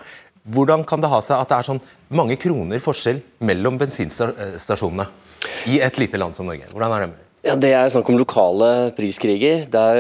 Hvordan 0.44 0.84
kan 0.84 1.00
det 1.04 1.12
ha 1.12 1.22
seg 1.24 1.40
at 1.40 1.52
det 1.52 1.58
er 1.60 1.68
sånn 1.72 1.84
mange 2.12 2.36
kroner 2.40 2.82
forskjell 2.84 3.22
mellom 3.48 3.78
bensinstasjonene 3.80 5.06
i 5.72 5.80
et 5.84 6.00
lite 6.02 6.20
land 6.20 6.36
som 6.36 6.50
Norge? 6.50 6.68
Hvordan 6.72 6.96
er 6.96 7.06
det 7.06 7.14
mulig? 7.14 7.24
Ja, 7.44 7.58
Det 7.60 7.74
er 7.76 7.90
snakk 7.92 8.08
om 8.08 8.16
lokale 8.16 8.94
priskriger. 8.96 9.66
Der, 9.68 9.98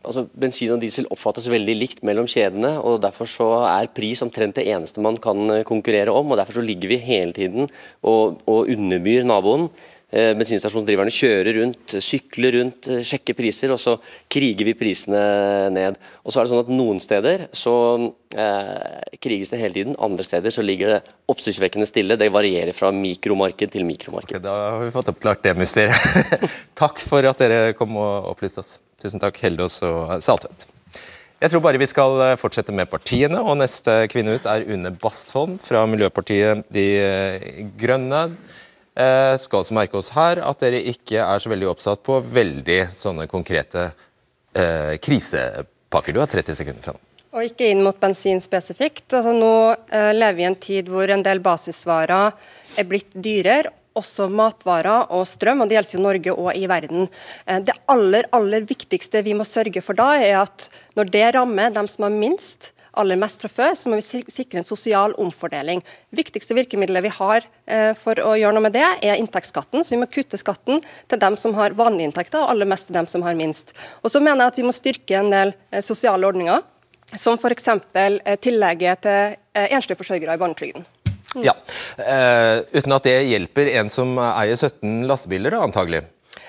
altså, 0.00 0.24
bensin 0.32 0.72
og 0.72 0.80
diesel 0.80 1.04
oppfattes 1.12 1.48
veldig 1.52 1.74
likt 1.76 1.98
mellom 2.00 2.24
kjedene. 2.24 2.78
og 2.80 3.02
Derfor 3.02 3.28
så 3.28 3.48
er 3.68 3.90
pris 3.92 4.22
omtrent 4.24 4.56
det 4.56 4.64
eneste 4.64 5.00
man 5.04 5.18
kan 5.20 5.60
konkurrere 5.68 6.08
om. 6.08 6.32
og 6.32 6.38
Derfor 6.40 6.60
så 6.60 6.64
ligger 6.64 6.88
vi 6.88 6.96
hele 7.04 7.36
tiden 7.36 7.68
og, 8.00 8.40
og 8.48 8.72
underbyr 8.72 9.28
naboen. 9.28 9.68
Eh, 10.10 10.32
bensinstasjonsdriverne 10.34 11.12
kjører 11.14 11.54
rundt, 11.60 11.92
sykler 12.02 12.56
rundt, 12.56 12.88
eh, 12.90 13.04
sjekker 13.06 13.36
priser, 13.38 13.70
og 13.70 13.78
så 13.78 13.92
kriger 14.28 14.66
vi 14.66 14.74
prisene 14.74 15.70
ned. 15.70 15.98
Og 16.24 16.32
så 16.32 16.40
er 16.40 16.48
det 16.48 16.50
sånn 16.50 16.64
at 16.64 16.72
Noen 16.74 16.98
steder 16.98 17.44
så 17.54 17.74
eh, 18.34 19.14
kriges 19.22 19.54
det 19.54 19.60
hele 19.60 19.76
tiden, 19.76 19.94
andre 20.02 20.26
steder 20.26 20.50
så 20.50 20.66
ligger 20.66 20.96
det 20.96 21.14
oppsiktsvekkende 21.30 21.86
stille. 21.86 22.18
Det 22.18 22.26
varierer 22.34 22.74
fra 22.74 22.90
mikromarked 22.90 23.70
til 23.70 23.86
mikromarked. 23.86 24.42
Da 24.42 24.56
har 24.74 24.82
vi 24.82 24.90
fått 24.90 25.14
oppklart 25.14 25.46
det 25.46 25.54
mysteriet. 25.54 26.42
takk 26.82 26.98
for 26.98 27.22
at 27.30 27.38
dere 27.38 27.72
kom 27.78 27.94
og 27.94 28.34
opplyste 28.34 28.64
oss. 28.64 28.80
Tusen 28.98 29.22
takk, 29.22 29.38
Heldås 29.38 29.78
og 29.86 30.16
Saltvedt. 30.26 30.66
Jeg 31.40 31.54
tror 31.54 31.62
bare 31.62 31.78
vi 31.78 31.86
skal 31.86 32.18
eh, 32.26 32.38
fortsette 32.40 32.74
med 32.74 32.90
partiene, 32.90 33.38
og 33.38 33.62
neste 33.62 34.10
kvinne 34.10 34.34
ut 34.34 34.50
er 34.50 34.66
Une 34.66 34.90
Bastholm 34.90 35.54
fra 35.62 35.86
Miljøpartiet 35.86 36.66
De 36.74 36.88
Grønne. 37.78 38.26
Eh, 38.98 39.34
skal 39.38 39.62
også 39.62 39.76
merke 39.76 39.98
oss 40.00 40.10
her 40.16 40.40
at 40.42 40.62
dere 40.64 40.80
ikke 40.90 41.22
er 41.22 41.42
så 41.42 41.52
veldig 41.52 41.68
oppsatt 41.70 42.02
på 42.06 42.16
veldig 42.26 42.80
sånne 42.94 43.28
konkrete 43.30 43.90
eh, 44.54 44.96
krisepakker. 45.02 46.16
Du 46.16 46.22
har 46.22 46.30
30 46.30 46.58
sekunder 46.58 46.82
fra 46.82 46.96
nå. 46.96 47.04
Og 47.30 47.46
ikke 47.46 47.68
inn 47.70 47.84
mot 47.86 47.98
bensin 48.00 48.40
spesifikt. 48.42 49.06
Altså, 49.14 49.30
nå 49.30 49.52
eh, 49.94 50.10
lever 50.16 50.38
vi 50.40 50.42
i 50.42 50.48
en 50.48 50.58
tid 50.58 50.90
hvor 50.90 51.12
en 51.14 51.22
del 51.22 51.42
basisvarer 51.44 52.34
er 52.80 52.88
blitt 52.90 53.14
dyrere, 53.14 53.70
også 53.98 54.28
matvarer 54.30 55.10
og 55.14 55.24
strøm, 55.26 55.62
og 55.62 55.70
det 55.70 55.76
gjelder 55.76 55.96
jo 55.96 56.02
Norge 56.02 56.34
og 56.34 56.50
i 56.58 56.66
verden. 56.70 57.06
Eh, 57.46 57.62
det 57.62 57.78
aller, 57.90 58.26
aller 58.34 58.66
viktigste 58.66 59.22
vi 59.26 59.36
må 59.38 59.46
sørge 59.46 59.82
for 59.84 59.98
da, 59.98 60.12
er 60.18 60.40
at 60.42 60.66
når 60.98 61.14
det 61.14 61.24
rammer 61.38 61.74
dem 61.74 61.90
som 61.90 62.08
har 62.08 62.14
minst, 62.14 62.72
aller 62.98 63.18
mest 63.20 63.42
fra 63.42 63.50
før, 63.52 63.74
så 63.78 63.90
må 63.90 63.98
vi 64.00 64.22
sikre 64.30 64.60
en 64.60 64.66
sosial 64.66 65.14
omfordeling. 65.20 65.82
Det 66.10 66.20
viktigste 66.22 66.56
virkemidlet 66.58 67.04
vi 67.06 67.12
har 67.14 67.46
eh, 67.66 67.92
for 67.98 68.20
å 68.24 68.34
gjøre 68.38 68.56
noe 68.56 68.66
med 68.66 68.76
det, 68.76 68.86
er 69.02 69.20
inntektsskatten. 69.20 69.84
Så 69.84 69.94
vi 69.94 70.00
må 70.02 70.10
kutte 70.10 70.40
skatten 70.40 70.82
til 71.10 71.22
dem 71.22 71.38
som 71.40 71.56
har 71.58 71.76
vanlige 71.78 72.10
inntekter, 72.10 72.42
og 72.42 72.54
aller 72.54 72.70
mest 72.70 72.90
til 72.90 72.98
dem 72.98 73.08
som 73.10 73.24
har 73.26 73.38
minst. 73.38 73.74
Og 74.02 74.12
så 74.12 74.22
mener 74.22 74.46
jeg 74.46 74.54
at 74.54 74.62
vi 74.62 74.68
må 74.68 74.76
styrke 74.76 75.18
en 75.20 75.32
del 75.32 75.54
eh, 75.70 75.82
sosiale 75.84 76.26
ordninger, 76.26 76.64
som 77.18 77.38
f.eks. 77.38 77.68
Eh, 77.98 78.38
tillegget 78.42 79.06
til 79.06 79.38
enslige 79.60 79.98
forsørgere 79.98 80.36
i 80.36 80.40
barnetrygden. 80.40 80.86
Ja, 81.38 81.52
uh, 81.54 82.58
Uten 82.74 82.94
at 82.96 83.04
det 83.06 83.12
hjelper 83.28 83.68
en 83.78 83.90
som 83.92 84.16
eier 84.18 84.58
17 84.58 85.04
lastebiler, 85.06 85.54
antagelig? 85.62 86.02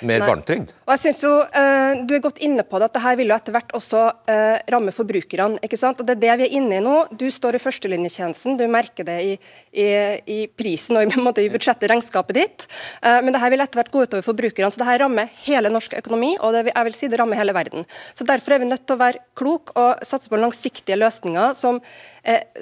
Mer 0.08 0.24
barnetrygd? 0.26 0.74
Og 0.86 0.94
jeg 0.96 1.02
synes 1.06 1.22
jo, 1.26 1.32
uh, 1.44 2.02
Du 2.08 2.14
er 2.16 2.24
godt 2.24 2.42
inne 2.44 2.64
på 2.68 2.80
det, 2.80 2.90
at 2.90 2.98
dette 2.98 3.14
vil 3.20 3.32
jo 3.32 3.36
etter 3.36 3.56
hvert 3.56 3.74
også 3.78 4.04
uh, 4.12 4.58
ramme 4.74 4.94
forbrukerne. 4.96 5.60
ikke 5.64 5.80
sant? 5.80 6.02
Og 6.02 6.08
Det 6.08 6.16
er 6.16 6.22
det 6.22 6.38
vi 6.42 6.48
er 6.50 6.56
inne 6.60 6.80
i 6.80 6.84
nå. 6.84 6.96
Du 7.18 7.28
står 7.32 7.58
i 7.58 7.64
førstelinjetjenesten, 7.64 8.58
du 8.60 8.66
merker 8.72 9.08
det 9.08 9.18
i, 9.26 9.34
i, 9.74 9.88
i 10.26 10.40
prisen 10.48 11.00
og 11.00 11.06
i, 11.06 11.22
måte, 11.22 11.44
i 11.44 11.52
budsjettet, 11.52 11.90
regnskapet 11.92 12.40
ditt. 12.40 12.68
Uh, 13.04 13.20
men 13.26 13.32
det 13.34 13.42
her 13.44 13.54
vil 13.54 13.66
etter 13.66 13.82
hvert 13.82 13.94
gå 13.94 14.06
utover 14.06 14.26
forbrukerne. 14.26 14.72
Så 14.72 14.82
det 14.82 14.90
her 14.90 15.04
rammer 15.06 15.32
hele 15.46 15.74
norsk 15.74 15.98
økonomi, 16.00 16.36
og 16.40 16.58
det, 16.58 16.68
jeg 16.72 16.90
vil 16.90 16.98
si 16.98 17.12
det 17.12 17.22
rammer 17.22 17.40
hele 17.40 17.56
verden. 17.58 17.88
Så 18.14 18.28
Derfor 18.32 18.56
er 18.56 18.64
vi 18.64 18.72
nødt 18.72 18.88
til 18.88 18.96
å 18.96 19.02
være 19.02 19.26
klok 19.36 19.74
og 19.76 20.06
satse 20.08 20.32
på 20.32 20.40
langsiktige 20.40 20.96
løsninger 21.00 21.52
som, 21.58 21.82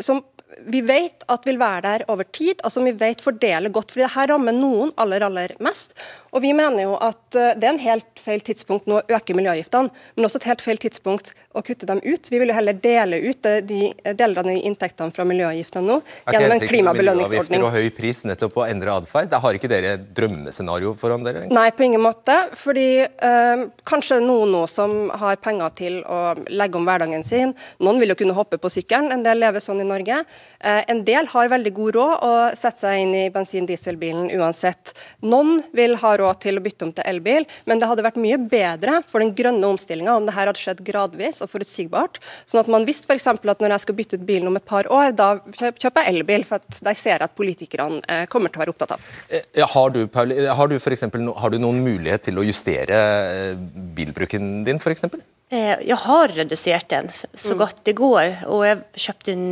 som 0.01 0.23
vi 0.57 0.81
vet 0.81 1.23
at 1.29 1.45
vil 1.45 1.59
være 1.61 1.81
der 1.85 2.03
over 2.09 2.25
tid, 2.25 2.61
og 2.65 2.73
som 2.73 2.87
vi 2.87 2.93
vet 2.97 3.21
fordeler 3.21 3.69
godt. 3.69 3.91
fordi 3.91 4.05
det 4.05 4.13
her 4.15 4.31
rammer 4.33 4.55
noen 4.55 4.91
aller 4.97 5.23
aller 5.25 5.53
mest. 5.59 5.93
Og 6.31 6.41
Vi 6.41 6.53
mener 6.53 6.83
jo 6.83 6.95
at 6.95 7.35
eh, 7.35 7.55
det 7.57 7.67
er 7.67 7.73
en 7.73 7.81
helt 7.81 8.21
feil 8.21 8.41
tidspunkt 8.45 8.87
nå 8.89 8.99
å 8.99 9.15
øke 9.17 9.35
miljøavgiftene, 9.37 9.89
men 10.15 10.25
også 10.25 10.41
et 10.41 10.49
helt 10.49 10.61
feil 10.61 10.77
tidspunkt 10.81 11.31
å 11.57 11.63
kutte 11.65 11.87
dem 11.89 12.01
ut. 12.03 12.29
Vi 12.29 12.39
vil 12.41 12.51
jo 12.51 12.55
heller 12.57 12.77
dele 12.77 13.17
ut 13.23 13.45
eh, 13.49 13.59
de 13.65 13.79
eh, 13.89 14.13
deler 14.17 14.41
av 14.41 14.49
de 14.49 14.55
inntektene 14.69 15.13
fra 15.15 15.25
miljøavgiftene 15.29 15.85
nå 15.87 15.97
gjennom 16.29 16.53
en 16.55 16.65
klimabelønningsordning. 16.65 17.65
og 17.65 17.73
høy 17.73 17.89
pris 17.97 18.21
nettopp 18.29 18.59
å 18.61 18.67
endre 18.69 18.93
atferd? 19.01 19.33
Har 19.33 19.57
ikke 19.57 19.71
dere 19.71 19.95
drømmescenario 19.97 20.93
foran 20.97 21.25
dere? 21.25 21.47
Nei, 21.49 21.69
på 21.73 21.87
ingen 21.87 22.03
måte. 22.03 22.35
Fordi 22.59 22.87
øh, 23.05 23.65
kanskje 23.89 24.21
noen 24.21 24.53
nå 24.53 24.65
som 24.69 25.09
har 25.21 25.41
penger 25.41 25.73
til 25.81 25.99
å 26.05 26.21
legge 26.49 26.77
om 26.77 26.85
hverdagen 26.89 27.25
sin. 27.25 27.55
Noen 27.81 28.01
vil 28.01 28.13
jo 28.13 28.19
kunne 28.21 28.37
hoppe 28.37 28.61
på 28.61 28.71
sykkelen, 28.73 29.13
en 29.13 29.25
del 29.25 29.41
lever 29.41 29.63
sånn 29.63 29.81
i 29.81 29.87
Norge. 29.87 30.21
Uh, 30.59 30.81
en 30.91 31.05
del 31.07 31.27
har 31.31 31.51
veldig 31.51 31.71
god 31.71 31.95
råd 31.95 32.13
og 32.27 32.57
setter 32.59 32.81
seg 32.83 33.03
inn 33.05 33.13
i 33.15 33.25
bensin-dieselbilen 33.31 34.27
uansett. 34.35 34.91
Noen 35.23 35.61
vil 35.75 35.95
ha 36.01 36.11
råd 36.19 36.41
til 36.43 36.59
å 36.59 36.63
bytte 36.63 36.87
om 36.87 36.91
til 36.95 37.07
elbil, 37.07 37.47
men 37.69 37.79
det 37.79 37.87
hadde 37.87 38.03
vært 38.03 38.19
mye 38.19 38.39
bedre 38.51 38.99
for 39.07 39.23
den 39.23 39.31
grønne 39.37 39.69
omstillinga 39.69 40.17
om 40.19 40.27
det 40.27 40.35
her 40.35 40.51
hadde 40.51 40.59
skjedd 40.59 40.83
gradvis 40.83 41.39
og 41.45 41.51
forutsigbart. 41.53 42.19
Sånn 42.49 42.61
at 42.63 42.71
man 42.71 42.87
visste 42.87 43.07
f.eks. 43.07 43.29
at 43.31 43.63
når 43.63 43.75
jeg 43.75 43.85
skal 43.85 43.97
bytte 44.01 44.19
ut 44.19 44.27
bilen 44.27 44.51
om 44.51 44.59
et 44.59 44.67
par 44.67 44.89
år, 44.91 45.13
da 45.15 45.29
kjøper 45.55 46.03
jeg 46.03 46.13
elbil, 46.13 46.45
for 46.47 46.59
at 46.59 46.81
de 46.89 46.95
ser 46.97 47.23
at 47.23 47.35
politikerne 47.39 48.03
eh, 48.07 48.25
kommer 48.31 48.51
til 48.51 48.59
å 48.59 48.65
være 48.65 48.75
opptatt 48.75 48.95
av. 48.97 49.09
Eh, 49.31 49.63
har 49.73 49.95
du, 49.95 50.03
Paul, 50.11 50.33
har 50.59 50.71
du, 50.71 50.77
for 50.83 50.95
eksempel, 50.95 51.23
har 51.39 51.53
du 51.53 51.59
noen 51.61 51.79
mulighet 51.85 52.27
til 52.27 52.39
å 52.39 52.45
justere 52.45 52.99
eh, 52.99 53.53
bilbruken 53.95 54.65
din, 54.67 54.81
f.eks.? 54.81 55.07
Jeg 55.49 55.95
har 56.03 56.29
redusert 56.35 56.91
den 56.91 57.07
så 57.09 57.55
mm. 57.55 57.61
godt 57.63 57.79
det 57.87 57.95
går, 57.97 58.43
og 58.53 58.67
jeg 58.67 59.05
kjøpte 59.07 59.33
en, 59.33 59.47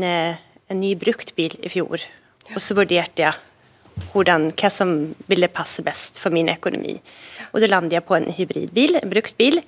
en 0.72 0.82
ny 0.82 0.94
bruktbil 1.00 1.58
i 1.64 1.72
fjor. 1.72 2.04
Og 2.54 2.64
så 2.64 2.76
vurderte 2.78 3.24
jeg 3.24 3.36
hvordan, 4.14 4.52
hva 4.58 4.70
som 4.72 4.94
ville 5.30 5.50
passe 5.52 5.84
best 5.86 6.22
for 6.22 6.34
min 6.34 6.50
økonomi. 6.54 6.98
Og 7.54 7.62
Da 7.62 7.70
landet 7.72 7.98
jeg 7.98 8.06
på 8.06 8.18
en 8.18 8.30
hybridbil, 8.34 9.00
en 9.00 9.10
bruktbil. 9.10 9.62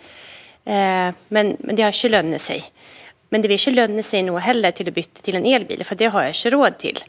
Eh, 0.66 1.10
men, 1.30 1.56
men, 1.64 1.76
det 1.76 1.86
har 1.86 1.96
ikke 1.96 2.14
lønnet 2.14 2.44
seg. 2.44 2.66
Men 3.30 3.42
det 3.42 3.50
vil 3.50 3.60
ikke 3.60 3.78
lønne 3.78 4.04
seg 4.06 4.26
nå 4.26 4.38
heller 4.42 4.74
til 4.76 4.90
å 4.90 4.94
bytte 4.94 5.24
til 5.26 5.38
en 5.40 5.46
elbil, 5.46 5.84
for 5.86 5.98
det 5.98 6.12
har 6.14 6.28
jeg 6.28 6.38
ikke 6.38 6.54
råd 6.56 6.78
til. 6.82 7.02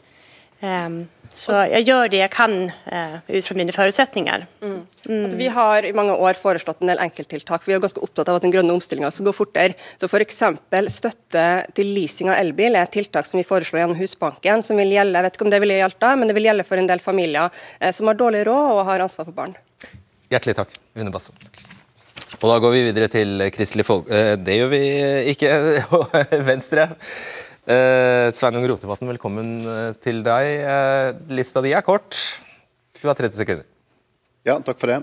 Um, 0.61 0.97
så 1.33 1.63
jeg 1.71 1.87
gjør 1.87 2.11
det 2.13 2.19
jeg 2.21 2.33
kan 2.33 2.53
uh, 2.69 3.15
ut 3.25 3.47
fra 3.47 3.57
mine 3.57 3.73
forutsetninger. 3.73 4.45
Mm. 4.61 4.81
Mm. 5.07 5.23
Altså, 5.25 5.37
vi 5.39 5.47
har 5.51 5.87
i 5.87 5.93
mange 5.97 6.13
år 6.13 6.37
foreslått 6.37 6.83
en 6.83 6.91
del 6.91 7.01
enkelttiltak. 7.01 7.65
Vi 7.65 7.73
er 7.75 7.81
ganske 7.83 8.03
opptatt 8.03 8.29
av 8.29 8.37
at 8.37 8.45
den 8.45 8.53
grønne 8.53 8.75
omstillinga 8.75 9.09
skal 9.13 9.29
gå 9.29 9.33
fortere. 9.35 9.77
Så 9.97 10.09
F.eks. 10.09 10.41
støtte 10.93 11.45
til 11.77 11.91
leasing 11.95 12.31
av 12.31 12.37
elbil 12.41 12.77
er 12.77 12.85
et 12.85 12.93
tiltak 12.93 13.29
som 13.29 13.41
vi 13.41 13.47
foreslår 13.47 13.83
gjennom 13.83 13.99
Husbanken. 13.99 14.63
som 14.63 14.77
vil 14.77 14.93
gjelde, 14.93 15.17
jeg 15.17 15.27
vet 15.27 15.39
ikke 15.39 15.47
om 15.47 15.53
det 15.53 15.61
vil 15.63 15.75
gjelde, 15.77 16.15
men 16.17 16.29
det 16.29 16.37
vil 16.37 16.49
gjelde 16.49 16.67
for 16.67 16.81
en 16.81 16.89
del 16.89 17.01
familier 17.01 17.49
eh, 17.79 17.91
som 17.91 18.07
har 18.07 18.19
dårlig 18.19 18.45
råd 18.47 18.71
og 18.77 18.85
har 18.89 19.03
ansvar 19.07 19.27
for 19.29 19.35
barn. 19.35 19.55
Hjertelig 20.31 20.55
takk, 20.61 20.75
Une 20.95 21.11
Basse. 21.11 21.33
Og 22.41 22.47
Da 22.49 22.57
går 22.61 22.71
vi 22.73 22.85
videre 22.89 23.09
til 23.11 23.49
Kristelig 23.53 23.85
Folk... 23.85 24.09
Eh, 24.09 24.35
det 24.39 24.57
gjør 24.57 24.71
vi 24.71 24.83
ikke. 25.33 25.49
Venstre. 26.51 26.87
Eh, 27.69 28.29
Sveinung 28.33 28.65
Rotevatn, 28.71 29.09
velkommen 29.11 29.51
eh, 29.61 29.91
til 30.01 30.23
deg. 30.25 30.47
Eh, 30.65 31.09
lista 31.37 31.61
di 31.61 31.75
er 31.77 31.85
kort. 31.85 32.17
Du 32.97 33.05
har 33.09 33.17
30 33.17 33.37
sekunder. 33.37 33.67
Ja, 34.41 34.55
takk 34.65 34.79
for 34.81 34.89
det. 34.89 34.95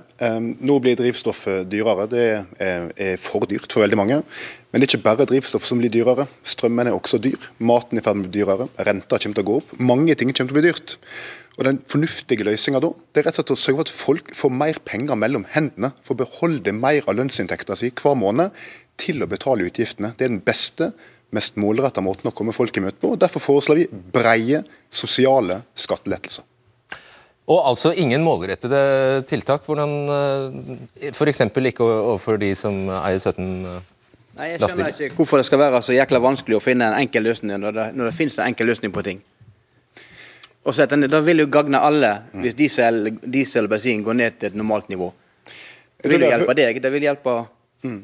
Nå 0.66 0.76
blir 0.82 0.97
drivstoffet 0.99 1.68
dyrere. 1.70 2.09
Det 2.11 2.22
er, 2.59 2.89
for 3.22 3.47
dyrt 3.47 3.70
for 3.70 3.84
veldig 3.84 3.99
mange. 4.01 4.16
Men 4.72 4.82
det 4.82 4.89
er 4.89 4.91
ikke 4.97 5.05
bare 5.05 5.26
drivstoff 5.30 5.66
som 5.68 5.78
blir 5.78 5.93
dyrere. 5.95 6.26
Strømmen 6.43 6.91
er 6.91 6.97
også 6.97 7.20
dyr. 7.22 7.39
Maten 7.62 8.01
er 8.01 8.03
i 8.03 8.07
ferd 8.07 8.18
med 8.18 8.26
å 8.26 8.32
bli 8.32 8.41
dyrere. 8.41 8.66
Renta 8.89 9.20
kommer 9.22 9.39
til 9.39 9.45
å 9.45 9.49
gå 9.51 9.61
opp. 9.61 9.76
Mange 9.78 10.16
ting 10.18 10.32
kommer 10.32 10.51
til 10.51 10.57
å 10.57 10.59
bli 10.59 10.64
dyrt. 10.66 10.97
Og 11.59 11.64
Den 11.70 11.78
fornuftige 11.91 12.47
løsninga 12.47 12.82
da, 12.82 12.91
det 13.14 13.22
er 13.22 13.28
rett 13.28 13.39
og 13.39 13.45
slett 13.45 13.55
å 13.55 13.59
sørge 13.62 13.78
for 13.78 13.86
at 13.86 13.95
folk 13.95 14.34
får 14.41 14.57
mer 14.59 14.82
penger 14.86 15.18
mellom 15.22 15.47
hendene. 15.55 15.93
Får 16.07 16.18
beholde 16.24 16.74
mer 16.74 17.07
av 17.07 17.18
lønnsinntekta 17.18 17.78
si 17.78 17.93
hver 17.95 18.18
måned 18.18 18.66
til 18.99 19.22
å 19.22 19.30
betale 19.30 19.70
utgiftene. 19.70 20.16
Det 20.18 20.26
er 20.26 20.34
den 20.34 20.43
beste 20.43 20.93
mest 21.34 21.59
målretta 21.61 22.03
måten 22.03 22.30
å 22.30 22.34
komme 22.34 22.55
folk 22.57 22.74
i 22.78 22.82
møte 22.82 22.99
på. 22.99 23.14
og 23.14 23.22
Derfor 23.22 23.43
foreslår 23.53 23.84
vi 23.84 23.91
breie 24.18 24.64
sosiale 24.91 25.62
skattelettelser. 25.78 26.47
Og 27.49 27.62
altså 27.64 27.94
ingen 27.96 28.24
målrettede 28.24 29.22
tiltak? 29.28 29.64
Hvordan 29.64 29.94
eh, 30.12 31.12
F.eks. 31.14 31.40
ikke 31.70 31.84
overfor 31.84 32.36
de 32.40 32.53
som 32.59 32.84
eier 33.01 33.18
17 33.18 33.46
lastebiler? 33.64 33.86
Nei, 34.38 34.53
Jeg 34.53 34.61
skjønner 34.62 35.01
ikke 35.09 35.16
hvorfor 35.18 35.40
det 35.40 35.46
skal 35.49 35.59
være 35.59 35.80
så 35.82 35.96
jækla 35.96 36.20
vanskelig 36.22 36.59
å 36.59 36.62
finne 36.62 36.92
en 36.92 37.01
enkel 37.01 37.24
løsning 37.26 37.59
når 37.59 37.74
det, 37.74 37.86
når 37.99 38.11
det 38.11 38.14
finnes 38.14 38.36
en 38.38 38.53
enkel 38.53 38.70
løsning 38.70 38.92
på 38.94 39.03
ting. 39.07 39.22
Og 40.68 40.74
så 40.76 40.86
den, 40.86 41.09
Da 41.11 41.20
vil 41.24 41.42
jo 41.42 41.49
gagne 41.51 41.80
alle 41.80 42.12
hvis 42.36 42.55
diesel, 42.55 43.16
diesel 43.24 43.66
og 43.66 43.72
bensin 43.72 44.05
går 44.05 44.18
ned 44.20 44.38
til 44.38 44.53
et 44.53 44.59
normalt 44.59 44.92
nivå. 44.92 45.11
Det 46.03 46.12
vil 46.12 46.22
jo 46.22 46.30
hjelpe 46.30 46.55
deg, 46.55 46.82
det 46.82 46.92
vil 46.92 47.09
hjelpe 47.09 47.34
mm. 47.82 48.01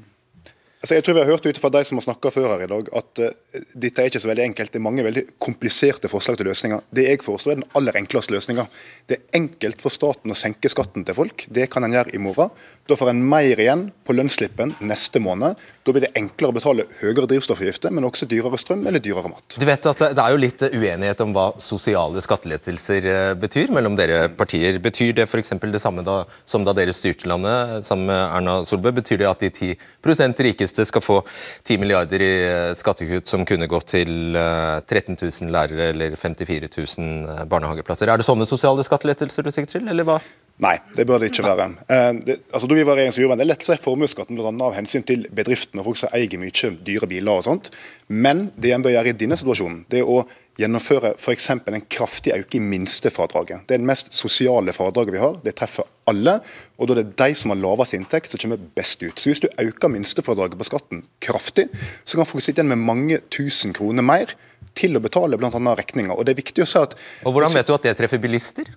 Altså, 0.84 0.98
jeg 0.98 1.04
tror 1.06 1.14
vi 1.16 1.20
har 1.22 1.30
hørt 1.32 1.46
ut 1.48 1.56
fra 1.56 1.70
de 1.72 1.80
som 1.88 1.96
har 1.96 2.04
snakka 2.04 2.28
før 2.28 2.50
her 2.50 2.62
i 2.66 2.68
dag, 2.68 2.88
at 3.00 3.20
uh, 3.24 3.60
dette 3.72 4.02
er 4.02 4.10
ikke 4.10 4.20
så 4.20 4.28
veldig 4.28 4.42
enkelt. 4.50 4.68
Det 4.68 4.76
er 4.76 4.84
mange 4.84 5.04
veldig 5.06 5.22
kompliserte 5.40 6.10
forslag 6.12 6.36
til 6.36 6.50
løsninger. 6.50 6.82
Det 6.92 7.06
jeg 7.06 7.22
foreslår 7.24 7.54
er 7.54 7.60
den 7.62 7.70
aller 7.80 7.96
enkleste 8.02 8.34
løsninga. 8.34 8.66
Det 9.08 9.16
er 9.16 9.38
enkelt 9.40 9.80
for 9.80 9.94
staten 9.94 10.34
å 10.34 10.36
senke 10.36 10.68
skatten 10.68 11.06
til 11.08 11.16
folk. 11.16 11.46
Det 11.48 11.70
kan 11.72 11.88
en 11.88 11.96
gjøre 11.96 12.12
i 12.12 12.20
morgen. 12.20 12.52
Da 12.84 12.98
får 13.00 13.14
en 13.14 13.22
mer 13.24 13.62
igjen 13.64 13.86
på 14.04 14.12
lønnsslippen 14.12 14.74
neste 14.84 15.22
måned. 15.24 15.56
Da 15.88 15.94
blir 15.94 16.04
det 16.04 16.10
enklere 16.20 16.52
å 16.52 16.56
betale 16.58 16.84
høyere 17.00 17.30
drivstoffavgifter, 17.32 17.94
men 17.96 18.04
også 18.04 18.28
dyrere 18.28 18.60
strøm 18.60 18.84
eller 18.84 19.00
dyrere 19.00 19.32
mat. 19.32 19.56
Du 19.56 19.64
vet 19.64 19.88
at 19.88 20.04
Det 20.04 20.20
er 20.20 20.36
jo 20.36 20.42
litt 20.42 20.66
uenighet 20.68 21.24
om 21.24 21.32
hva 21.32 21.46
sosiale 21.64 22.20
skattelettelser 22.20 23.08
eh, 23.08 23.30
betyr 23.40 23.72
mellom 23.72 23.96
dere 23.96 24.28
partier. 24.36 24.76
Betyr 24.84 25.16
det 25.16 25.30
f.eks. 25.30 25.56
det 25.64 25.80
samme 25.80 26.04
da, 26.04 26.20
som 26.44 26.68
da 26.68 26.76
dere 26.76 26.92
styrte 26.92 27.32
landet 27.32 27.80
sammen 27.88 28.12
med 28.12 28.20
Erna 28.20 28.60
Solberg? 28.68 29.00
Betyr 29.00 29.24
det 29.24 29.32
at 29.32 29.48
de 29.48 29.72
10% 30.04 30.44
rikeste 30.44 30.73
rikeste 30.74 30.84
skal 30.84 31.02
få 31.02 31.22
10 31.64 31.78
milliarder 31.78 32.20
i 32.20 32.32
eh, 32.46 32.74
skattekutt 32.74 33.28
som 33.28 33.44
kunne 33.46 33.66
gått 33.66 33.92
til 33.94 34.34
13 34.34 35.16
eh, 35.16 35.30
000 35.42 35.52
lærere 35.52 35.90
eller 35.92 36.16
54 36.16 36.68
000 36.98 37.28
eh, 37.28 37.44
barnehageplasser. 37.46 38.08
Er 38.08 38.18
det 38.18 38.26
sånne 38.26 38.46
sosiale 38.46 38.84
skattelettelser 38.84 39.42
du 39.44 39.50
sikter 39.50 39.78
til, 39.78 39.88
eller 39.88 40.04
hva? 40.04 40.18
Nei, 40.62 40.76
det 40.94 41.02
bør 41.08 41.18
det 41.18 41.32
ikke 41.32 41.42
være. 41.48 41.64
Eh, 41.90 42.10
det, 42.22 42.36
altså, 42.54 42.68
da 42.70 42.76
vi 42.78 42.84
var 42.86 42.94
regjering, 42.94 43.14
så 43.16 43.22
gjorde 43.24 43.34
vi 43.34 43.42
det 43.42 43.48
lett 43.48 43.64
å 43.66 43.74
i 43.74 43.80
formuesskatten 43.82 44.38
bl.a. 44.38 44.52
av 44.62 44.76
hensyn 44.76 45.02
til 45.06 45.24
bedriftene 45.34 45.82
og 45.82 45.88
folk 45.88 45.98
som 45.98 46.14
eier 46.14 46.38
mye 46.38 46.70
dyre 46.86 47.08
biler 47.10 47.40
og 47.40 47.42
sånt. 47.48 47.70
Men 48.06 48.46
det 48.54 48.70
en 48.70 48.84
bør 48.84 48.94
gjøre 48.94 49.10
i 49.10 49.16
denne 49.18 49.38
situasjonen, 49.40 49.80
det 49.90 50.04
er 50.04 50.12
å 50.14 50.20
gjennomføre 50.60 51.16
f.eks. 51.18 51.48
en 51.56 51.80
kraftig 51.90 52.36
økning 52.36 52.62
i 52.62 52.70
minstefradraget. 52.76 53.66
Det 53.66 53.74
er 53.74 53.82
det 53.82 53.90
mest 53.90 54.14
sosiale 54.14 54.70
fradraget 54.76 55.16
vi 55.16 55.24
har. 55.24 55.40
Det 55.42 55.56
treffer 55.58 55.90
alle. 56.10 56.36
Og 56.78 56.86
da 56.86 56.94
er 56.94 57.02
det 57.02 57.18
de 57.18 57.40
som 57.40 57.50
har 57.50 57.58
lavest 57.58 57.98
inntekt, 57.98 58.30
som 58.30 58.44
kommer 58.44 58.62
best 58.78 59.02
ut. 59.02 59.18
Så 59.18 59.32
hvis 59.32 59.42
du 59.42 59.50
øker 59.50 59.90
minstefradraget 59.90 60.60
på 60.60 60.70
skatten 60.70 61.02
kraftig, 61.24 61.66
så 62.06 62.20
kan 62.20 62.30
folk 62.30 62.46
sitte 62.46 62.62
igjen 62.62 62.70
med 62.76 62.86
mange 62.86 63.24
tusen 63.34 63.74
kroner 63.74 64.06
mer 64.06 64.38
til 64.78 64.94
å 64.94 65.02
betale 65.02 65.38
bl.a. 65.38 65.50
regninger. 65.50 66.14
Og 66.14 66.22
det 66.26 66.36
er 66.36 66.42
viktig 66.44 66.62
å 66.62 66.70
si 66.70 66.78
at... 66.78 66.94
Og 67.26 67.34
Hvordan 67.34 67.58
vet 67.58 67.66
du 67.66 67.74
at 67.74 67.90
det 67.90 67.98
treffer 67.98 68.22
bilister? 68.22 68.70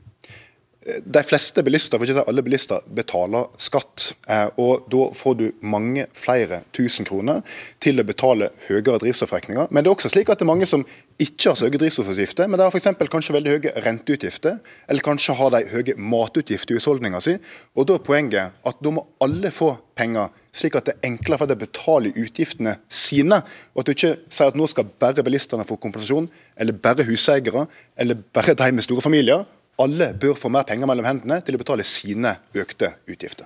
De 0.87 1.23
fleste 1.25 1.63
bilister, 1.65 1.97
for 1.97 2.07
ikke 2.07 2.15
å 2.15 2.23
si 2.23 2.31
alle 2.31 2.43
bilister, 2.45 2.85
betaler 2.95 3.49
skatt. 3.59 4.13
Eh, 4.27 4.47
og 4.61 4.87
Da 4.87 5.09
får 5.13 5.37
du 5.37 5.45
mange 5.61 6.05
flere 6.15 6.61
tusen 6.75 7.05
kroner 7.05 7.43
til 7.83 7.99
å 7.99 8.05
betale 8.07 8.49
høyere 8.67 8.99
drivstoffregninger. 9.03 9.67
Men 9.69 9.83
det 9.83 9.89
er 9.89 9.95
også 9.95 10.11
slik 10.13 10.29
at 10.29 10.39
det 10.39 10.47
er 10.47 10.53
mange 10.53 10.69
som 10.69 10.85
ikke 11.19 11.49
har 11.49 11.57
så 11.57 11.67
høye 11.67 11.81
drivstoffutgifter, 11.81 12.47
men 12.47 12.59
de 12.59 12.67
har 12.67 12.77
eksempel 12.77 13.09
kanskje 13.11 13.35
veldig 13.35 13.55
høye 13.55 13.73
renteutgifter, 13.83 14.59
eller 14.87 15.05
kanskje 15.05 15.35
har 15.35 15.51
de 15.55 15.63
høye 15.73 15.97
matutgifter 15.97 16.75
i 16.75 16.79
husholdninga 16.79 17.21
si. 17.25 17.35
Og 17.75 17.89
da 17.89 17.97
er 17.97 18.05
poenget 18.05 18.55
at 18.63 18.83
da 18.83 18.93
må 18.93 19.03
alle 19.23 19.51
få 19.51 19.73
penger, 19.97 20.29
slik 20.55 20.77
at 20.77 20.87
det 20.87 20.95
er 20.95 21.09
enklere 21.09 21.41
for 21.41 21.49
dem 21.49 21.59
å 21.59 21.65
betale 21.65 22.13
utgiftene 22.15 22.77
sine. 22.89 23.41
Og 23.73 23.81
at 23.81 23.89
du 23.89 23.95
ikke 23.95 24.15
sier 24.29 24.53
at 24.53 24.57
nå 24.57 24.69
skal 24.69 24.87
bare 25.01 25.25
bilistene 25.25 25.65
få 25.67 25.79
kompensasjon, 25.81 26.29
eller 26.55 26.79
bare 26.79 27.05
huseiere, 27.09 27.67
eller 27.97 28.23
bare 28.33 28.55
de 28.57 28.71
med 28.71 28.85
store 28.85 29.03
familier. 29.03 29.45
Alle 29.77 30.09
bør 30.17 30.33
få 30.37 30.49
mer 30.49 30.65
penger 30.65 30.89
mellom 30.89 31.05
hendene 31.05 31.37
til 31.45 31.57
å 31.57 31.61
betale 31.61 31.85
sine 31.85 32.37
økte 32.57 32.95
utgifter. 33.05 33.45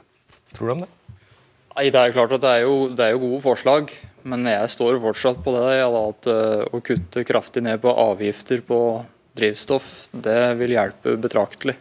Tror 0.55 0.69
du 0.69 0.73
om 0.77 0.83
det? 0.85 0.91
Nei, 1.75 1.89
Det 1.91 1.99
er 1.99 2.15
klart 2.15 2.35
at 2.35 2.43
det 2.43 2.51
er 2.55 2.63
jo, 2.65 2.75
det 2.95 3.05
er 3.05 3.13
jo 3.15 3.23
gode 3.25 3.41
forslag, 3.43 3.91
men 4.23 4.47
jeg 4.47 4.71
står 4.71 4.99
fortsatt 5.03 5.39
på 5.43 5.53
det. 5.55 5.65
Ja, 5.79 5.89
at 5.91 6.29
uh, 6.31 6.63
Å 6.71 6.81
kutte 6.83 7.23
kraftig 7.27 7.63
ned 7.63 7.81
på 7.83 7.91
avgifter 7.91 8.63
på 8.63 8.79
drivstoff, 9.35 10.09
det 10.11 10.55
vil 10.59 10.75
hjelpe 10.75 11.15
betraktelig. 11.19 11.77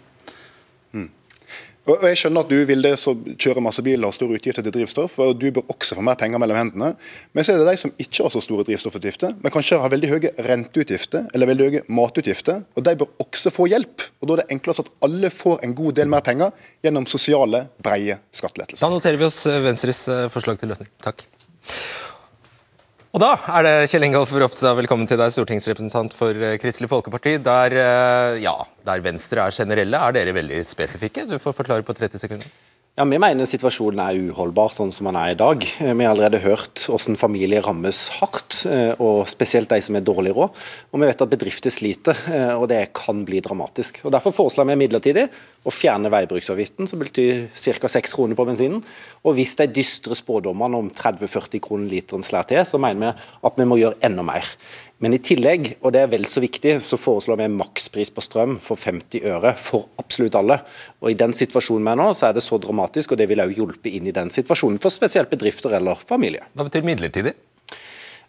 Og 1.88 2.02
Jeg 2.04 2.18
skjønner 2.20 2.44
at 2.44 2.50
du 2.52 2.58
vil 2.68 2.82
det 2.84 2.92
som 3.00 3.22
kjører 3.40 3.64
masse 3.64 3.82
biler 3.84 4.04
og 4.08 4.12
store 4.14 4.36
utgifter 4.36 4.64
til 4.66 4.74
drivstoff, 4.74 5.14
og 5.24 5.38
du 5.40 5.46
bør 5.56 5.70
også 5.72 5.96
få 5.96 6.04
mer 6.04 6.18
penger 6.20 6.42
mellom 6.42 6.58
hendene. 6.58 6.90
Men 7.32 7.46
så 7.46 7.54
er 7.54 7.62
det 7.62 7.70
de 7.70 7.80
som 7.80 7.94
ikke 7.96 8.26
har 8.26 8.34
så 8.34 8.42
store 8.44 8.66
drivstoffutgifter, 8.68 9.32
men 9.40 9.54
kanskje 9.54 9.78
har 9.80 9.92
veldig 9.92 10.10
høye 10.12 10.32
renteutgifter 10.46 11.30
eller 11.34 11.50
veldig 11.50 11.70
høye 11.70 11.82
matutgifter. 11.88 12.62
og 12.76 12.84
De 12.84 12.96
bør 13.00 13.10
også 13.24 13.52
få 13.54 13.70
hjelp. 13.72 14.06
og 14.20 14.28
Da 14.28 14.36
er 14.36 14.42
det 14.42 14.58
enklest 14.58 14.84
at 14.84 14.92
alle 15.08 15.32
får 15.32 15.64
en 15.64 15.74
god 15.80 15.96
del 16.02 16.12
mer 16.12 16.24
penger 16.26 16.52
gjennom 16.84 17.08
sosiale, 17.08 17.64
breie 17.82 18.20
skattelettelser. 18.36 18.84
Da 18.84 18.92
noterer 18.92 19.20
vi 19.20 19.28
oss 19.30 19.40
eh, 19.48 19.62
Venstres 19.64 20.04
eh, 20.12 20.28
forslag 20.32 20.60
til 20.60 20.74
løsning. 20.74 20.92
Takk. 21.00 21.24
Og 23.10 23.18
da 23.18 23.32
er 23.56 23.64
det 23.66 23.70
Kjell 23.90 24.04
Ingolf 24.06 24.30
Ropstad, 24.38 24.76
velkommen 24.78 25.08
til 25.10 25.18
deg, 25.18 25.32
stortingsrepresentant 25.34 26.12
for 26.14 26.30
eh, 26.30 26.54
Kristelig 26.62 26.86
Folkeparti. 26.92 27.32
Der, 27.42 27.74
eh, 27.74 28.36
ja, 28.44 28.52
der 28.86 29.02
Venstre 29.02 29.48
er 29.48 29.56
generelle, 29.56 29.98
er 29.98 30.14
dere 30.14 30.34
veldig 30.36 30.60
spesifikke? 30.68 31.24
Du 31.26 31.34
får 31.42 31.56
forklare 31.56 31.82
på 31.82 31.96
30 31.98 32.22
sekunder. 32.22 32.46
Ja, 32.98 33.04
Vi 33.06 33.18
mener 33.22 33.46
situasjonen 33.46 34.00
er 34.02 34.16
uholdbar 34.18 34.72
sånn 34.74 34.90
som 34.90 35.06
den 35.06 35.16
er 35.16 35.30
i 35.30 35.36
dag. 35.38 35.62
Eh, 35.62 35.92
vi 35.94 36.04
har 36.04 36.10
allerede 36.10 36.40
hørt 36.42 36.82
hvordan 36.90 37.16
familier 37.16 37.62
rammes 37.62 38.00
hardt, 38.16 38.64
eh, 38.66 38.98
og 38.98 39.28
spesielt 39.30 39.70
de 39.70 39.78
som 39.80 39.94
har 39.94 40.02
dårlig 40.02 40.34
råd. 40.34 40.50
Og 40.90 40.98
vi 40.98 41.06
vet 41.06 41.22
at 41.22 41.30
bedrifter 41.30 41.70
sliter, 41.70 42.18
eh, 42.28 42.50
og 42.58 42.66
det 42.68 42.92
kan 42.92 43.22
bli 43.24 43.40
dramatisk. 43.40 44.02
Og 44.04 44.10
Derfor 44.10 44.34
foreslår 44.34 44.66
vi 44.66 44.80
midlertidig 44.82 45.28
å 45.64 45.70
fjerne 45.70 46.10
veibruksavgiften, 46.10 46.88
som 46.90 46.98
betyr 46.98 47.46
ca. 47.54 47.88
6 47.88 48.12
kroner 48.12 48.34
på 48.34 48.46
bensinen. 48.50 48.82
Og 49.24 49.38
hvis 49.38 49.54
de 49.56 49.68
dystre 49.68 50.18
spådommene 50.18 50.76
om 50.76 50.90
30-40 50.90 51.62
kroner 51.62 51.88
literen 51.88 52.26
slår 52.26 52.48
til, 52.48 52.64
så 52.66 52.76
mener 52.76 53.00
vi 53.00 53.46
at 53.46 53.56
vi 53.56 53.70
må 53.70 53.78
gjøre 53.78 54.02
enda 54.02 54.26
mer. 54.26 54.44
Men 55.00 55.16
i 55.16 55.20
tillegg, 55.24 55.70
og 55.80 55.94
det 55.94 56.02
er 56.02 56.10
vel 56.12 56.26
så 56.28 56.42
viktig, 56.44 56.74
så 56.84 56.98
foreslår 57.00 57.38
vi 57.40 57.46
makspris 57.54 58.10
på 58.12 58.24
strøm 58.24 58.58
for 58.60 58.76
50 58.76 59.24
øre 59.32 59.54
for 59.56 59.88
absolutt 60.00 60.36
alle. 60.36 60.58
Og 61.00 61.14
I 61.14 61.16
den 61.22 61.32
situasjonen 61.36 61.86
vi 61.88 61.94
er 61.94 62.00
nå, 62.02 62.10
så 62.16 62.28
er 62.28 62.36
det 62.36 62.44
så 62.44 62.58
dramatisk, 62.60 63.14
og 63.14 63.20
det 63.20 63.30
vil 63.30 63.40
også 63.40 63.56
hjelpe 63.62 63.94
inn 63.96 64.10
i 64.10 64.16
den 64.16 64.32
situasjonen 64.34 64.76
for 64.82 64.92
spesielt 64.92 65.32
bedrifter 65.32 65.72
eller 65.80 66.04
familier. 66.04 66.44
Hva 66.52 66.68
betyr 66.68 66.84
midlertidig? 66.84 67.32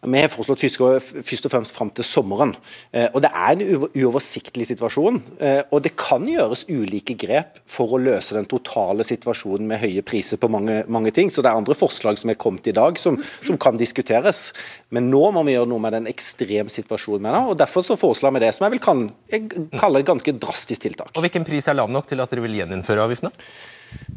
Vi 0.02 0.18
har 0.18 0.32
foreslått 0.34 0.64
først 0.66 1.46
og 1.46 1.52
fremst 1.54 1.76
fram 1.76 1.92
til 1.94 2.06
sommeren. 2.06 2.56
Eh, 2.90 3.08
og 3.14 3.22
Det 3.22 3.30
er 3.30 3.52
en 3.54 3.90
uoversiktlig 3.94 4.66
situasjon. 4.66 5.22
Eh, 5.40 5.62
og 5.70 5.84
Det 5.84 5.96
kan 5.96 6.26
gjøres 6.26 6.66
ulike 6.70 7.14
grep 7.14 7.60
for 7.70 7.94
å 7.94 8.02
løse 8.02 8.34
den 8.34 8.46
totale 8.50 9.04
situasjonen 9.06 9.68
med 9.68 9.80
høye 9.80 10.02
priser 10.02 10.38
på 10.38 10.50
mange, 10.50 10.84
mange 10.88 11.12
ting. 11.12 11.30
Så 11.30 11.44
Det 11.44 11.52
er 11.52 11.56
andre 11.56 11.76
forslag 11.78 12.18
som 12.18 12.32
er 12.32 12.40
kommet 12.42 12.66
i 12.66 12.74
dag 12.74 12.98
som, 12.98 13.22
som 13.46 13.58
kan 13.58 13.78
diskuteres. 13.78 14.54
Men 14.90 15.12
nå 15.12 15.32
må 15.32 15.46
vi 15.46 15.54
gjøre 15.54 15.70
noe 15.70 15.80
med 15.80 15.94
den 15.94 16.08
ekstremsituasjonen. 16.08 17.22
Med 17.22 17.52
og 17.54 17.58
Derfor 17.58 17.86
så 17.86 17.94
foreslår 17.94 18.34
vi 18.34 18.40
det 18.40 18.56
som 18.56 18.66
jeg 18.66 18.80
vil 18.80 18.86
kalle 19.78 20.00
et 20.00 20.10
ganske 20.10 20.34
drastisk 20.34 20.82
tiltak. 20.82 21.14
Og 21.14 21.22
Hvilken 21.22 21.46
pris 21.46 21.68
er 21.68 21.78
lav 21.78 21.92
nok 21.94 22.10
til 22.10 22.20
at 22.20 22.34
dere 22.34 22.42
vil 22.42 22.58
gjeninnføre 22.58 23.06
avgiftene? 23.06 23.32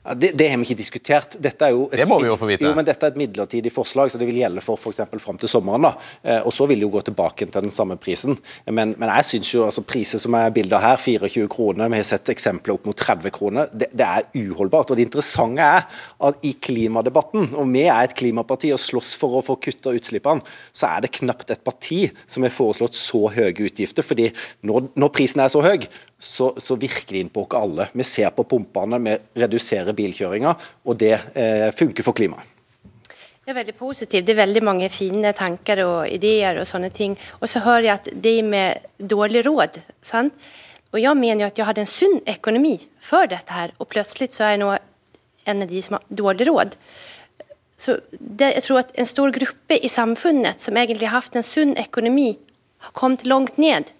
Det, 0.05 0.35
det, 0.37 0.51
har 0.51 0.59
vi 0.61 0.67
ikke 0.67 0.77
diskutert. 0.77 1.35
Dette 1.41 1.65
er 1.65 1.73
jo 1.73 1.87
et, 1.89 1.97
det 2.03 2.05
må 2.09 2.19
vi 2.21 2.29
jo 2.29 2.35
få 2.37 2.49
vite. 2.51 2.67
Jo, 2.67 2.75
men 2.77 2.85
Dette 2.85 3.07
er 3.07 3.15
et 3.15 3.21
midlertidig 3.23 3.71
forslag, 3.73 4.11
så 4.13 4.19
det 4.21 4.27
vil 4.29 4.43
gjelde 4.43 4.61
for 4.61 4.77
f.eks. 4.77 5.01
fram 5.23 5.39
til 5.41 5.49
sommeren. 5.49 5.87
da. 5.87 5.93
Eh, 6.21 6.43
og 6.45 6.53
Så 6.53 6.67
vil 6.69 6.83
det 6.83 6.85
jo 6.85 6.93
gå 6.93 7.01
tilbake 7.07 7.49
til 7.49 7.65
den 7.65 7.73
samme 7.73 7.97
prisen. 7.97 8.37
Men, 8.69 8.93
men 9.01 9.09
jeg 9.09 9.29
syns 9.31 9.55
jo 9.55 9.65
altså 9.65 9.81
priser 9.81 10.21
som 10.21 10.37
er 10.37 10.53
bilder 10.53 10.85
her, 10.85 11.01
24 11.01 11.49
kroner, 11.49 11.89
vi 11.89 12.03
har 12.03 12.09
sett 12.09 12.29
eksempler 12.35 12.77
opp 12.77 12.89
mot 12.91 13.01
30 13.01 13.33
kroner, 13.33 13.73
det, 13.73 13.89
det, 13.97 14.05
er 14.05 14.45
uholdbart. 14.45 14.93
Og 14.93 15.01
Det 15.01 15.09
interessante 15.09 15.65
er 15.65 15.89
at 16.29 16.45
i 16.45 16.53
klimadebatten, 16.53 17.55
og 17.57 17.73
vi 17.73 17.87
er 17.89 18.05
et 18.05 18.17
klimaparti 18.19 18.75
og 18.77 18.83
slåss 18.85 19.15
for 19.21 19.41
å 19.41 19.45
få 19.47 19.57
kutta 19.57 19.95
utslippene, 19.97 20.45
så 20.69 20.93
er 20.93 21.07
det 21.07 21.15
knapt 21.17 21.55
et 21.57 21.65
parti 21.65 22.03
som 22.29 22.45
har 22.45 22.53
foreslått 22.53 22.99
så 22.99 23.25
høye 23.33 23.57
utgifter. 23.71 24.05
fordi 24.05 24.29
når, 24.61 24.91
når 25.01 25.17
prisen 25.17 25.41
er 25.41 25.49
så 25.49 25.65
høy, 25.65 25.89
så, 26.25 26.53
så 26.61 26.77
virker 26.81 27.17
det 27.17 27.25
inn 27.25 27.33
på 27.33 27.45
oss 27.45 27.57
alle. 27.57 27.89
Vi 27.93 28.05
ser 28.07 28.31
på 28.37 28.45
pumpene, 28.49 29.01
vi 29.01 29.17
reduserer 29.41 29.64
bilkjøringa, 29.97 30.57
og 30.85 30.99
det 31.01 31.15
eh, 31.35 31.71
funker 31.75 32.07
for 32.07 32.17
klimaet. 32.17 32.51
Det 33.45 33.53
er 33.53 33.59
veldig 33.59 33.75
positivt. 33.77 34.25
Det 34.25 34.33
er 34.33 34.41
veldig 34.41 34.63
mange 34.65 34.87
fine 34.89 35.35
tanker 35.37 35.83
og 35.85 36.09
ideer 36.09 36.57
og 36.57 36.65
sånne 36.69 36.89
ting. 36.95 37.13
Og 37.43 37.51
så 37.53 37.61
hører 37.61 37.85
jeg 37.85 37.95
at 37.99 38.07
det 38.25 38.39
med 38.45 38.87
dårlig 38.97 39.43
råd. 39.45 39.83
sant? 40.01 40.33
Og 40.95 41.01
jeg 41.03 41.19
mener 41.19 41.45
jo 41.45 41.51
at 41.51 41.59
jeg 41.59 41.67
hadde 41.69 41.83
en 41.83 41.91
sunn 41.91 42.21
økonomi 42.31 42.79
før 43.03 43.29
dette 43.35 43.53
her, 43.53 43.75
og 43.83 43.91
plutselig 43.91 44.31
så 44.33 44.47
er 44.47 44.55
jeg 44.55 44.63
nå 44.63 44.71
en 45.51 45.65
av 45.65 45.69
de 45.69 45.83
som 45.83 45.99
har 45.99 46.05
dårlig 46.23 46.47
råd. 46.49 46.77
Så 47.77 47.99
det, 48.13 48.53
jeg 48.55 48.65
tror 48.65 48.81
at 48.85 48.95
en 48.95 49.09
stor 49.11 49.35
gruppe 49.35 49.77
i 49.77 49.91
samfunnet 49.91 50.63
som 50.63 50.79
egentlig 50.79 51.11
har 51.11 51.21
hatt 51.21 51.37
en 51.37 51.47
sunn 51.47 51.75
økonomi, 51.77 52.37
har 52.87 52.95
kommet 52.97 53.27
langt 53.27 53.59
ned. 53.59 53.91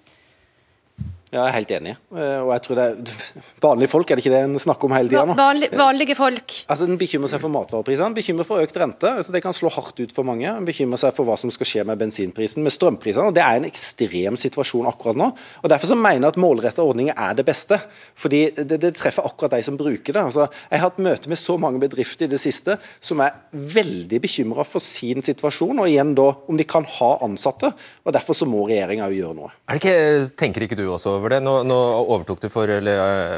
Ja, 1.35 1.49
jeg 1.49 1.51
er 1.51 1.57
helt 1.57 1.73
enig. 1.75 1.93
Eh, 2.15 2.41
og 2.45 2.53
jeg 2.55 2.63
tror 2.63 2.79
det 2.79 2.85
er 2.87 3.23
Vanlige 3.65 3.91
folk, 3.91 4.11
er 4.11 4.19
det 4.19 4.23
ikke 4.23 4.35
det 4.37 4.43
en 4.47 4.61
snakker 4.63 4.87
om 4.87 4.93
hele 4.95 5.11
tida 5.11 5.25
nå? 5.27 5.35
Vanlig, 5.35 5.69
vanlige 5.75 6.15
folk. 6.15 6.53
Altså, 6.71 6.87
En 6.87 6.99
bekymrer 7.01 7.33
seg 7.33 7.41
for 7.43 7.51
matvareprisene, 7.51 8.15
bekymrer 8.15 8.47
for 8.47 8.63
økt 8.63 8.79
rente. 8.79 9.11
altså 9.19 9.35
Det 9.35 9.43
kan 9.43 9.57
slå 9.57 9.73
hardt 9.75 9.99
ut 9.99 10.15
for 10.15 10.27
mange. 10.29 10.47
En 10.47 10.69
bekymrer 10.69 11.01
seg 11.01 11.15
for 11.17 11.27
hva 11.27 11.35
som 11.41 11.51
skal 11.51 11.67
skje 11.67 11.85
med 11.89 11.99
bensinprisen, 11.99 12.63
med 12.63 12.75
strømprisene. 12.75 13.33
og 13.33 13.35
Det 13.35 13.43
er 13.43 13.59
en 13.59 13.67
ekstrem 13.67 14.39
situasjon 14.39 14.87
akkurat 14.91 15.19
nå. 15.19 15.31
og 15.35 15.73
Derfor 15.73 15.91
så 15.91 15.99
mener 15.99 16.29
jeg 16.29 16.37
at 16.37 16.41
målretta 16.45 16.87
ordninger 16.87 17.19
er 17.19 17.35
det 17.35 17.47
beste. 17.49 17.81
Fordi 18.15 18.45
det, 18.55 18.79
det, 18.85 18.93
treffer 18.95 19.27
akkurat 19.27 19.57
de 19.57 19.63
som 19.67 19.81
bruker 19.81 20.15
det. 20.15 20.23
altså 20.23 20.47
Jeg 20.71 20.79
har 20.79 20.87
hatt 20.87 21.03
møte 21.03 21.33
med 21.33 21.41
så 21.41 21.59
mange 21.59 21.83
bedrifter 21.83 22.29
i 22.29 22.31
det 22.31 22.39
siste 22.43 22.79
som 23.03 23.25
er 23.25 23.35
veldig 23.51 24.23
bekymra 24.23 24.63
for 24.69 24.85
sin 24.85 25.25
situasjon, 25.25 25.83
og 25.83 25.91
igjen 25.91 26.15
da 26.15 26.31
om 26.31 26.61
de 26.61 26.69
kan 26.69 26.87
ha 27.01 27.11
ansatte. 27.27 27.75
og 28.05 28.15
Derfor 28.15 28.39
så 28.39 28.47
må 28.47 28.69
regjeringa 28.69 29.11
gjøre 29.11 29.35
noe. 29.41 29.51
Er 29.67 29.79
det 29.79 29.83
ikke, 29.83 30.31
tenker 30.39 30.69
ikke 30.69 30.79
du 30.79 30.87
også 30.87 31.24
over 31.25 31.35
det. 31.35 31.43
Nå, 31.45 31.55
nå 31.67 31.79
overtok 32.05 32.43
du 32.45 32.49
for, 32.53 32.71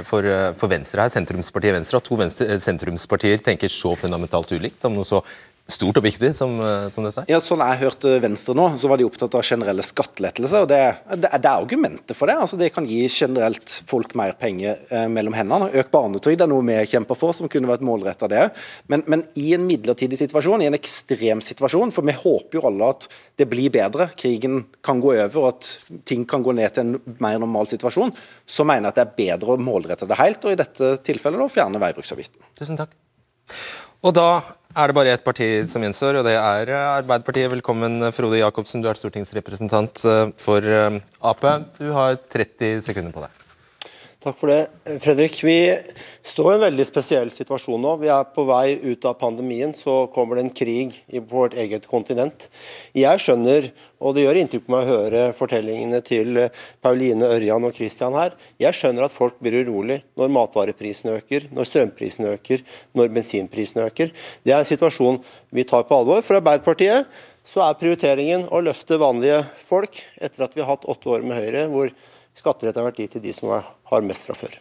for, 0.08 0.30
for, 0.58 0.72
Venstre 0.72 1.06
her, 1.06 1.12
sentrumspartiet 1.14 1.78
Venstre. 1.78 2.00
At 2.02 2.08
to 2.10 2.18
venstre, 2.18 2.58
sentrumspartier 2.62 3.44
tenker 3.46 3.72
så 3.72 3.94
fundamentalt 3.98 4.52
ulikt 4.58 4.84
om 4.88 4.98
noe 4.98 5.06
så 5.06 5.22
stort 5.70 5.98
og 5.98 6.04
viktig 6.06 6.30
som, 6.36 6.54
som, 6.92 7.06
dette? 7.06 7.24
Ja, 7.30 7.40
Sånn 7.42 7.62
jeg 7.64 7.80
hørte 7.80 8.16
Venstre 8.22 8.54
nå, 8.56 8.68
så 8.78 8.90
var 8.90 9.00
de 9.00 9.06
opptatt 9.06 9.34
av 9.34 9.44
generelle 9.46 9.82
skattelettelser. 9.84 10.62
og 10.62 10.70
Det, 10.70 10.80
det, 11.18 11.30
det 11.30 11.50
er 11.50 11.52
argumentet 11.52 12.14
for 12.16 12.30
det. 12.30 12.36
altså 12.38 12.58
Det 12.60 12.70
kan 12.74 12.86
gi 12.86 13.00
generelt 13.10 13.80
folk 13.88 14.14
mer 14.18 14.36
penger 14.38 14.78
eh, 14.88 15.06
mellom 15.10 15.34
hendene. 15.36 15.70
Økt 15.74 15.92
barnetrygd 15.94 16.44
er 16.44 16.50
noe 16.50 16.64
vi 16.66 16.78
kjemper 16.92 17.18
for, 17.18 17.34
som 17.36 17.50
kunne 17.50 17.70
vært 17.70 17.84
målretta 17.86 18.30
det. 18.30 18.44
Men, 18.92 19.02
men 19.10 19.24
i 19.38 19.48
en 19.56 19.66
midlertidig 19.66 20.20
situasjon, 20.22 20.62
i 20.62 20.70
en 20.70 20.78
ekstrem 20.78 21.42
situasjon, 21.44 21.94
for 21.94 22.06
vi 22.06 22.14
håper 22.14 22.60
jo 22.60 22.66
alle 22.70 22.92
at 22.94 23.08
det 23.40 23.48
blir 23.50 23.72
bedre, 23.74 24.08
krigen 24.16 24.62
kan 24.86 25.02
gå 25.02 25.16
over 25.16 25.40
og 25.42 25.48
at 25.50 25.72
ting 26.08 26.24
kan 26.28 26.44
gå 26.46 26.54
ned 26.56 26.76
til 26.76 26.86
en 26.86 27.16
mer 27.22 27.40
normal 27.42 27.68
situasjon, 27.70 28.14
så 28.46 28.66
mener 28.66 28.88
jeg 28.88 28.94
at 28.94 29.00
det 29.00 29.06
er 29.06 29.16
bedre 29.18 29.56
å 29.56 29.62
målrette 29.62 30.08
det 30.08 30.20
helt, 30.20 30.46
og 30.46 30.54
i 30.54 30.60
dette 30.60 30.94
tilfellet 31.06 31.42
da 31.42 31.50
fjerne 31.50 31.82
veibruksavgiften. 31.82 32.54
Tusen 32.58 32.78
takk. 32.78 32.94
Og 34.06 34.14
da 34.14 34.28
er 34.76 34.90
det 34.90 34.96
bare 34.96 35.12
ett 35.16 35.24
parti 35.24 35.48
som 35.70 35.84
gjenstår, 35.84 36.20
og 36.20 36.26
det 36.26 36.36
er 36.36 36.72
Arbeiderpartiet. 36.76 37.48
Velkommen, 37.54 38.04
Frode 38.12 38.42
Jacobsen, 38.42 38.84
du 38.84 38.90
er 38.90 38.98
stortingsrepresentant 39.00 40.04
eh, 40.04 40.22
for 40.40 40.60
eh, 40.60 41.00
Ap. 41.24 41.48
Du 41.80 41.88
har 41.96 42.20
30 42.36 42.84
sekunder 42.84 43.14
på 43.14 43.24
deg. 43.24 43.45
Takk 44.26 44.40
for 44.40 44.50
det. 44.50 44.98
Fredrik, 45.04 45.36
vi 45.46 45.76
står 46.26 46.48
i 46.50 46.54
en 46.56 46.62
veldig 46.64 46.84
spesiell 46.88 47.28
situasjon 47.30 47.78
nå. 47.78 47.92
Vi 48.00 48.08
er 48.10 48.24
på 48.34 48.42
vei 48.48 48.72
ut 48.82 49.04
av 49.06 49.14
pandemien, 49.20 49.70
så 49.70 50.08
kommer 50.10 50.34
det 50.34 50.42
en 50.42 50.50
krig 50.50 50.96
på 51.14 51.20
vårt 51.30 51.54
eget 51.54 51.86
kontinent. 51.86 52.48
Jeg 52.90 53.22
skjønner, 53.22 53.68
og 54.02 54.16
det 54.16 54.24
gjør 54.24 54.40
inntrykk 54.40 54.64
på 54.66 54.74
meg 54.74 54.82
å 54.82 54.96
høre 54.96 55.20
fortellingene 55.38 56.00
til 56.02 56.40
Pauline, 56.82 57.28
Ørjan 57.36 57.68
og 57.68 57.78
Christian 57.78 58.18
her, 58.18 58.34
jeg 58.58 58.74
skjønner 58.74 59.06
at 59.06 59.14
folk 59.14 59.38
blir 59.38 59.60
urolig 59.60 60.00
når 60.18 60.34
matvareprisene 60.40 61.14
øker, 61.20 61.46
når 61.54 61.70
strømprisene 61.70 62.34
øker, 62.34 62.66
når 62.98 63.14
bensinprisene 63.20 63.86
øker. 63.86 64.10
Det 64.42 64.56
er 64.56 64.64
en 64.64 64.70
situasjon 64.72 65.22
vi 65.54 65.68
tar 65.70 65.86
på 65.86 66.00
alvor. 66.00 66.26
For 66.26 66.40
Arbeiderpartiet 66.40 67.06
så 67.46 67.62
er 67.68 67.78
prioriteringen 67.78 68.50
å 68.50 68.64
løfte 68.72 68.98
vanlige 68.98 69.44
folk, 69.70 70.02
etter 70.18 70.48
at 70.48 70.58
vi 70.58 70.66
har 70.66 70.74
hatt 70.74 70.90
åtte 70.90 71.14
år 71.14 71.22
med 71.22 71.38
Høyre 71.38 71.66
hvor 71.70 71.94
skattelette 72.36 72.80
har 72.80 72.88
vært 72.90 73.02
gitt 73.02 73.16
til 73.16 73.24
de 73.24 73.34
som 73.36 73.52
har 73.52 74.06
mest 74.06 74.28
fra 74.28 74.36
før. 74.38 74.56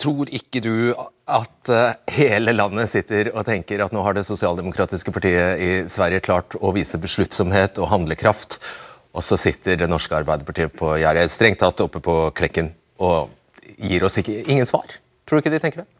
Tror 0.00 0.30
ikke 0.34 0.60
du 0.64 0.92
at 1.30 1.70
eh, 1.70 1.94
hele 2.16 2.54
landet 2.54 2.90
sitter 2.90 3.30
og 3.32 3.44
tenker 3.46 3.84
at 3.84 3.94
nå 3.94 4.02
har 4.04 4.16
det 4.16 4.26
sosialdemokratiske 4.26 5.14
partiet 5.14 5.62
i 5.62 5.70
Sverige 5.90 6.24
klart 6.24 6.56
å 6.58 6.72
vise 6.74 6.98
besluttsomhet 7.00 7.78
og 7.78 7.92
handlekraft, 7.92 8.58
og 9.14 9.22
så 9.22 9.38
sitter 9.38 9.78
det 9.78 9.90
norske 9.90 10.16
Arbeiderpartiet 10.18 10.74
på 10.74 10.96
gjerdet, 10.98 11.30
strengt 11.30 11.62
tatt 11.62 11.84
oppe 11.84 12.02
på 12.02 12.16
Klekken, 12.34 12.72
og 12.98 13.30
gir 13.78 14.02
oss 14.06 14.18
ikke, 14.18 14.42
ingen 14.50 14.66
svar? 14.66 14.98
Tror 15.24 15.38
du 15.38 15.44
ikke 15.44 15.54
de 15.54 15.62
tenker 15.62 15.84
det? 15.84 15.90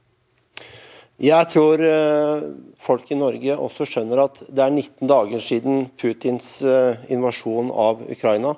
Jeg 1.23 1.47
tror 1.53 1.79
eh, 1.87 2.47
folk 2.83 3.11
i 3.15 3.19
Norge 3.19 3.55
også 3.55 3.87
skjønner 3.87 4.25
at 4.25 4.41
det 4.51 4.65
er 4.65 4.73
19 4.75 5.07
dager 5.07 5.43
siden 5.43 5.85
Putins 5.95 6.57
eh, 6.67 6.99
invasjon 7.15 7.71
av 7.71 8.03
Ukraina. 8.11 8.57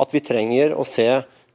At 0.00 0.14
vi 0.14 0.24
trenger 0.24 0.72
å 0.72 0.86
se 0.88 1.04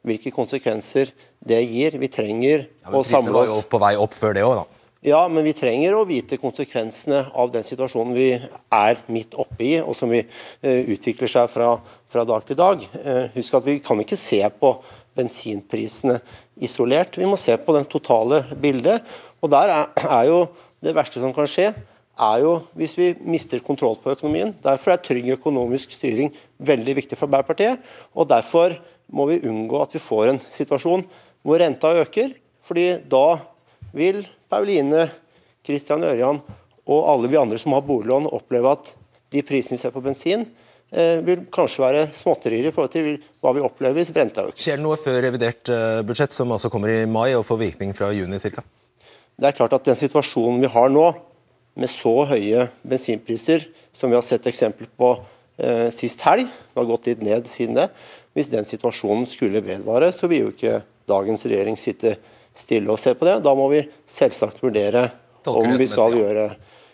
hvilke 0.04 0.32
konsekvenser 0.36 1.12
det 1.44 1.60
gir. 1.66 1.98
Vi 2.00 2.12
trenger 2.12 2.66
Ja, 2.66 2.92
å 2.92 3.00
men 3.00 3.04
Prisene 3.08 3.36
var 3.36 3.50
jo 3.50 3.60
på 3.68 3.82
vei 3.84 3.94
opp 4.00 4.16
før 4.18 4.38
det 4.38 4.46
også, 4.48 4.64
da. 4.64 4.80
Ja, 5.04 5.26
men 5.28 5.44
vi 5.44 5.52
trenger 5.52 5.98
å 5.98 6.06
vite 6.08 6.38
konsekvensene 6.40 7.26
av 7.36 7.50
den 7.52 7.66
situasjonen 7.68 8.16
vi 8.16 8.30
er 8.38 9.02
midt 9.12 9.36
oppe 9.36 9.66
i, 9.66 9.74
og 9.84 9.98
som 10.00 10.14
vi 10.14 10.22
uh, 10.24 10.84
utvikler 10.96 11.28
seg 11.28 11.50
fra, 11.52 11.74
fra 12.08 12.24
dag 12.28 12.46
til 12.48 12.60
dag. 12.60 12.86
Uh, 13.04 13.26
husk 13.36 13.58
at 13.60 13.68
vi 13.68 13.82
kan 13.84 14.00
ikke 14.00 14.20
se 14.20 14.40
på 14.62 14.72
bensinprisene 15.18 16.22
isolert. 16.64 17.20
Vi 17.20 17.28
må 17.28 17.36
se 17.40 17.58
på 17.60 17.76
den 17.76 17.90
totale 17.92 18.46
bildet. 18.64 19.04
Og 19.44 19.52
der 19.52 19.74
er, 19.76 19.92
er 20.08 20.30
jo 20.30 20.40
det 20.84 20.96
verste 20.96 21.20
som 21.20 21.36
kan 21.36 21.52
skje, 21.52 21.74
er 22.14 22.40
jo 22.44 22.56
hvis 22.78 22.96
vi 22.98 23.12
mister 23.26 23.62
kontroll 23.66 23.98
på 24.00 24.14
økonomien. 24.14 24.54
Derfor 24.64 24.94
er 24.94 25.04
trygg 25.04 25.34
økonomisk 25.36 25.96
styring 25.96 26.32
veldig 26.64 26.98
viktig 27.02 27.18
for 27.18 27.28
Arbeiderpartiet. 27.28 27.84
Og 28.16 28.30
derfor 28.30 28.78
må 29.14 29.28
vi 29.30 29.42
unngå 29.48 29.82
at 29.84 29.94
vi 29.94 30.02
får 30.02 30.32
en 30.32 30.42
situasjon 30.52 31.06
hvor 31.44 31.60
renta 31.62 31.94
øker. 32.02 32.34
fordi 32.64 32.98
da 33.12 33.40
vil 33.94 34.24
Pauline, 34.50 35.10
Christian 35.66 36.04
Ørjan 36.04 36.40
og 36.88 37.10
alle 37.12 37.30
vi 37.32 37.40
andre 37.40 37.60
som 37.60 37.76
har 37.76 37.84
boliglån, 37.86 38.30
oppleve 38.32 38.72
at 38.72 38.94
de 39.34 39.44
prisene 39.44 39.78
vi 39.78 39.82
ser 39.82 39.92
på 39.92 40.04
bensin, 40.04 40.46
eh, 40.92 41.20
vil 41.26 41.46
kanskje 41.52 41.84
være 41.84 42.06
småtterier 42.16 42.70
i 42.70 42.72
forhold 42.72 42.94
til 42.94 43.18
hva 43.42 43.54
vi 43.56 43.64
opplever 43.64 44.00
hvis 44.00 44.14
renta 44.16 44.48
øker. 44.48 44.60
Skjer 44.60 44.80
det 44.80 44.86
noe 44.86 45.00
før 45.00 45.20
revidert 45.26 45.70
eh, 45.70 46.02
budsjett, 46.08 46.32
som 46.32 46.52
altså 46.52 46.72
kommer 46.72 46.92
i 46.94 47.06
mai 47.06 47.34
og 47.36 47.46
får 47.48 47.60
virkning 47.60 47.94
fra 47.98 48.12
juni 48.16 48.40
ca.? 48.40 48.64
Det 49.34 49.50
er 49.50 49.58
klart 49.58 49.74
at 49.74 49.86
den 49.88 49.98
situasjonen 49.98 50.62
vi 50.62 50.72
har 50.72 50.92
nå, 50.94 51.08
med 51.74 51.90
så 51.90 52.20
høye 52.30 52.68
bensinpriser 52.86 53.64
som 53.98 54.12
vi 54.12 54.18
har 54.18 54.26
sett 54.26 54.46
eksempler 54.46 54.92
på 54.94 55.16
eh, 55.58 55.88
sist 55.94 56.22
helg, 56.22 56.46
det 56.46 56.78
har 56.78 56.90
gått 56.90 57.10
litt 57.10 57.24
ned 57.26 57.50
siden 57.50 57.80
det, 57.80 57.88
hvis 58.34 58.52
den 58.54 58.66
situasjonen 58.66 59.28
skulle 59.30 59.62
vedvare, 59.66 60.12
så 60.14 60.30
vil 60.30 60.48
jo 60.48 60.54
ikke 60.54 60.82
dagens 61.10 61.46
regjering 61.46 61.78
sitte 61.80 62.16
stille 62.54 62.92
og 62.94 63.02
se 63.02 63.14
på 63.18 63.28
det. 63.28 63.40
Da 63.46 63.54
må 63.58 63.68
vi 63.72 63.84
selvsagt 64.10 64.62
vurdere 64.64 65.10
om 65.50 65.76
vi 65.78 65.90
skal 65.90 66.18
gjøre 66.20 66.54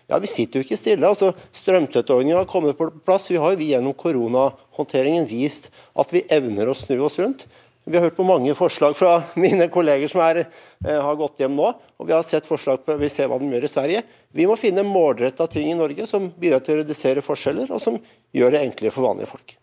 Ja, 0.10 0.18
vi 0.18 0.26
sitter 0.26 0.58
jo 0.58 0.66
ikke 0.66 0.78
stille. 0.80 1.06
altså 1.06 1.36
Strømstøtteordningen 1.54 2.40
har 2.40 2.48
kommet 2.50 2.78
på 2.80 2.88
plass. 3.06 3.28
Vi 3.30 3.38
har 3.38 3.54
jo 3.54 3.62
gjennom 3.62 3.94
koronahåndteringen 3.94 5.28
vist 5.30 5.70
at 5.94 6.10
vi 6.10 6.24
evner 6.34 6.72
å 6.72 6.74
snu 6.74 6.96
oss 7.06 7.20
rundt. 7.22 7.46
Vi 7.86 7.98
har 7.98 8.08
hørt 8.08 8.18
på 8.18 8.26
mange 8.26 8.56
forslag 8.58 8.98
fra 8.98 9.20
mine 9.44 9.70
kolleger 9.70 10.10
som 10.10 10.24
er, 10.26 10.48
eh, 10.86 10.98
har 10.98 11.16
gått 11.20 11.38
hjem 11.42 11.54
nå. 11.58 11.70
og 11.98 12.10
Vi 12.10 12.14
har 12.14 12.26
sett 12.26 12.50
forslag 12.50 12.82
på, 12.86 12.98
vi 12.98 13.10
ser 13.10 13.30
hva 13.30 13.38
de 13.38 13.54
gjør 13.54 13.70
i 13.70 13.72
Sverige. 13.72 14.04
Vi 14.34 14.50
må 14.50 14.58
finne 14.58 14.82
målretta 14.86 15.46
ting 15.50 15.70
i 15.70 15.78
Norge 15.78 16.10
som 16.10 16.32
bidrar 16.42 16.66
til 16.66 16.80
å 16.80 16.84
redusere 16.84 17.22
forskjeller, 17.26 17.70
og 17.70 17.82
som 17.82 18.02
gjør 18.34 18.58
det 18.58 18.66
enklere 18.66 18.94
for 18.94 19.06
vanlige 19.06 19.30
folk. 19.30 19.56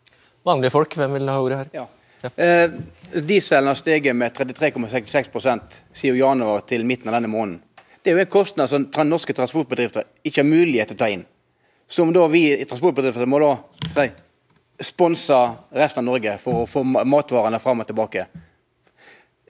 Vanlige 0.47 0.71
folk, 0.71 0.95
hvem 0.95 1.17
vil 1.17 1.29
ha 1.29 1.39
ordet 1.43 1.59
her? 1.59 1.71
Ja. 1.75 1.87
Eh, 2.37 2.71
dieselen 3.29 3.67
har 3.67 3.75
steget 3.75 4.17
med 4.17 4.33
33,66% 4.33 5.81
siden 5.93 6.19
januar 6.19 6.63
til 6.67 6.85
midten 6.87 7.11
av 7.11 7.19
denne 7.19 7.31
måneden. 7.31 7.63
Det 8.03 8.13
er 8.13 8.21
jo 8.21 8.23
en 8.23 8.31
kostnad 8.31 8.71
som 8.71 8.87
norske 9.09 9.35
transportbedrifter 9.35 10.07
ikke 10.23 10.45
har 10.45 10.47
mulighet 10.47 10.93
til 10.93 10.97
å 10.97 11.01
ta 11.03 11.09
inn. 11.11 11.25
Som 11.91 12.13
da 12.15 12.23
vi 12.31 12.45
i 12.55 12.65
transportbedrifter 12.65 13.27
må 13.27 13.41
da 13.43 14.07
sponse 14.87 15.35
resten 15.75 16.05
av 16.05 16.13
Norge 16.13 16.37
for 16.39 16.63
å 16.63 16.69
få 16.71 16.85
matvarene 16.87 17.59
fram 17.59 17.83
og 17.83 17.91
tilbake. 17.91 18.27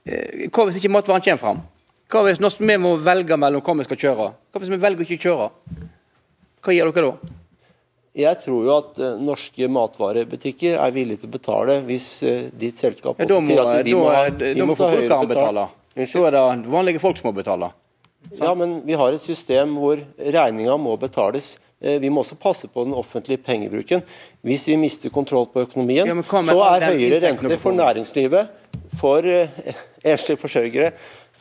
Eh, 0.07 0.47
hva 0.49 0.65
hvis 0.65 0.81
ikke 0.81 0.95
matvaren 0.97 1.25
kommer 1.25 1.43
fram? 1.43 1.65
Hva 2.09 2.25
hvis 2.25 2.61
vi 2.61 2.77
må 2.81 2.97
velge 2.97 3.37
mellom 3.37 3.61
hva 3.61 3.77
vi 3.83 3.85
skal 3.85 4.01
kjøre? 4.01 4.33
Hva 4.49 4.63
hvis 4.63 4.73
vi 4.73 4.81
velger 4.81 5.05
å 5.05 5.09
ikke 5.11 5.29
kjøre? 5.29 5.51
Hva 6.65 6.73
gjør 6.73 6.93
dere 6.95 7.13
da? 7.13 7.37
Jeg 8.17 8.39
tror 8.41 8.63
jo 8.65 8.73
at 8.79 8.99
eh, 9.05 9.17
norske 9.21 9.67
matvarebutikker 9.69 10.79
er 10.81 10.95
villige 10.95 11.21
til 11.23 11.29
å 11.29 11.35
betale 11.37 11.75
hvis 11.85 12.07
eh, 12.25 12.47
ditt 12.57 12.81
selskap 12.81 13.19
Ja, 13.21 13.27
også 13.27 13.41
må, 13.45 13.51
sier 13.51 13.61
at 13.75 13.85
vi 13.85 13.93
da, 13.93 13.99
må, 13.99 14.07
ha- 14.15 14.31
da 14.31 14.53
vi 14.57 14.63
må 14.63 14.71
må 14.73 14.77
ta 14.79 14.89
høyere 14.95 15.19
betale. 15.29 15.67
Da 15.97 16.07
er 16.07 16.37
det 16.37 16.71
vanlige 16.73 17.03
folk 17.03 17.21
som 17.21 17.29
må 17.31 17.35
betale. 17.37 17.69
Ja, 18.41 18.55
men 18.59 18.79
vi 18.89 18.97
har 18.99 19.13
et 19.15 19.23
system 19.23 19.77
hvor 19.79 20.01
regninga 20.19 20.75
må 20.81 20.97
betales. 20.99 21.55
Eh, 21.81 21.99
Vi 22.01 22.09
må 22.11 22.25
også 22.25 22.39
passe 22.41 22.69
på 22.73 22.87
den 22.89 22.95
offentlige 22.97 23.39
pengebruken. 23.45 24.01
Hvis 24.43 24.65
vi 24.69 24.79
mister 24.81 25.13
kontroll 25.13 25.47
på 25.53 25.67
økonomien, 25.69 26.09
Ja, 26.09 26.17
så 26.25 26.57
er 26.73 26.89
høyere 26.91 27.21
rente 27.29 27.59
for 27.61 27.77
næringslivet, 27.77 28.49
for 28.97 29.21
enslige 30.13 30.41
forsørgere, 30.41 30.93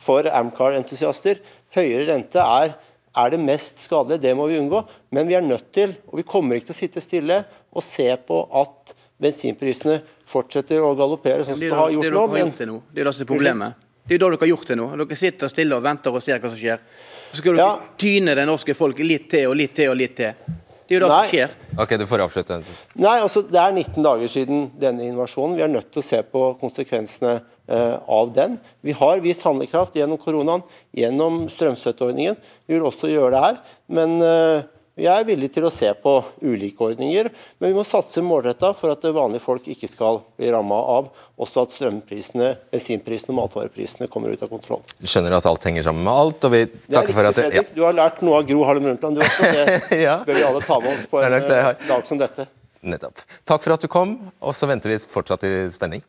for 0.06 0.28
Amcar-entusiaster 0.28 1.40
Høyere 1.76 2.06
rente 2.12 2.38
er, 2.40 2.76
er 3.16 3.32
det 3.32 3.40
mest 3.40 3.80
skadelige. 3.84 4.22
Det 4.22 4.34
må 4.36 4.46
vi 4.50 4.58
unngå. 4.60 4.82
Men 5.16 5.28
vi 5.28 5.36
er 5.38 5.44
nødt 5.44 5.70
til, 5.74 5.94
og 6.10 6.20
vi 6.20 6.26
kommer 6.28 6.58
ikke 6.58 6.70
til 6.70 6.76
å 6.76 6.80
sitte 6.82 7.02
stille 7.04 7.40
og 7.72 7.84
se 7.84 8.08
på 8.28 8.42
at 8.60 8.94
bensinprisene 9.22 10.00
fortsetter 10.28 10.84
å 10.84 10.92
galoppere, 10.98 11.44
sånn 11.44 11.56
som 11.56 11.60
Det 11.60 11.70
det 11.70 11.78
har 11.78 11.88
det 11.88 11.96
gjort 11.96 12.12
nå. 12.12 12.26
Men 12.32 12.44
gjort 12.44 12.60
til 12.60 12.70
nå. 12.72 12.78
Det 12.92 13.02
er 13.02 13.08
det 13.08 13.14
som 13.16 13.24
er 13.24 13.30
problemet. 13.32 13.82
Det 14.06 14.14
er 14.14 14.18
det 14.20 14.28
dere 14.28 14.38
har 14.40 14.52
gjort 14.52 14.68
til 14.68 14.78
nå. 14.78 14.90
Dere 15.00 15.18
sitter 15.18 15.50
stille 15.50 15.78
og 15.78 15.82
venter 15.82 16.14
og 16.14 16.22
ser 16.22 16.42
hva 16.42 16.52
som 16.52 16.60
skjer. 16.60 16.84
Så 17.32 17.40
skal 17.40 17.56
dere 17.58 17.96
tyne 17.98 18.36
det 18.38 18.46
norske 18.46 18.76
folk 18.76 19.00
litt 19.02 19.30
til 19.32 19.48
og 19.50 19.56
litt 19.58 19.74
til 19.74 19.90
og 19.90 19.98
litt 19.98 20.16
til. 20.20 20.54
Det 20.86 20.94
er 20.94 21.00
jo 21.00 21.06
det 21.06 21.10
Nei. 21.10 21.22
som 21.26 21.32
skjer. 21.32 21.54
Ok, 21.82 21.94
du 21.98 22.06
får 22.06 22.22
avslutte. 22.22 22.60
Nei, 22.94 23.16
altså 23.18 23.42
Det 23.42 23.58
er 23.58 23.72
19 23.74 24.04
dager 24.06 24.30
siden 24.30 24.68
denne 24.78 25.08
invasjonen. 25.08 25.56
Vi 25.58 25.64
er 25.66 25.72
nødt 25.72 25.90
til 25.90 26.02
å 26.02 26.06
se 26.06 26.20
på 26.22 26.44
konsekvensene 26.60 27.40
eh, 27.40 27.96
av 27.98 28.30
den. 28.36 28.54
Vi 28.86 28.94
har 28.94 29.22
vist 29.24 29.42
handlekraft 29.46 29.98
gjennom 29.98 30.20
koronaen, 30.22 30.62
gjennom 30.94 31.48
strømstøtteordningen. 31.50 32.38
Vi 32.66 32.78
vil 32.78 32.86
også 32.86 33.10
gjøre 33.10 33.34
det 33.34 33.42
her. 33.48 33.60
Men 33.98 34.16
eh, 34.22 34.62
vi 34.96 35.04
er 35.12 35.24
villige 35.28 35.52
til 35.58 35.66
å 35.68 35.70
se 35.72 35.90
på 36.00 36.12
ulike 36.40 36.80
ordninger. 36.86 37.28
Men 37.60 37.70
vi 37.72 37.76
må 37.76 37.82
satse 37.84 38.22
målretta 38.24 38.70
for 38.76 38.94
at 38.94 39.02
vanlige 39.12 39.44
folk 39.44 39.66
ikke 39.68 39.88
skal 39.90 40.22
bli 40.40 40.48
ramma 40.54 40.78
av 40.96 41.10
også 41.36 41.66
at 41.66 41.74
strømprisene, 41.76 42.54
bensinprisene 42.72 43.34
og 43.34 43.38
matvareprisene 43.42 44.08
kommer 44.12 44.32
ut 44.32 44.42
av 44.46 44.48
kontroll. 44.52 44.80
Du 44.96 45.04
skjønner 45.10 45.36
at 45.36 45.48
alt 45.50 45.68
henger 45.68 45.84
sammen 45.84 46.06
med 46.06 46.12
alt, 46.14 46.46
og 46.48 46.54
vi 46.54 46.62
Det 46.64 46.78
er 46.88 46.96
takker 46.96 47.12
for 47.18 47.28
riktig, 47.28 47.44
at 47.44 47.52
Fredrik. 47.52 47.74
Du 47.76 47.82
har 47.84 47.98
lært 47.98 48.22
noe 48.24 48.40
av 48.40 48.48
Gro 48.48 48.64
Harlem 48.64 48.88
Brundtland, 48.88 49.20
du 49.20 49.24
også. 49.26 49.52
Det 49.90 50.00
Ja. 50.00 50.16
bør 50.24 50.40
vi 50.40 50.46
alle 50.48 50.64
ta 50.64 50.80
med 50.80 50.94
oss 50.96 51.06
på 51.12 51.20
er 51.20 51.28
en 51.28 51.38
det 51.44 51.60
eh, 51.60 51.86
dag 51.92 52.06
som 52.08 52.18
dette. 52.24 52.48
Nettopp. 52.86 53.20
Takk 53.44 53.62
for 53.68 53.76
at 53.76 53.84
du 53.84 53.88
kom, 53.92 54.16
og 54.40 54.54
så 54.56 54.68
venter 54.70 54.88
vi 54.94 54.96
fortsatt 55.12 55.44
i 55.44 55.54
spenning. 55.76 56.00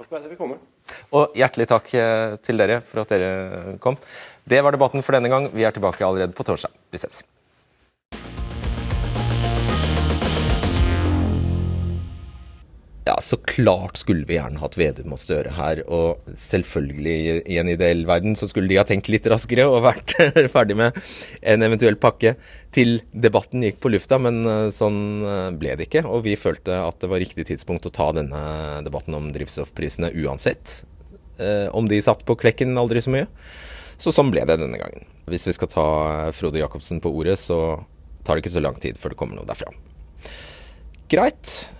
Takk 0.00 0.08
for 0.08 0.16
at 0.16 0.24
jeg 0.24 0.32
fikk 0.32 0.40
komme. 0.40 0.58
Og 1.12 1.36
hjertelig 1.36 1.66
takk 1.68 1.92
eh, 1.98 2.36
til 2.46 2.56
dere 2.56 2.80
for 2.80 3.02
at 3.04 3.12
dere 3.12 3.76
kom. 3.82 3.96
Det 4.46 4.64
var 4.64 4.72
debatten 4.72 5.02
for 5.04 5.12
denne 5.18 5.28
gang. 5.28 5.50
Vi 5.52 5.64
er 5.66 5.74
tilbake 5.74 6.00
allerede 6.06 6.32
på 6.36 6.46
torsdag. 6.46 6.72
Vi 6.94 6.98
ses. 7.02 7.24
Ja, 13.06 13.20
så 13.20 13.36
klart 13.36 13.96
skulle 14.00 14.26
vi 14.26 14.34
gjerne 14.34 14.58
hatt 14.58 14.74
Vedum 14.74 15.12
og 15.14 15.20
Støre 15.22 15.52
her, 15.54 15.78
og 15.86 16.24
selvfølgelig 16.34 17.36
i 17.46 17.58
en 17.60 17.68
ideell 17.70 18.02
verden 18.08 18.34
så 18.34 18.48
skulle 18.50 18.66
de 18.72 18.80
ha 18.80 18.84
tenkt 18.88 19.06
litt 19.12 19.28
raskere 19.30 19.68
og 19.70 19.84
vært 19.84 20.16
ferdig 20.54 20.74
med 20.80 20.98
en 21.46 21.62
eventuell 21.62 21.94
pakke 22.02 22.32
til 22.74 22.96
debatten 23.14 23.62
gikk 23.62 23.78
på 23.84 23.92
lufta, 23.94 24.18
men 24.18 24.42
eh, 24.42 24.72
sånn 24.74 24.98
eh, 25.22 25.52
ble 25.54 25.76
det 25.78 25.86
ikke. 25.86 26.02
Og 26.10 26.26
vi 26.26 26.34
følte 26.34 26.80
at 26.82 26.98
det 26.98 27.12
var 27.12 27.22
riktig 27.22 27.46
tidspunkt 27.52 27.86
å 27.86 27.94
ta 27.94 28.10
denne 28.16 28.42
debatten 28.88 29.14
om 29.14 29.30
drivstoffprisene 29.36 30.10
uansett. 30.26 30.80
eh, 31.38 31.70
Om 31.70 31.86
de 31.86 32.02
satt 32.02 32.26
på 32.26 32.34
klekken 32.42 32.74
aldri 32.74 33.06
så 33.06 33.14
mye. 33.14 33.30
Så 34.02 34.10
sånn 34.10 34.34
ble 34.34 34.42
det 34.50 34.58
denne 34.58 34.82
gangen. 34.82 35.06
Hvis 35.30 35.46
vi 35.46 35.54
skal 35.54 35.70
ta 35.70 35.86
Frode 36.34 36.58
Jacobsen 36.58 36.98
på 37.00 37.14
ordet, 37.14 37.38
så 37.38 37.78
tar 38.26 38.36
det 38.36 38.44
ikke 38.44 38.56
så 38.58 38.62
lang 38.64 38.76
tid 38.82 38.98
før 39.00 39.14
det 39.14 39.18
kommer 39.20 39.38
noe 39.38 39.46
derfra. 39.48 39.70
Greit. 41.12 41.70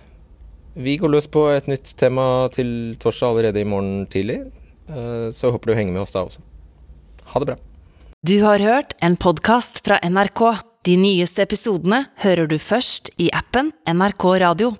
Vi 0.76 0.97
går 1.01 1.11
løs 1.14 1.26
på 1.32 1.47
et 1.55 1.66
nytt 1.70 1.94
tema 1.99 2.47
til 2.55 2.68
torsdag 3.01 3.32
allerede 3.32 3.62
i 3.62 3.68
morgen 3.68 4.05
tidlig. 4.12 4.42
Eh, 4.88 5.30
Så 5.32 5.51
håper 5.51 5.72
du 5.72 5.74
henger 5.78 5.92
med 5.97 6.03
oss 6.05 6.12
da 6.14 6.22
også. 6.26 6.42
Ha 7.32 7.40
det 7.42 7.49
bra. 7.51 7.57
Du 8.26 8.36
har 8.44 8.59
hørt 8.62 8.92
en 9.03 9.16
podkast 9.16 9.82
fra 9.86 9.99
NRK. 10.05 10.42
De 10.86 10.97
nyeste 11.01 11.42
episodene 11.42 12.05
hører 12.22 12.47
du 12.47 12.59
først 12.62 13.11
i 13.18 13.30
appen 13.34 13.72
NRK 13.90 14.24
Radio. 14.44 14.70